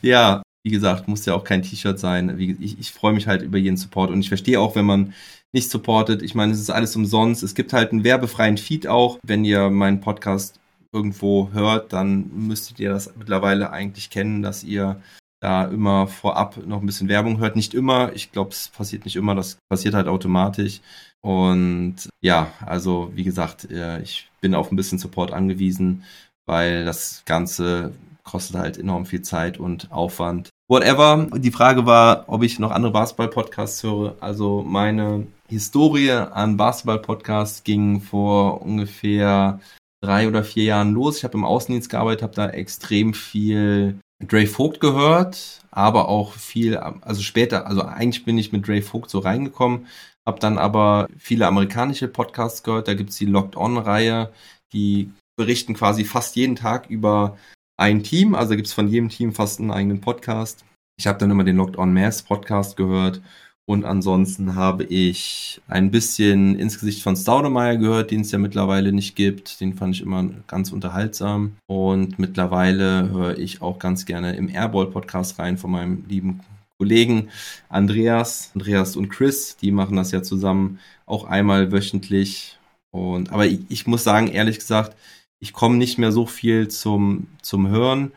ja, 0.02 0.42
wie 0.64 0.72
gesagt, 0.72 1.08
muss 1.08 1.26
ja 1.26 1.34
auch 1.34 1.44
kein 1.44 1.62
T-Shirt 1.62 2.00
sein. 2.00 2.38
Ich, 2.40 2.80
ich 2.80 2.92
freue 2.92 3.14
mich 3.14 3.28
halt 3.28 3.42
über 3.42 3.58
jeden 3.58 3.78
Support 3.78 4.12
und 4.12 4.20
ich 4.20 4.28
verstehe 4.28 4.60
auch, 4.60 4.76
wenn 4.76 4.86
man 4.86 5.14
nicht 5.52 5.70
supportet. 5.70 6.22
Ich 6.22 6.36
meine, 6.36 6.52
es 6.54 6.60
ist 6.60 6.70
alles 6.70 6.96
umsonst. 6.96 7.44
Es 7.44 7.56
gibt 7.56 7.74
halt 7.74 7.92
einen 7.92 8.04
werbefreien 8.04 8.58
Feed 8.58 8.88
auch. 8.88 9.20
Wenn 9.24 9.46
ihr 9.46 9.70
meinen 9.70 10.02
Podcast 10.02 10.60
irgendwo 10.92 11.50
hört, 11.54 11.94
dann 11.94 12.30
müsstet 12.48 12.80
ihr 12.80 12.90
das 12.90 13.16
mittlerweile 13.16 13.72
eigentlich 13.72 14.10
kennen, 14.10 14.42
dass 14.42 14.64
ihr 14.64 15.02
da 15.42 15.66
immer 15.66 16.08
vorab 16.08 16.58
noch 16.66 16.82
ein 16.82 16.86
bisschen 16.86 17.10
Werbung 17.10 17.40
hört. 17.40 17.56
Nicht 17.56 17.74
immer, 17.74 18.12
ich 18.14 18.32
glaube, 18.32 18.52
es 18.52 18.70
passiert 18.70 19.06
nicht 19.06 19.16
immer, 19.16 19.36
das 19.36 19.58
passiert 19.70 19.94
halt 19.94 20.08
automatisch. 20.08 20.82
Und 21.22 21.96
ja, 22.22 22.52
also 22.66 23.12
wie 23.16 23.24
gesagt, 23.24 23.70
äh, 23.72 24.02
ich 24.02 24.30
bin 24.42 24.56
auf 24.56 24.72
ein 24.72 24.76
bisschen 24.76 25.00
Support 25.00 25.32
angewiesen, 25.32 26.04
weil 26.46 26.86
das 26.86 27.24
Ganze 27.26 27.94
kostet 28.30 28.58
halt 28.58 28.78
enorm 28.78 29.06
viel 29.06 29.22
Zeit 29.22 29.60
und 29.60 29.92
Aufwand. 29.92 30.50
Whatever. 30.70 31.28
Die 31.36 31.52
Frage 31.52 31.88
war, 31.88 32.26
ob 32.28 32.44
ich 32.44 32.60
noch 32.60 32.70
andere 32.70 32.92
Basketball-Podcasts 32.92 33.82
höre. 33.82 34.16
Also 34.20 34.62
meine 34.62 35.26
Historie 35.48 36.12
an 36.12 36.58
Basketball-Podcasts 36.58 37.64
ging 37.64 38.02
vor 38.02 38.62
ungefähr 38.62 39.60
drei 40.04 40.28
oder 40.28 40.44
vier 40.44 40.66
Jahren 40.66 40.94
los. 40.94 41.18
Ich 41.18 41.24
habe 41.24 41.38
im 41.38 41.44
Außendienst 41.44 41.90
gearbeitet, 41.90 42.22
habe 42.22 42.36
da 42.36 42.50
extrem 42.50 43.16
viel 43.16 44.00
Dre 44.24 44.46
Vogt 44.46 44.80
gehört, 44.80 45.62
aber 45.72 46.08
auch 46.08 46.34
viel, 46.34 46.78
also 46.78 47.22
später, 47.22 47.66
also 47.68 47.84
eigentlich 47.84 48.26
bin 48.26 48.38
ich 48.38 48.52
mit 48.52 48.68
Dre 48.68 48.82
Vogt 48.82 49.10
so 49.10 49.20
reingekommen, 49.20 49.88
habe 50.28 50.40
dann 50.40 50.58
aber 50.58 51.08
viele 51.18 51.48
amerikanische 51.48 52.08
Podcasts 52.08 52.62
gehört. 52.62 52.88
Da 52.88 52.94
gibt's 52.94 53.18
die 53.18 53.26
Locked 53.26 53.58
On-Reihe, 53.58 54.32
die 54.74 55.12
berichten 55.36 55.74
quasi 55.74 56.04
fast 56.04 56.36
jeden 56.36 56.56
Tag 56.56 56.90
über 56.90 57.38
ein 57.80 58.04
Team. 58.04 58.36
Also 58.36 58.56
gibt's 58.56 58.74
von 58.74 58.88
jedem 58.88 59.10
Team 59.10 59.34
fast 59.34 59.60
einen 59.60 59.72
eigenen 59.72 60.02
Podcast. 60.02 60.66
Ich 60.98 61.08
habe 61.08 61.18
dann 61.18 61.32
immer 61.32 61.44
den 61.44 61.56
Locked 61.56 61.78
On 61.78 61.94
Mass 61.94 62.22
Podcast 62.22 62.76
gehört 62.76 63.22
und 63.70 63.86
ansonsten 63.86 64.56
habe 64.56 64.84
ich 64.84 65.62
ein 65.68 65.92
bisschen 65.92 66.58
ins 66.58 66.80
Gesicht 66.80 67.04
von 67.04 67.16
Staudemeyer 67.16 67.78
gehört, 67.78 68.12
den 68.12 68.22
es 68.22 68.32
ja 68.32 68.40
mittlerweile 68.40 68.92
nicht 68.92 69.16
gibt. 69.16 69.62
Den 69.62 69.76
fand 69.76 69.96
ich 69.96 70.02
immer 70.02 70.28
ganz 70.48 70.72
unterhaltsam. 70.72 71.56
Und 71.68 72.20
mittlerweile 72.20 73.10
höre 73.12 73.38
ich 73.38 73.62
auch 73.62 73.80
ganz 73.80 74.06
gerne 74.06 74.36
im 74.36 74.50
Airball-Podcast 74.50 75.38
rein 75.40 75.58
von 75.58 75.72
meinem 75.72 76.04
lieben 76.10 76.42
Kollegen 76.80 77.30
Andreas, 77.70 78.52
Andreas 78.56 78.96
und 78.96 79.10
Chris. 79.10 79.56
Die 79.58 79.72
machen 79.72 79.96
das 79.96 80.12
ja 80.12 80.24
zusammen 80.24 80.80
auch 81.06 81.26
einmal 81.26 81.72
wöchentlich. 81.72 82.58
Und 82.92 83.32
aber 83.32 83.46
ich, 83.46 83.60
ich 83.70 83.86
muss 83.86 84.04
sagen, 84.04 84.28
ehrlich 84.28 84.58
gesagt, 84.58 84.98
ich 85.40 85.54
komme 85.54 85.78
nicht 85.78 85.98
mehr 85.98 86.12
so 86.12 86.26
viel 86.26 86.68
zum, 86.68 87.28
zum 87.42 87.68
Hören, 87.68 88.12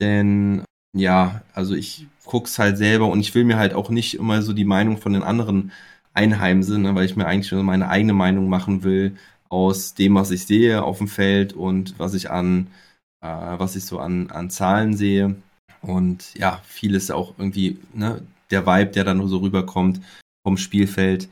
denn 0.00 0.64
ja, 0.96 1.42
also 1.54 1.74
ich 1.74 2.06
guck's 2.24 2.58
halt 2.58 2.78
selber 2.78 3.08
und 3.08 3.20
ich 3.20 3.34
will 3.34 3.44
mir 3.44 3.58
halt 3.58 3.74
auch 3.74 3.90
nicht 3.90 4.14
immer 4.14 4.42
so 4.42 4.52
die 4.52 4.64
Meinung 4.64 4.98
von 4.98 5.12
den 5.12 5.22
anderen 5.22 5.72
einheimsen, 6.14 6.82
ne, 6.82 6.94
weil 6.94 7.06
ich 7.06 7.16
mir 7.16 7.26
eigentlich 7.26 7.52
nur 7.52 7.62
meine 7.62 7.88
eigene 7.88 8.12
Meinung 8.12 8.48
machen 8.48 8.82
will 8.84 9.16
aus 9.48 9.94
dem, 9.94 10.14
was 10.14 10.30
ich 10.30 10.46
sehe 10.46 10.82
auf 10.82 10.98
dem 10.98 11.08
Feld 11.08 11.52
und 11.52 11.98
was 11.98 12.14
ich 12.14 12.30
an, 12.30 12.68
äh, 13.22 13.28
was 13.28 13.76
ich 13.76 13.84
so 13.84 13.98
an, 13.98 14.30
an 14.30 14.50
Zahlen 14.50 14.96
sehe. 14.96 15.36
Und 15.82 16.34
ja, 16.34 16.60
vieles 16.64 17.10
auch 17.10 17.34
irgendwie, 17.38 17.78
ne, 17.92 18.22
der 18.50 18.66
Vibe, 18.66 18.92
der 18.92 19.04
dann 19.04 19.18
nur 19.18 19.28
so 19.28 19.38
rüberkommt 19.38 20.00
vom 20.46 20.56
Spielfeld. 20.56 21.28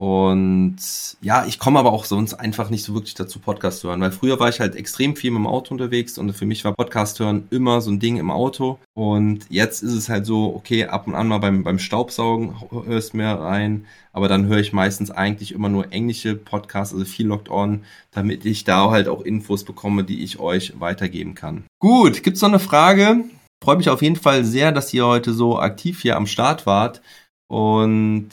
Und 0.00 0.76
ja, 1.20 1.44
ich 1.44 1.58
komme 1.58 1.80
aber 1.80 1.92
auch 1.92 2.04
sonst 2.04 2.34
einfach 2.34 2.70
nicht 2.70 2.84
so 2.84 2.94
wirklich 2.94 3.14
dazu, 3.14 3.40
Podcast 3.40 3.80
zu 3.80 3.88
hören, 3.88 4.00
weil 4.00 4.12
früher 4.12 4.38
war 4.38 4.48
ich 4.48 4.60
halt 4.60 4.76
extrem 4.76 5.16
viel 5.16 5.32
mit 5.32 5.40
dem 5.40 5.48
Auto 5.48 5.74
unterwegs 5.74 6.18
und 6.18 6.32
für 6.34 6.46
mich 6.46 6.64
war 6.64 6.72
Podcast 6.72 7.18
hören 7.18 7.48
immer 7.50 7.80
so 7.80 7.90
ein 7.90 7.98
Ding 7.98 8.16
im 8.16 8.30
Auto. 8.30 8.78
Und 8.94 9.46
jetzt 9.50 9.82
ist 9.82 9.94
es 9.94 10.08
halt 10.08 10.24
so, 10.24 10.54
okay, 10.54 10.84
ab 10.84 11.08
und 11.08 11.16
an 11.16 11.26
mal 11.26 11.38
beim, 11.38 11.64
beim 11.64 11.80
Staubsaugen 11.80 12.54
hörst 12.86 13.14
mehr 13.14 13.40
rein, 13.40 13.86
aber 14.12 14.28
dann 14.28 14.46
höre 14.46 14.58
ich 14.58 14.72
meistens 14.72 15.10
eigentlich 15.10 15.52
immer 15.52 15.68
nur 15.68 15.92
englische 15.92 16.36
Podcasts, 16.36 16.94
also 16.94 17.04
viel 17.04 17.26
Locked 17.26 17.50
On, 17.50 17.84
damit 18.12 18.44
ich 18.44 18.62
da 18.62 18.90
halt 18.90 19.08
auch 19.08 19.22
Infos 19.22 19.64
bekomme, 19.64 20.04
die 20.04 20.22
ich 20.22 20.38
euch 20.38 20.78
weitergeben 20.78 21.34
kann. 21.34 21.64
Gut, 21.80 22.22
gibt's 22.22 22.42
noch 22.42 22.50
eine 22.50 22.60
Frage? 22.60 23.24
Freue 23.64 23.76
mich 23.76 23.90
auf 23.90 24.02
jeden 24.02 24.14
Fall 24.14 24.44
sehr, 24.44 24.70
dass 24.70 24.94
ihr 24.94 25.04
heute 25.04 25.32
so 25.32 25.58
aktiv 25.58 26.00
hier 26.00 26.16
am 26.16 26.28
Start 26.28 26.66
wart. 26.66 27.02
Und 27.48 28.28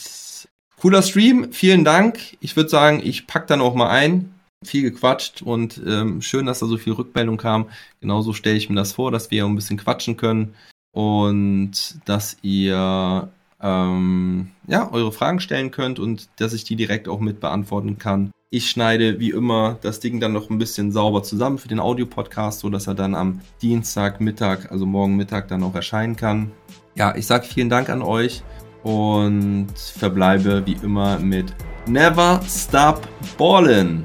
Cooler 0.86 1.01
Stream, 1.01 1.51
vielen 1.51 1.83
Dank. 1.83 2.38
Ich 2.41 2.55
würde 2.55 2.69
sagen, 2.69 3.01
ich 3.03 3.25
pack 3.25 3.47
dann 3.47 3.59
auch 3.59 3.73
mal 3.73 3.89
ein. 3.89 4.36
Viel 4.63 4.83
gequatscht 4.83 5.41
und 5.41 5.81
ähm, 5.83 6.21
schön, 6.21 6.45
dass 6.45 6.59
da 6.59 6.67
so 6.67 6.77
viel 6.77 6.93
Rückmeldung 6.93 7.38
kam. 7.38 7.69
Genauso 8.01 8.33
stelle 8.33 8.55
ich 8.55 8.69
mir 8.69 8.75
das 8.75 8.93
vor, 8.93 9.09
dass 9.09 9.31
wir 9.31 9.45
ein 9.45 9.55
bisschen 9.55 9.77
quatschen 9.77 10.15
können 10.15 10.53
und 10.91 11.71
dass 12.05 12.38
ihr 12.43 13.29
ähm, 13.59 14.51
ja, 14.67 14.91
eure 14.91 15.11
Fragen 15.11 15.39
stellen 15.39 15.71
könnt 15.71 15.97
und 15.97 16.29
dass 16.38 16.53
ich 16.53 16.65
die 16.65 16.75
direkt 16.75 17.07
auch 17.07 17.19
mit 17.19 17.39
beantworten 17.39 17.97
kann. 17.97 18.29
Ich 18.51 18.69
schneide 18.69 19.19
wie 19.19 19.31
immer 19.31 19.79
das 19.81 19.99
Ding 19.99 20.19
dann 20.19 20.33
noch 20.33 20.51
ein 20.51 20.59
bisschen 20.59 20.91
sauber 20.91 21.23
zusammen 21.23 21.57
für 21.57 21.67
den 21.67 21.79
Audio-Podcast, 21.79 22.59
so 22.59 22.69
dass 22.69 22.86
er 22.86 22.93
dann 22.93 23.15
am 23.15 23.41
Dienstag 23.59 24.21
Mittag, 24.21 24.71
also 24.71 24.86
morgen 24.86 25.15
Mittag 25.15 25.47
dann 25.47 25.63
auch 25.63 25.73
erscheinen 25.73 26.15
kann. 26.15 26.51
Ja, 26.93 27.15
ich 27.15 27.25
sage 27.25 27.47
vielen 27.47 27.71
Dank 27.71 27.89
an 27.89 28.03
euch 28.03 28.43
und 28.86 29.67
verbleibe 29.75 30.61
wie 30.65 30.77
immer 30.83 31.17
mit 31.19 31.53
Never 31.88 32.39
Stop 32.47 33.01
Ballin'. 33.38 34.03